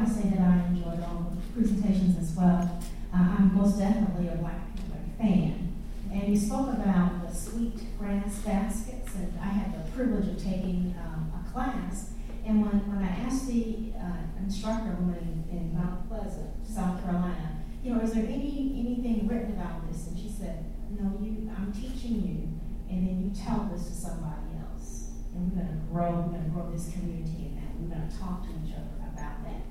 like 0.00 0.04
to 0.04 0.10
say 0.10 0.28
that 0.30 0.40
I 0.40 0.66
enjoyed 0.68 1.02
all 1.02 1.30
the 1.30 1.60
presentations 1.60 2.16
as 2.18 2.36
well. 2.36 2.80
Uh, 3.12 3.16
I'm 3.16 3.54
most 3.54 3.78
definitely 3.78 4.28
a 4.28 4.36
Black 4.36 4.58
Panther 4.76 4.98
fan. 5.18 5.69
And 6.12 6.28
you 6.28 6.36
spoke 6.36 6.68
about 6.72 7.28
the 7.28 7.34
sweet 7.34 7.96
grass 7.98 8.38
baskets, 8.40 9.14
and 9.14 9.32
I 9.40 9.46
had 9.46 9.72
the 9.72 9.90
privilege 9.92 10.28
of 10.28 10.42
taking 10.42 10.94
um, 10.98 11.32
a 11.38 11.52
class. 11.52 12.10
And 12.44 12.62
when, 12.62 12.80
when 12.90 13.04
I 13.04 13.10
asked 13.26 13.46
the 13.46 13.92
uh, 13.94 14.42
instructor 14.42 14.90
in, 14.90 15.44
in 15.50 15.74
Mount 15.74 16.08
Pleasant, 16.08 16.66
South 16.66 17.02
Carolina, 17.04 17.62
you 17.84 17.94
know, 17.94 18.00
is 18.00 18.12
there 18.12 18.24
any 18.24 18.74
anything 18.76 19.28
written 19.28 19.52
about 19.52 19.88
this? 19.88 20.08
And 20.08 20.18
she 20.18 20.28
said, 20.28 20.64
no, 20.98 21.16
you, 21.22 21.48
I'm 21.56 21.72
teaching 21.72 22.26
you, 22.26 22.58
and 22.90 23.06
then 23.06 23.22
you 23.22 23.30
tell 23.30 23.70
this 23.72 23.86
to 23.86 23.94
somebody 23.94 24.58
else. 24.58 25.10
And 25.32 25.52
we're 25.52 25.62
going 25.62 25.70
to 25.70 25.80
grow, 25.92 26.10
we're 26.26 26.34
going 26.34 26.44
to 26.44 26.50
grow 26.50 26.70
this 26.72 26.90
community 26.90 27.54
in 27.54 27.54
that. 27.54 27.70
We're 27.78 27.94
going 27.94 28.10
to 28.10 28.18
talk 28.18 28.42
to 28.44 28.50
each 28.66 28.74
other 28.74 28.98
about 29.14 29.44
that. 29.46 29.62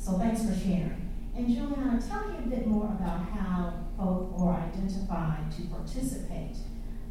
So 0.00 0.16
thanks 0.18 0.40
for 0.40 0.56
sharing. 0.56 1.10
And 1.36 1.46
Julieanna, 1.46 2.00
tell 2.08 2.28
me 2.28 2.38
a 2.38 2.48
bit 2.48 2.66
more 2.66 2.86
about 2.86 3.28
how 3.28 3.81
folk 3.96 4.34
are 4.38 4.54
identified 4.60 5.50
to 5.56 5.62
participate 5.64 6.56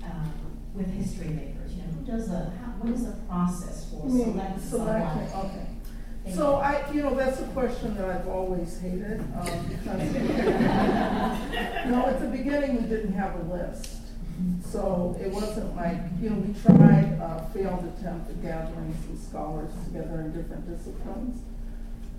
um, 0.03 0.31
with 0.73 0.87
HistoryMakers. 0.87 1.71
You 1.75 1.83
know, 1.83 1.89
who 1.97 2.05
does 2.05 2.29
a, 2.29 2.51
how, 2.61 2.71
what 2.79 2.93
is 2.93 3.05
the 3.05 3.13
process 3.27 3.89
for 3.89 4.07
You 4.07 4.23
selecting 4.23 4.63
someone? 4.63 5.01
okay. 5.01 5.67
Thank 6.23 6.35
So 6.35 6.49
you. 6.51 6.55
I, 6.57 6.91
you 6.93 7.01
know, 7.01 7.15
that's 7.15 7.39
a 7.41 7.47
question 7.47 7.95
that 7.97 8.05
I've 8.09 8.27
always 8.27 8.79
hated, 8.79 9.21
um, 9.21 9.65
because, 9.67 10.13
no, 11.89 12.05
at 12.07 12.19
the 12.21 12.27
beginning, 12.31 12.81
we 12.83 12.87
didn't 12.89 13.13
have 13.13 13.35
a 13.39 13.43
list. 13.53 13.97
So 14.65 15.15
it 15.21 15.31
wasn't 15.31 15.75
like, 15.75 15.97
you 16.21 16.29
know, 16.29 16.37
we 16.37 16.53
tried, 16.61 17.17
a 17.21 17.47
failed 17.53 17.83
attempt 17.97 18.29
at 18.29 18.41
gathering 18.41 18.95
some 19.05 19.17
scholars 19.17 19.71
together 19.85 20.21
in 20.21 20.31
different 20.31 20.67
disciplines. 20.69 21.41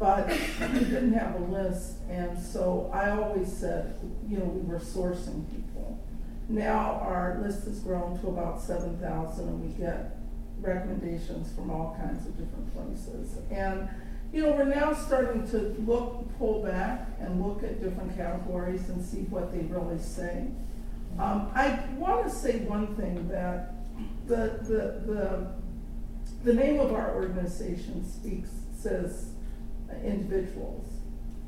But 0.02 0.26
we 0.72 0.80
didn't 0.80 1.12
have 1.12 1.36
a 1.36 1.44
list, 1.44 1.98
and 2.10 2.36
so 2.36 2.90
I 2.92 3.10
always 3.10 3.46
said, 3.52 4.00
you 4.28 4.38
know, 4.38 4.46
we 4.46 4.62
were 4.62 4.80
sourcing 4.80 5.48
people. 5.54 5.96
Now 6.48 6.98
our 7.00 7.38
list 7.40 7.66
has 7.66 7.78
grown 7.78 8.18
to 8.20 8.26
about 8.26 8.60
seven 8.60 8.98
thousand, 8.98 9.46
and 9.46 9.62
we 9.62 9.68
get 9.78 10.16
recommendations 10.60 11.54
from 11.54 11.70
all 11.70 11.96
kinds 12.00 12.26
of 12.26 12.36
different 12.36 12.74
places. 12.74 13.38
And, 13.52 13.88
you 14.32 14.42
know, 14.42 14.50
we're 14.56 14.64
now 14.64 14.92
starting 14.92 15.46
to 15.52 15.58
look, 15.86 16.36
pull 16.36 16.64
back 16.64 17.06
and 17.20 17.40
look 17.40 17.62
at 17.62 17.80
different 17.80 18.16
categories 18.16 18.88
and 18.88 19.04
see 19.04 19.22
what 19.30 19.52
they 19.52 19.60
really 19.66 20.00
say. 20.00 20.48
Um, 21.16 21.48
I 21.54 21.78
want 21.96 22.24
to 22.24 22.30
say 22.30 22.58
one 22.64 22.96
thing 22.96 23.28
that 23.28 23.74
the, 24.26 24.58
the, 24.64 25.12
the, 25.12 25.52
the 26.42 26.54
name 26.54 26.80
of 26.80 26.92
our 26.92 27.14
organization 27.14 28.04
speaks, 28.04 28.50
says 28.76 29.31
individuals, 30.04 30.86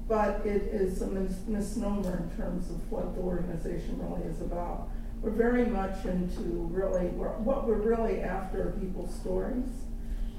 but 0.08 0.44
it 0.44 0.62
is 0.62 1.02
a 1.02 1.06
mis- 1.06 1.46
misnomer 1.46 2.16
in 2.18 2.36
terms 2.36 2.70
of 2.70 2.90
what 2.90 3.14
the 3.14 3.20
organization 3.20 3.98
really 4.02 4.26
is 4.28 4.40
about. 4.40 4.88
We're 5.22 5.30
very 5.30 5.64
much 5.64 6.04
into 6.04 6.42
really, 6.70 7.06
we're, 7.08 7.28
what 7.38 7.66
we're 7.66 7.76
really 7.76 8.20
after 8.20 8.68
are 8.68 8.72
people's 8.72 9.14
stories. 9.14 9.68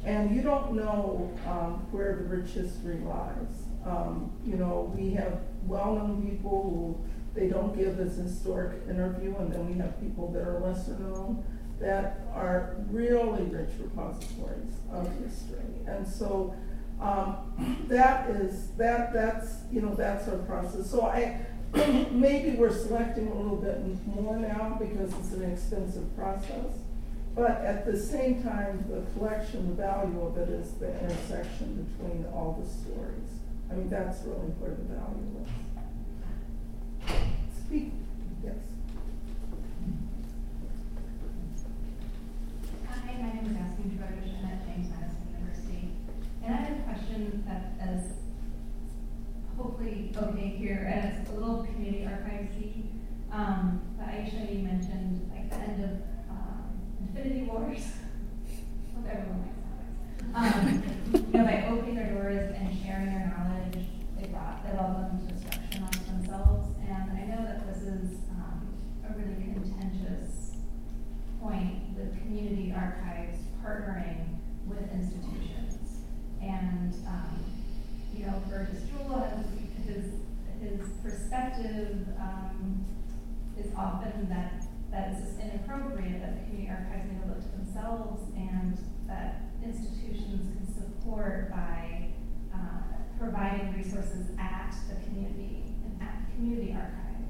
And 0.04 0.36
you 0.36 0.44
don't 0.44 0.74
know 0.74 1.32
um, 1.48 1.88
where 1.92 2.16
the 2.16 2.26
rich 2.26 2.52
history 2.52 3.00
lies. 3.00 3.64
Um, 3.86 4.32
you 4.46 4.56
know, 4.56 4.94
we 4.96 5.12
have 5.14 5.40
well-known 5.66 6.30
people 6.30 6.62
who 6.64 7.40
they 7.40 7.48
don't 7.48 7.76
give 7.76 7.98
this 7.98 8.16
historic 8.18 8.84
interview, 8.88 9.36
and 9.38 9.52
then 9.52 9.68
we 9.68 9.78
have 9.80 10.00
people 10.00 10.32
that 10.34 10.44
are 10.44 10.60
lesser 10.60 10.98
known 11.00 11.44
that 11.80 12.22
are 12.34 12.76
really 12.90 13.44
rich 13.44 13.72
repositories 13.80 14.72
of 14.92 15.12
history. 15.20 15.66
And 15.88 16.08
so 16.08 16.56
um, 17.02 17.86
that 17.88 18.30
is 18.30 18.72
that 18.78 19.14
that's 19.14 19.56
you 19.72 19.82
know 19.82 19.94
that's 19.94 20.28
our 20.28 20.38
process. 20.40 20.90
So 20.90 21.06
I 21.06 21.46
maybe 22.12 22.58
we're 22.58 22.72
selecting 22.72 23.28
a 23.28 23.36
little 23.36 23.58
bit 23.58 23.80
more 24.06 24.38
now 24.38 24.78
because 24.80 25.14
it's 25.20 25.34
an 25.34 25.52
expensive 25.52 26.16
process. 26.16 26.78
But 27.36 27.66
at 27.66 27.86
the 27.86 28.00
same 28.00 28.42
time, 28.42 28.86
the 28.90 29.02
collection, 29.12 29.68
the 29.68 29.76
value 29.76 30.22
of 30.22 30.38
it 30.38 30.48
is 30.48 30.72
the 30.76 30.98
intersection 31.04 31.84
between 31.84 32.26
all 32.34 32.58
the 32.58 32.66
stories. 32.66 33.42
I 33.70 33.76
mean, 33.76 33.90
that's 33.90 34.24
really 34.24 34.56
where 34.56 34.72
the 34.72 34.84
value 34.88 35.44
is. 35.44 35.52
Speak, 37.60 37.92
yes. 38.42 38.56
Hi, 42.88 43.14
my 43.20 43.34
name 43.34 43.52
is 43.52 43.58
Ashley 43.58 43.98
Trowbridge. 43.98 44.32
I'm 44.40 44.48
at 44.48 44.66
James 44.66 44.88
Madison 44.96 45.28
University. 45.36 45.92
And 46.46 46.86
That 47.16 47.72
is 47.94 48.12
hopefully 49.58 50.12
okay 50.18 50.50
here, 50.50 50.92
and 50.94 51.18
it's 51.22 51.30
a 51.30 51.34
little 51.34 51.64
community 51.64 52.04
archivesy. 52.04 52.88
Um, 53.32 53.82
but 53.98 54.08
Aisha, 54.08 54.54
you 54.54 54.64
mentioned 54.64 55.32
like 55.34 55.50
the 55.50 55.56
end 55.56 55.84
of 55.86 55.92
um, 56.30 56.78
Infinity 57.00 57.44
Wars. 57.44 57.80
Hope 58.96 59.06
everyone 59.10 59.48
likes 59.48 59.56
that. 60.34 60.56
Um, 60.58 60.84
you 61.32 61.40
know, 61.40 61.46
by 61.46 61.68
opening 61.70 61.96
their 61.96 62.14
doors 62.14 62.54
and 62.54 62.78
sharing 62.84 63.06
their 63.06 63.34
knowledge, 63.38 63.88
they 64.20 64.28
brought 64.28 64.66
they 64.66 64.72
led 64.78 64.96
them 64.96 65.26
to 65.26 65.34
destruction 65.34 65.84
on 65.84 66.20
themselves. 66.20 66.68
And 66.86 67.12
I 67.18 67.26
know 67.28 67.44
that 67.46 67.66
this 67.66 67.84
is 67.84 68.18
um, 68.32 68.68
a 69.10 69.14
really 69.18 69.54
contentious 69.54 70.52
point 71.42 71.96
with 71.96 72.18
community 72.22 72.74
archives 72.76 73.40
partnering 73.64 74.40
with 74.68 74.92
institutions. 74.92 76.02
And, 76.42 76.94
um, 77.08 77.44
you 78.16 78.26
know, 78.26 78.42
Bergis 78.50 78.88
Jules 78.90 79.32
has 79.32 79.46
his, 79.86 80.06
his 80.62 80.80
perspective 81.04 82.06
um, 82.20 82.86
is 83.58 83.68
often 83.76 84.30
that, 84.30 84.66
that 84.92 85.10
it's 85.12 85.22
just 85.22 85.40
inappropriate 85.40 86.22
that 86.22 86.38
the 86.38 86.46
community 86.46 86.70
archives 86.70 87.10
need 87.12 87.22
to 87.22 87.28
look 87.28 87.42
to 87.42 87.50
themselves 87.58 88.22
and 88.36 88.78
that 89.08 89.42
institutions 89.64 90.56
can 90.56 90.68
support 90.74 91.50
by 91.52 92.10
uh, 92.54 92.82
providing 93.20 93.74
resources 93.74 94.30
at 94.40 94.76
the 94.90 94.96
community 95.06 95.64
and 95.84 96.02
at 96.02 96.14
the 96.26 96.36
community 96.36 96.74
archive. 96.74 97.26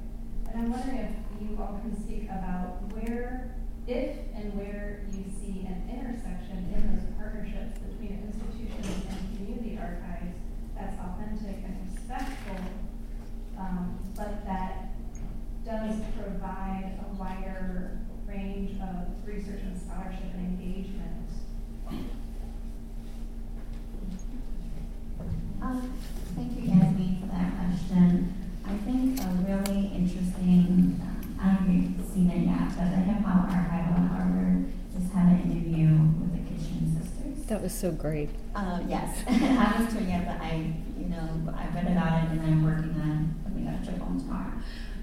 And 0.52 0.60
I'm 0.62 0.70
wondering 0.70 1.24
if 1.32 1.40
you 1.40 1.56
all 1.60 1.80
can 1.80 1.96
speak 2.02 2.24
about 2.24 2.80
where, 2.92 3.54
if 3.86 4.16
and 4.34 4.52
where 4.54 5.04
you 5.12 5.24
see 5.40 5.66
an 5.66 5.88
intersection 5.88 6.72
in 6.74 6.96
those 6.96 7.06
partnerships 7.16 7.78
between 7.78 8.18
institutions 8.26 9.06
and 9.08 9.36
community 9.36 9.78
archives 9.78 10.36
that's 10.76 10.98
authentic 10.98 11.64
and 11.64 11.76
respectful, 11.94 12.56
um, 13.58 13.98
but 14.16 14.44
that 14.44 14.92
does 15.64 15.96
provide 16.20 16.98
a 17.00 17.14
wider 17.14 17.98
range 18.26 18.72
of 18.80 19.26
research 19.26 19.60
and 19.62 19.80
scholarship 19.80 20.34
and 20.34 20.60
engagement. 20.60 21.30
Um, 25.62 25.92
thank 26.36 26.56
you, 26.56 26.70
Yasmin, 26.70 27.18
for 27.20 27.26
that 27.34 27.52
question. 27.56 28.34
I 28.64 28.76
think 28.84 29.20
a 29.20 29.28
really 29.46 29.86
interesting, 29.94 31.00
um, 31.02 31.38
I 31.40 31.54
don't 31.54 31.66
know 31.66 31.90
if 31.90 31.98
you've 31.98 32.12
seen 32.12 32.30
it 32.30 32.46
yet, 32.46 32.68
but 32.76 32.90
the 32.90 33.02
Hip 33.02 33.24
Hop 33.24 33.48
Archive 33.50 33.90
at 33.90 34.10
Harvard 34.10 34.70
just 34.92 35.12
had 35.12 35.26
an 35.32 35.50
interview 35.50 35.88
with 36.20 36.32
the 36.34 36.42
Kitchen 36.50 37.00
Sisters. 37.00 37.46
That 37.46 37.55
was 37.66 37.74
so 37.74 37.90
great. 37.90 38.30
Uh, 38.54 38.78
yes, 38.86 39.24
I 39.26 39.32
haven't 39.32 40.00
it 40.00 40.08
yet, 40.08 40.24
but 40.24 40.40
I, 40.40 40.72
you 40.96 41.06
know, 41.06 41.52
I 41.52 41.66
read 41.74 41.90
about 41.90 42.22
it 42.22 42.30
and 42.30 42.42
I'm 42.42 42.62
working 42.62 42.94
on 42.94 43.34
putting 43.42 43.66
out 43.66 43.82
a 43.82 43.84
trip 43.84 44.00
on 44.02 44.20
tomorrow. 44.20 44.52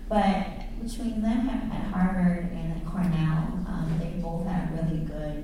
But 0.07 0.47
between 0.81 1.21
them 1.21 1.49
at, 1.49 1.91
Harvard 1.91 2.49
and 2.53 2.71
at 2.71 2.85
Cornell, 2.85 3.67
um, 3.67 3.99
they 3.99 4.11
both 4.21 4.47
have 4.47 4.71
really 4.71 5.03
good, 5.03 5.43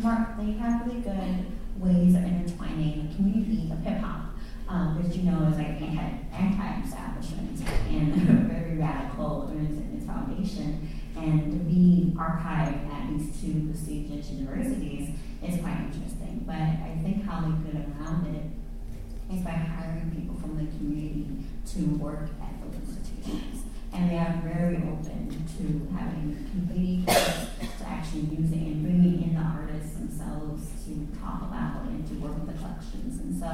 Mark, 0.00 0.38
they 0.38 0.52
have 0.52 0.86
really 0.86 1.02
good 1.02 1.44
ways 1.76 2.14
of 2.14 2.24
intertwining 2.24 3.08
the 3.08 3.14
community 3.14 3.70
of 3.70 3.80
hip 3.80 3.98
hop, 3.98 4.32
um, 4.66 5.02
which 5.02 5.14
you 5.14 5.30
know 5.30 5.46
is 5.48 5.58
like 5.58 5.76
anti 5.82 6.08
anti-establishment 6.32 7.60
and 7.90 8.14
very 8.48 8.78
radical 8.78 9.50
in 9.52 9.92
its 9.94 10.06
foundation. 10.06 10.88
And 11.16 11.52
to 11.52 11.58
be 11.58 12.14
archived 12.16 12.90
at 12.90 13.10
these 13.10 13.38
two 13.38 13.68
prestigious 13.68 14.30
universities 14.30 15.10
is 15.42 15.60
quite 15.60 15.78
interesting. 15.90 16.44
But 16.46 16.54
I 16.56 16.98
think 17.02 17.24
how 17.24 17.40
they 17.40 17.72
get 17.72 17.86
around 17.86 18.26
it 18.34 19.34
is 19.34 19.42
by 19.42 19.50
hiring 19.50 20.10
people 20.14 20.34
from 20.40 20.56
the 20.56 20.66
community 20.76 21.26
to 21.72 21.80
work 21.96 22.28
at 22.42 22.52
those 22.62 22.80
institutions. 22.88 23.64
And 23.92 24.10
they 24.10 24.18
are 24.18 24.40
very 24.44 24.76
open 24.76 25.30
to 25.58 25.96
having 25.96 26.36
committee 26.50 27.04
to 27.06 27.86
actually 27.86 28.22
use 28.36 28.52
it 28.52 28.58
and 28.58 28.82
bringing 28.82 29.22
in 29.22 29.34
the 29.34 29.40
artists 29.40 29.94
themselves 29.94 30.62
to 30.86 31.06
talk 31.20 31.42
about 31.42 31.86
and 31.86 32.06
to 32.08 32.14
work 32.14 32.34
with 32.38 32.46
the 32.46 32.58
collections. 32.58 33.20
And 33.20 33.38
so 33.38 33.50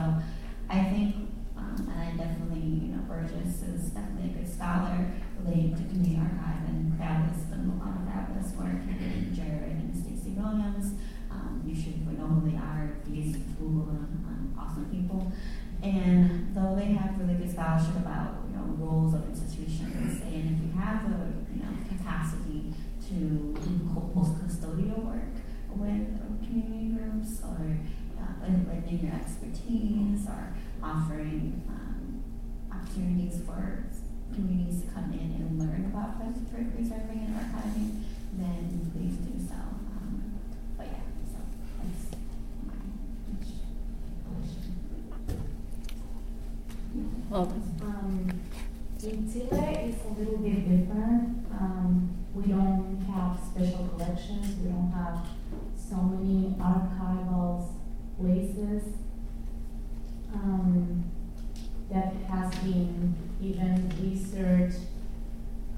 I 0.68 0.84
think, 0.90 1.14
um, 1.56 1.88
and 1.90 2.00
I 2.00 2.10
definitely, 2.16 2.60
you 2.60 2.88
know, 2.92 3.02
Bergis 3.08 3.64
is 3.64 3.90
definitely 3.90 4.30
a 4.30 4.34
good 4.42 4.48
scholar 4.52 5.06
related 5.44 5.76
to 5.76 5.82
community 5.84 6.18
archive 6.20 6.68
and 6.68 6.98
fabulous, 6.98 7.42
done 7.48 7.72
a 7.72 7.84
lot 7.84 7.96
of 7.96 8.04
fabulous 8.08 8.52
work, 8.52 8.80
and 8.88 9.34
Jarrett 9.34 9.76
and 9.80 9.94
Stacie 9.94 10.36
Williams. 10.36 10.94
Um, 11.30 11.62
you 11.66 11.74
should 11.74 12.06
know 12.18 12.26
who 12.26 12.50
they 12.50 12.56
are. 12.56 12.96
Please 13.04 13.36
Google 13.58 13.86
them. 13.86 14.24
Um, 14.28 14.58
awesome 14.58 14.86
people. 14.90 15.32
And 15.82 16.54
though 16.54 16.74
they 16.74 16.86
have 16.96 17.18
really 17.18 17.34
good 17.34 17.52
scholarship 17.52 17.96
about 17.96 18.42
you 18.48 18.56
know 18.56 18.64
roles 18.78 19.14
of 19.14 19.28
institutions, 19.28 20.22
and 20.22 20.56
if 20.56 20.58
you 20.64 20.80
have 20.80 21.04
the 21.08 21.18
you 21.54 21.62
know 21.62 21.72
capacity 21.88 22.72
to 23.08 23.14
do 23.14 23.90
post 23.94 24.32
custodial 24.40 25.04
work 25.04 25.36
with 25.76 26.08
community 26.44 26.88
groups 26.96 27.40
or 27.44 27.76
uh, 28.18 28.32
lending 28.42 29.00
your 29.04 29.14
expertise 29.14 30.26
or 30.26 30.54
offering 30.82 31.62
um, 31.68 32.22
opportunities 32.72 33.40
for 33.46 33.84
communities 34.34 34.82
to 34.82 34.88
come 34.88 35.12
in 35.12 35.32
and 35.38 35.58
learn 35.58 35.84
about 35.92 36.18
preserving 36.18 37.26
and 37.26 37.34
archiving, 37.36 38.02
then 38.38 38.90
please 38.92 39.16
do 39.16 39.38
so. 39.46 39.54
Um, 39.54 40.32
but 40.76 40.86
yeah, 40.86 41.00
so 41.30 41.38
that's 41.82 42.16
Well, 47.30 47.52
Um, 47.82 48.40
in 49.02 49.32
Chile, 49.32 49.48
it's 49.50 50.04
a 50.04 50.08
little 50.18 50.38
bit 50.38 50.68
different. 50.68 51.46
Um, 51.52 52.10
we 52.34 52.44
don't 52.52 53.04
have 53.12 53.38
special 53.52 53.88
collections. 53.88 54.56
We 54.62 54.68
don't 54.70 54.90
have 54.92 55.26
so 55.76 55.96
many 55.96 56.54
archival 56.58 57.68
places 58.18 58.82
um, 60.34 61.04
that 61.90 62.12
has 62.28 62.54
been 62.56 63.14
even 63.40 63.90
researched 64.02 64.80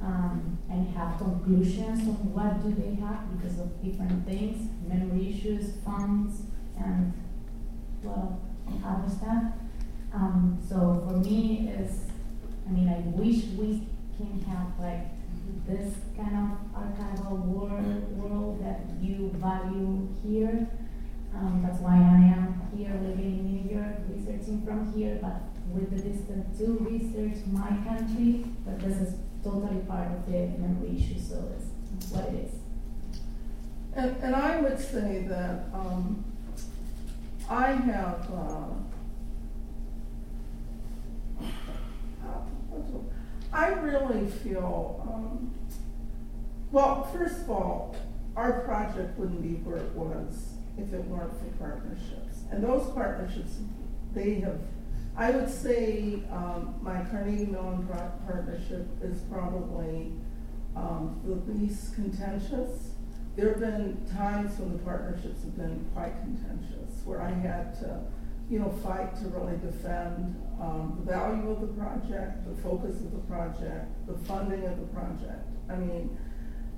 um, 0.02 0.58
and 0.70 0.88
have 0.96 1.18
conclusions 1.18 2.00
on 2.08 2.32
what 2.32 2.62
do 2.62 2.72
they 2.80 2.94
have 3.00 3.20
because 3.36 3.58
of 3.58 3.82
different 3.82 4.24
things, 4.26 4.70
memory 4.86 5.34
issues, 5.34 5.72
funds, 5.84 6.42
and 6.78 7.12
well, 8.02 8.40
stuff. 9.08 9.44
Um, 10.12 10.58
so 10.68 11.04
for 11.06 11.16
me, 11.18 11.68
is 11.68 12.08
I 12.66 12.70
mean, 12.70 12.88
I 12.88 13.00
wish 13.16 13.44
we 13.56 13.88
can 14.16 14.40
have 14.48 14.78
like 14.78 15.08
this 15.66 15.94
kind 16.16 16.36
of 16.36 16.82
archival 16.82 17.44
world, 17.46 18.18
world 18.18 18.64
that 18.64 18.80
you 19.00 19.30
value 19.36 20.08
here. 20.22 20.68
Um, 21.34 21.62
that's 21.64 21.78
why 21.80 21.94
I 21.94 22.36
am 22.36 22.60
here 22.76 22.92
living 23.02 23.38
in 23.38 23.44
New 23.46 23.74
York, 23.74 23.96
researching 24.08 24.62
from 24.66 24.92
here, 24.92 25.18
but 25.20 25.40
with 25.72 25.90
the 25.90 26.02
distance 26.02 26.58
to 26.58 26.78
research 26.80 27.44
my 27.46 27.68
country. 27.86 28.44
But 28.66 28.80
this 28.80 28.96
is 28.96 29.14
totally 29.42 29.80
part 29.80 30.08
of 30.12 30.26
the 30.26 30.48
memory 30.58 30.98
issue, 30.98 31.20
so 31.20 31.50
it's 31.96 32.10
what 32.10 32.28
it 32.28 32.46
is. 32.46 32.52
And, 33.94 34.16
and 34.22 34.36
I 34.36 34.60
would 34.60 34.78
say 34.78 35.24
that 35.28 35.66
um, 35.72 36.24
I 37.48 37.72
have. 37.72 38.28
Uh, 38.32 38.64
I 43.52 43.68
really 43.68 44.30
feel, 44.30 45.04
um, 45.10 45.52
well, 46.70 47.04
first 47.12 47.40
of 47.42 47.50
all, 47.50 47.96
our 48.36 48.60
project 48.60 49.18
wouldn't 49.18 49.42
be 49.42 49.54
where 49.68 49.78
it 49.78 49.92
was 49.94 50.52
if 50.76 50.92
it 50.92 51.04
weren't 51.06 51.32
for 51.38 51.46
partnerships. 51.58 52.44
And 52.52 52.62
those 52.62 52.90
partnerships, 52.90 53.56
they 54.14 54.34
have, 54.40 54.60
I 55.16 55.30
would 55.30 55.50
say 55.50 56.22
um, 56.30 56.74
my 56.82 57.02
Carnegie 57.10 57.46
Mellon 57.46 57.88
partnership 58.26 58.86
is 59.02 59.22
probably 59.22 60.12
um, 60.76 61.20
the 61.24 61.52
least 61.52 61.94
contentious. 61.94 62.90
There 63.34 63.48
have 63.48 63.60
been 63.60 64.06
times 64.16 64.58
when 64.60 64.72
the 64.72 64.78
partnerships 64.84 65.42
have 65.42 65.56
been 65.56 65.84
quite 65.94 66.12
contentious, 66.20 66.77
where 67.08 67.22
I 67.22 67.30
had 67.30 67.74
to 67.80 68.00
you 68.50 68.58
know, 68.58 68.70
fight 68.82 69.14
to 69.16 69.28
really 69.28 69.58
defend 69.58 70.40
um, 70.60 70.96
the 71.04 71.12
value 71.12 71.50
of 71.50 71.60
the 71.60 71.66
project, 71.68 72.46
the 72.46 72.62
focus 72.62 72.96
of 72.96 73.12
the 73.12 73.18
project, 73.28 74.06
the 74.06 74.16
funding 74.26 74.64
of 74.64 74.80
the 74.80 74.86
project. 74.86 75.46
I 75.68 75.76
mean, 75.76 76.18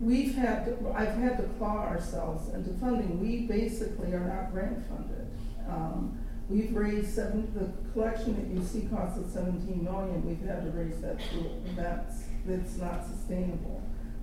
we've 0.01 0.35
had 0.35 0.65
to, 0.65 0.93
I've 0.93 1.15
had 1.15 1.37
to 1.37 1.45
claw 1.59 1.87
ourselves 1.87 2.53
into 2.53 2.71
funding. 2.81 3.21
We 3.21 3.47
basically 3.47 4.13
are 4.13 4.21
not 4.21 4.53
grant 4.53 4.85
funded. 4.89 5.29
Um, 5.69 6.19
we've 6.49 6.75
raised 6.75 7.15
seven. 7.15 7.53
The 7.55 7.93
collection 7.93 8.35
that 8.35 8.53
you 8.53 8.67
see 8.67 8.89
costs 8.89 9.19
us 9.19 9.33
17 9.33 9.85
million. 9.85 10.27
We've 10.27 10.41
had 10.41 10.65
to 10.65 10.71
raise 10.73 11.01
that 11.03 11.23
through 11.31 11.53
that's 11.77 12.25
that's 12.47 12.79
not 12.79 13.07
sustainable 13.07 13.81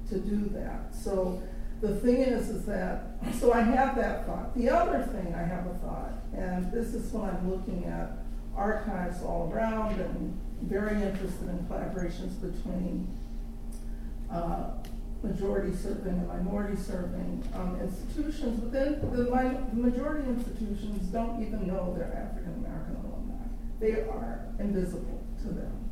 to 0.09 0.19
do 0.19 0.49
that. 0.53 0.93
So 0.93 1.41
the 1.81 1.95
thing 1.95 2.17
is, 2.17 2.49
is 2.49 2.65
that, 2.65 3.17
so 3.39 3.53
I 3.53 3.61
have 3.61 3.95
that 3.95 4.25
thought. 4.25 4.55
The 4.57 4.69
other 4.69 5.03
thing 5.03 5.33
I 5.35 5.43
have 5.43 5.67
a 5.67 5.73
thought, 5.75 6.13
and 6.35 6.71
this 6.71 6.93
is 6.93 7.11
when 7.11 7.29
I'm 7.29 7.51
looking 7.51 7.85
at 7.85 8.17
archives 8.55 9.21
all 9.21 9.51
around 9.53 9.99
and 10.01 10.39
very 10.63 10.95
interested 10.95 11.47
in 11.49 11.59
collaborations 11.69 12.41
between 12.41 13.07
uh, 14.31 14.71
majority 15.21 15.75
serving 15.75 16.13
and 16.13 16.27
minority 16.27 16.75
serving 16.81 17.43
um, 17.53 17.79
institutions, 17.81 18.59
but 18.59 18.71
then 18.71 18.99
the, 19.01 19.23
the 19.23 19.79
majority 19.79 20.27
institutions 20.29 21.07
don't 21.07 21.41
even 21.41 21.67
know 21.67 21.93
they're 21.95 22.13
African 22.13 22.53
American 22.65 22.95
alumni. 23.05 23.43
They 23.79 24.01
are 24.09 24.47
invisible 24.59 25.23
to 25.41 25.47
them. 25.49 25.86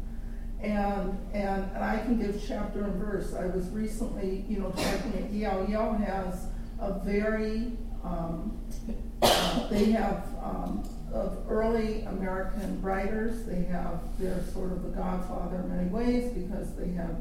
And, 0.65 1.15
and, 1.31 1.77
I 1.77 1.99
can 1.99 2.17
give 2.17 2.43
chapter 2.47 2.85
and 2.85 2.95
verse. 2.95 3.35
I 3.35 3.45
was 3.45 3.69
recently, 3.69 4.45
you 4.49 4.59
know, 4.59 4.71
talking 4.71 5.13
at 5.23 5.31
Yale. 5.31 5.67
Yale 5.69 5.93
has 5.93 6.47
a 6.79 6.93
very, 7.05 7.71
um, 8.03 8.57
uh, 9.21 9.67
they 9.69 9.91
have 9.91 10.25
um, 10.41 10.83
of 11.13 11.37
early 11.47 12.01
American 12.01 12.81
writers. 12.81 13.45
They 13.45 13.63
have, 13.65 13.99
they're 14.17 14.43
sort 14.53 14.71
of 14.71 14.81
the 14.81 14.89
godfather 14.89 15.57
in 15.57 15.69
many 15.69 15.89
ways 15.89 16.33
because 16.33 16.75
they 16.75 16.89
have 16.93 17.15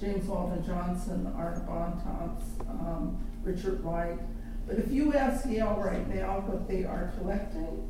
James 0.00 0.26
Weldon 0.26 0.66
Johnson, 0.66 1.32
Arna 1.36 1.60
Bontemps, 1.60 2.44
um, 2.68 3.24
Richard 3.44 3.84
Wright. 3.84 4.18
But 4.66 4.78
if 4.78 4.90
you 4.90 5.14
ask 5.14 5.48
Yale 5.48 5.80
right 5.80 6.08
now 6.12 6.40
what 6.40 6.66
they 6.66 6.82
are 6.82 7.12
collecting, 7.18 7.88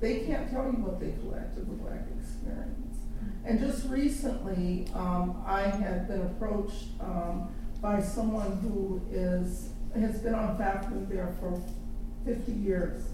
they 0.00 0.20
can't 0.20 0.50
tell 0.50 0.64
you 0.64 0.78
what 0.82 0.98
they 0.98 1.12
collect 1.22 1.56
of 1.58 1.68
the 1.68 1.74
black 1.74 2.02
experience. 2.18 2.85
And 3.46 3.60
just 3.60 3.88
recently, 3.88 4.88
um, 4.92 5.42
I 5.46 5.62
had 5.62 6.08
been 6.08 6.22
approached 6.22 6.86
um, 7.00 7.48
by 7.80 8.02
someone 8.02 8.58
who 8.58 9.00
is 9.10 9.70
has 9.94 10.18
been 10.20 10.34
on 10.34 10.58
faculty 10.58 11.06
there 11.08 11.34
for 11.40 11.62
50 12.26 12.52
years. 12.52 13.04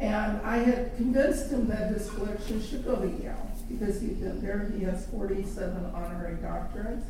And 0.00 0.40
I 0.42 0.56
had 0.56 0.96
convinced 0.96 1.50
him 1.50 1.68
that 1.68 1.92
his 1.92 2.10
collection 2.10 2.62
should 2.62 2.84
go 2.84 2.96
to 2.96 3.06
Yale 3.22 3.50
because 3.68 4.00
he'd 4.00 4.20
been 4.20 4.40
there. 4.42 4.72
He 4.76 4.84
has 4.84 5.06
47 5.06 5.92
honorary 5.94 6.36
doctorates. 6.36 7.04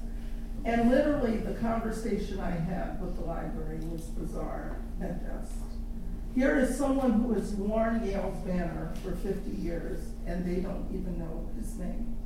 And 0.65 0.91
literally, 0.91 1.39
the 1.39 1.55
conversation 1.55 2.41
I 2.41 2.51
had 2.51 3.01
with 3.01 3.17
the 3.17 3.25
library 3.25 3.79
was 3.87 4.03
bizarre 4.03 4.79
at 5.01 5.25
best. 5.27 5.53
Here 6.35 6.59
is 6.59 6.77
someone 6.77 7.13
who 7.13 7.35
has 7.35 7.53
worn 7.53 8.05
Yale's 8.05 8.37
banner 8.45 8.93
for 9.03 9.13
50 9.13 9.51
years, 9.51 10.01
and 10.27 10.45
they 10.45 10.61
don't 10.61 10.87
even 10.93 11.19
know 11.19 11.49
his 11.59 11.77
name. 11.77 12.17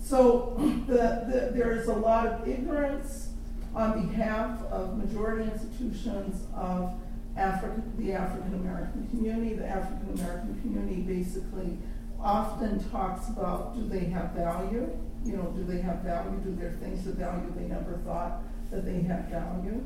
So 0.00 0.54
the, 0.86 1.24
the, 1.28 1.50
there 1.54 1.72
is 1.72 1.88
a 1.88 1.94
lot 1.94 2.26
of 2.26 2.48
ignorance 2.48 3.30
on 3.74 4.06
behalf 4.08 4.62
of 4.64 4.96
majority 4.96 5.50
institutions 5.50 6.46
of 6.54 6.92
Africa, 7.36 7.82
the 7.98 8.12
African 8.12 8.54
American 8.54 9.06
community. 9.08 9.54
The 9.54 9.66
African 9.66 10.18
American 10.18 10.60
community 10.62 11.02
basically 11.02 11.76
often 12.20 12.82
talks 12.90 13.28
about 13.28 13.74
do 13.74 13.86
they 13.86 14.06
have 14.06 14.30
value? 14.30 14.88
You 15.24 15.36
know, 15.36 15.52
do 15.56 15.64
they 15.64 15.80
have 15.80 15.98
value? 15.98 16.38
Do 16.38 16.54
their 16.54 16.72
things 16.72 17.06
of 17.06 17.14
value 17.14 17.52
they 17.56 17.66
never 17.66 18.00
thought 18.04 18.42
that 18.70 18.86
they 18.86 19.02
had 19.02 19.28
value? 19.28 19.84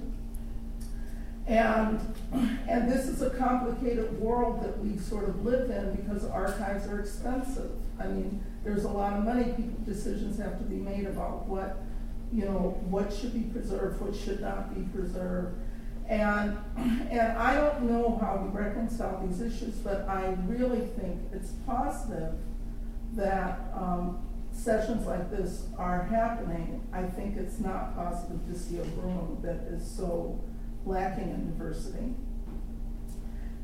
And, 1.46 2.14
and 2.68 2.90
this 2.90 3.06
is 3.06 3.22
a 3.22 3.30
complicated 3.30 4.18
world 4.20 4.62
that 4.62 4.78
we 4.78 4.98
sort 4.98 5.28
of 5.28 5.44
live 5.44 5.70
in 5.70 5.96
because 5.96 6.24
archives 6.24 6.86
are 6.86 7.00
expensive. 7.00 7.72
I 7.98 8.06
mean, 8.06 8.42
there's 8.64 8.84
a 8.84 8.88
lot 8.88 9.14
of 9.14 9.24
money, 9.24 9.44
people, 9.44 9.74
decisions 9.84 10.38
have 10.38 10.58
to 10.58 10.64
be 10.64 10.76
made 10.76 11.06
about 11.06 11.46
what, 11.46 11.82
you 12.32 12.44
know, 12.44 12.78
what 12.88 13.12
should 13.12 13.34
be 13.34 13.50
preserved, 13.52 14.00
what 14.00 14.14
should 14.14 14.40
not 14.40 14.74
be 14.74 14.82
preserved. 14.96 15.56
And, 16.08 16.58
and 16.76 17.38
I 17.38 17.54
don't 17.54 17.82
know 17.82 18.18
how 18.20 18.36
we 18.36 18.48
reconcile 18.56 19.24
these 19.26 19.40
issues, 19.40 19.74
but 19.76 20.08
I 20.08 20.36
really 20.46 20.80
think 20.80 21.20
it's 21.32 21.50
positive 21.66 22.34
that 23.14 23.60
um, 23.74 24.22
sessions 24.52 25.06
like 25.06 25.30
this 25.30 25.66
are 25.78 26.04
happening. 26.04 26.82
I 26.92 27.02
think 27.02 27.36
it's 27.36 27.58
not 27.58 27.94
positive 27.96 28.44
to 28.46 28.58
see 28.58 28.78
a 28.78 28.84
room 28.84 29.38
that 29.42 29.60
is 29.72 29.88
so 29.88 30.40
lacking 30.86 31.30
in 31.30 31.46
diversity. 31.46 32.14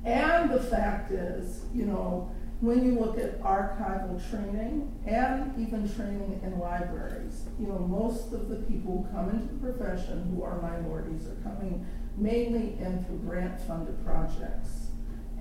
And 0.05 0.51
the 0.51 0.63
fact 0.63 1.11
is, 1.11 1.65
you 1.75 1.85
know, 1.85 2.31
when 2.61 2.85
you 2.85 2.99
look 2.99 3.19
at 3.19 3.41
archival 3.43 4.19
training 4.31 4.95
and 5.07 5.53
even 5.59 5.93
training 5.95 6.41
in 6.43 6.59
libraries, 6.59 7.43
you 7.59 7.67
know, 7.67 7.79
most 7.79 8.33
of 8.33 8.49
the 8.49 8.57
people 8.57 9.03
who 9.03 9.17
come 9.17 9.31
into 9.31 9.53
the 9.53 9.73
profession 9.73 10.33
who 10.35 10.43
are 10.43 10.61
minorities 10.63 11.27
are 11.27 11.37
coming 11.43 11.85
mainly 12.17 12.79
in 12.79 13.05
through 13.05 13.19
grant 13.19 13.61
funded 13.61 14.03
projects. 14.05 14.87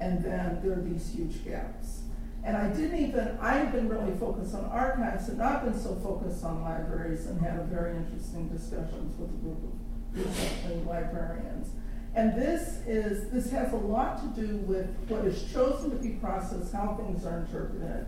And 0.01 0.21
then 0.23 0.59
there 0.61 0.73
are 0.73 0.81
these 0.81 1.09
huge 1.09 1.45
gaps. 1.45 2.01
And 2.43 2.57
I 2.57 2.67
didn't 2.67 2.99
even, 2.99 3.37
I've 3.41 3.71
been 3.71 3.87
really 3.87 4.15
focused 4.17 4.53
on 4.53 4.65
archives 4.65 5.29
and 5.29 5.37
not 5.37 5.63
been 5.63 5.79
so 5.79 5.95
focused 5.95 6.43
on 6.43 6.61
libraries 6.63 7.27
and 7.27 7.39
had 7.41 7.59
a 7.59 7.63
very 7.63 7.95
interesting 7.95 8.49
discussions 8.49 9.17
with 9.17 9.29
a 9.29 9.37
group 9.37 9.63
of 9.63 9.84
recently 10.15 10.83
librarians. 10.87 11.69
And 12.15 12.33
this 12.33 12.79
is, 12.87 13.29
this 13.29 13.51
has 13.51 13.73
a 13.73 13.77
lot 13.77 14.21
to 14.21 14.41
do 14.41 14.57
with 14.57 14.87
what 15.09 15.25
is 15.25 15.51
chosen 15.51 15.91
to 15.91 15.97
be 15.97 16.11
processed, 16.11 16.73
how 16.73 16.95
things 16.95 17.25
are 17.25 17.39
interpreted, 17.39 18.07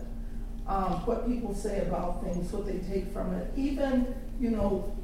um, 0.66 1.04
what 1.04 1.26
people 1.26 1.54
say 1.54 1.80
about 1.82 2.24
things, 2.24 2.50
what 2.52 2.66
they 2.66 2.78
take 2.78 3.12
from 3.12 3.34
it, 3.34 3.52
even, 3.56 4.14
you 4.40 4.50
know, 4.50 4.96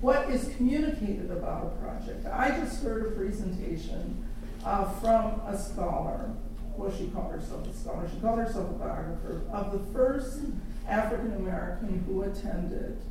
what 0.00 0.30
is 0.30 0.54
communicated 0.56 1.30
about 1.32 1.66
a 1.66 1.70
project. 1.82 2.26
I 2.26 2.50
just 2.50 2.82
heard 2.84 3.06
a 3.06 3.10
presentation 3.16 4.24
uh, 4.64 4.84
from 5.00 5.40
a 5.46 5.58
scholar 5.58 6.36
well, 6.78 6.92
she 6.96 7.08
called 7.08 7.32
herself 7.32 7.66
a 7.66 7.72
scholar, 7.74 8.08
she 8.08 8.20
called 8.20 8.38
herself 8.38 8.70
a 8.70 8.74
biographer, 8.74 9.42
of 9.52 9.72
the 9.72 9.92
first 9.92 10.42
African 10.86 11.34
American 11.34 12.04
who 12.06 12.22
attended 12.22 13.02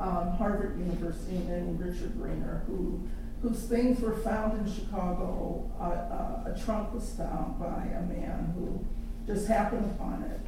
um, 0.00 0.30
Harvard 0.38 0.78
University 0.78 1.38
named 1.38 1.78
Richard 1.80 2.14
Greener, 2.20 2.62
who, 2.66 3.00
whose 3.42 3.64
things 3.64 4.00
were 4.00 4.16
found 4.16 4.58
in 4.66 4.72
Chicago. 4.72 5.70
Uh, 5.78 5.84
uh, 5.84 6.54
a 6.54 6.58
trunk 6.64 6.92
was 6.94 7.10
found 7.14 7.58
by 7.58 7.84
a 7.84 8.02
man 8.02 8.52
who 8.56 8.84
just 9.32 9.46
happened 9.46 9.84
upon 9.96 10.22
it. 10.24 10.40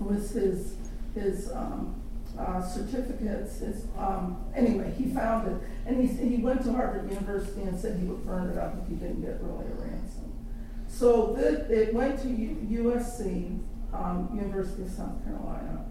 with 0.00 0.32
his, 0.32 0.74
his 1.14 1.50
um, 1.52 2.00
uh, 2.38 2.62
certificates. 2.62 3.58
His, 3.58 3.86
um, 3.96 4.44
anyway, 4.54 4.92
he 4.96 5.06
found 5.06 5.48
it, 5.48 5.68
and 5.86 6.00
he, 6.00 6.28
he 6.36 6.42
went 6.42 6.62
to 6.64 6.72
Harvard 6.72 7.10
University 7.10 7.62
and 7.62 7.78
said 7.78 7.98
he 7.98 8.06
would 8.06 8.24
burn 8.24 8.50
it 8.50 8.58
up 8.58 8.76
if 8.82 8.88
he 8.88 8.94
didn't 8.94 9.22
get 9.22 9.38
really 9.42 9.66
a 9.66 9.74
ransom. 9.74 10.32
So 10.86 11.34
this, 11.36 11.68
it 11.70 11.94
went 11.94 12.20
to 12.22 12.28
U- 12.28 12.84
USC, 12.84 13.60
um, 13.92 14.30
University 14.34 14.82
of 14.82 14.90
South 14.90 15.22
Carolina, 15.24 15.84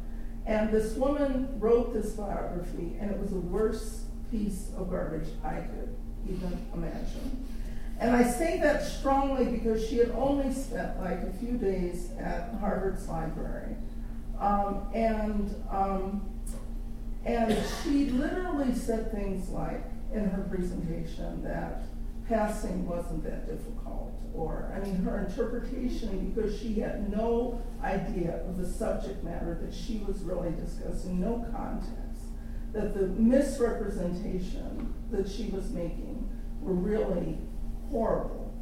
and 0.47 0.71
this 0.71 0.95
woman 0.95 1.49
wrote 1.59 1.93
this 1.93 2.11
biography, 2.11 2.95
and 2.99 3.11
it 3.11 3.19
was 3.19 3.31
the 3.31 3.39
worst 3.39 4.05
piece 4.31 4.71
of 4.77 4.89
garbage 4.89 5.27
I 5.43 5.55
could 5.55 5.93
even 6.25 6.57
imagine. 6.73 7.45
And 7.99 8.15
I 8.15 8.23
say 8.23 8.57
that 8.61 8.83
strongly 8.83 9.45
because 9.45 9.85
she 9.85 9.97
had 9.97 10.11
only 10.11 10.53
spent 10.53 11.01
like 11.01 11.21
a 11.21 11.33
few 11.33 11.57
days 11.57 12.11
at 12.17 12.53
Harvard's 12.61 13.09
library. 13.09 13.75
Um, 14.39 14.87
and, 14.93 15.53
um, 15.69 16.29
and 17.25 17.57
she 17.83 18.11
literally 18.11 18.73
said 18.73 19.11
things 19.11 19.49
like 19.49 19.83
in 20.13 20.29
her 20.29 20.43
presentation 20.43 21.43
that 21.43 21.81
passing 22.27 22.87
wasn't 22.87 23.23
that 23.23 23.47
difficult. 23.47 24.13
Or, 24.33 24.71
I 24.75 24.85
mean, 24.85 24.95
her 24.97 25.25
interpretation, 25.25 26.31
because 26.31 26.59
she 26.59 26.75
had 26.75 27.11
no 27.11 27.61
idea 27.83 28.41
of 28.47 28.57
the 28.57 28.67
subject 28.67 29.23
matter 29.23 29.57
that 29.61 29.73
she 29.73 29.99
was 30.07 30.19
really 30.21 30.51
discussing, 30.51 31.19
no 31.19 31.45
context, 31.51 32.23
that 32.73 32.93
the 32.93 33.07
misrepresentation 33.07 34.93
that 35.11 35.27
she 35.27 35.45
was 35.45 35.71
making 35.71 36.29
were 36.61 36.73
really 36.73 37.37
horrible 37.89 38.53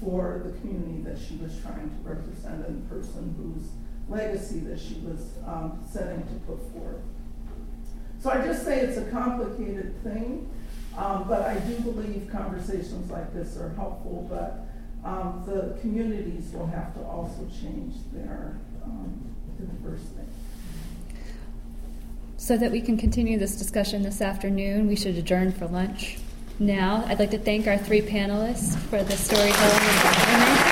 for 0.00 0.42
the 0.44 0.52
community 0.60 1.02
that 1.02 1.18
she 1.18 1.36
was 1.36 1.58
trying 1.60 1.88
to 1.88 1.96
represent 2.08 2.66
and 2.66 2.84
the 2.84 2.94
person 2.94 3.34
whose 3.38 3.70
legacy 4.08 4.60
that 4.60 4.78
she 4.78 5.00
was 5.00 5.38
um, 5.46 5.82
setting 5.90 6.22
to 6.22 6.34
put 6.46 6.60
forth. 6.72 7.02
So 8.20 8.30
I 8.30 8.44
just 8.44 8.64
say 8.64 8.80
it's 8.80 8.98
a 8.98 9.10
complicated 9.10 10.02
thing. 10.02 10.48
Um, 10.96 11.28
but 11.28 11.42
I 11.42 11.58
do 11.58 11.76
believe 11.80 12.28
conversations 12.32 13.10
like 13.10 13.32
this 13.34 13.56
are 13.58 13.70
helpful, 13.70 14.26
but 14.30 14.66
um, 15.06 15.44
the 15.46 15.78
communities 15.80 16.50
will 16.52 16.66
have 16.66 16.94
to 16.94 17.00
also 17.04 17.46
change 17.60 17.94
their 18.12 18.58
um, 18.84 19.34
diversity. 19.58 20.22
So 22.38 22.56
that 22.56 22.72
we 22.72 22.80
can 22.80 22.96
continue 22.96 23.38
this 23.38 23.56
discussion 23.56 24.02
this 24.02 24.20
afternoon, 24.20 24.86
we 24.86 24.96
should 24.96 25.16
adjourn 25.16 25.52
for 25.52 25.66
lunch. 25.66 26.18
Now, 26.58 27.04
I'd 27.06 27.18
like 27.18 27.30
to 27.32 27.38
thank 27.38 27.66
our 27.66 27.76
three 27.76 28.00
panelists 28.00 28.76
for 28.76 29.02
the 29.02 29.16
storytelling 29.16 30.65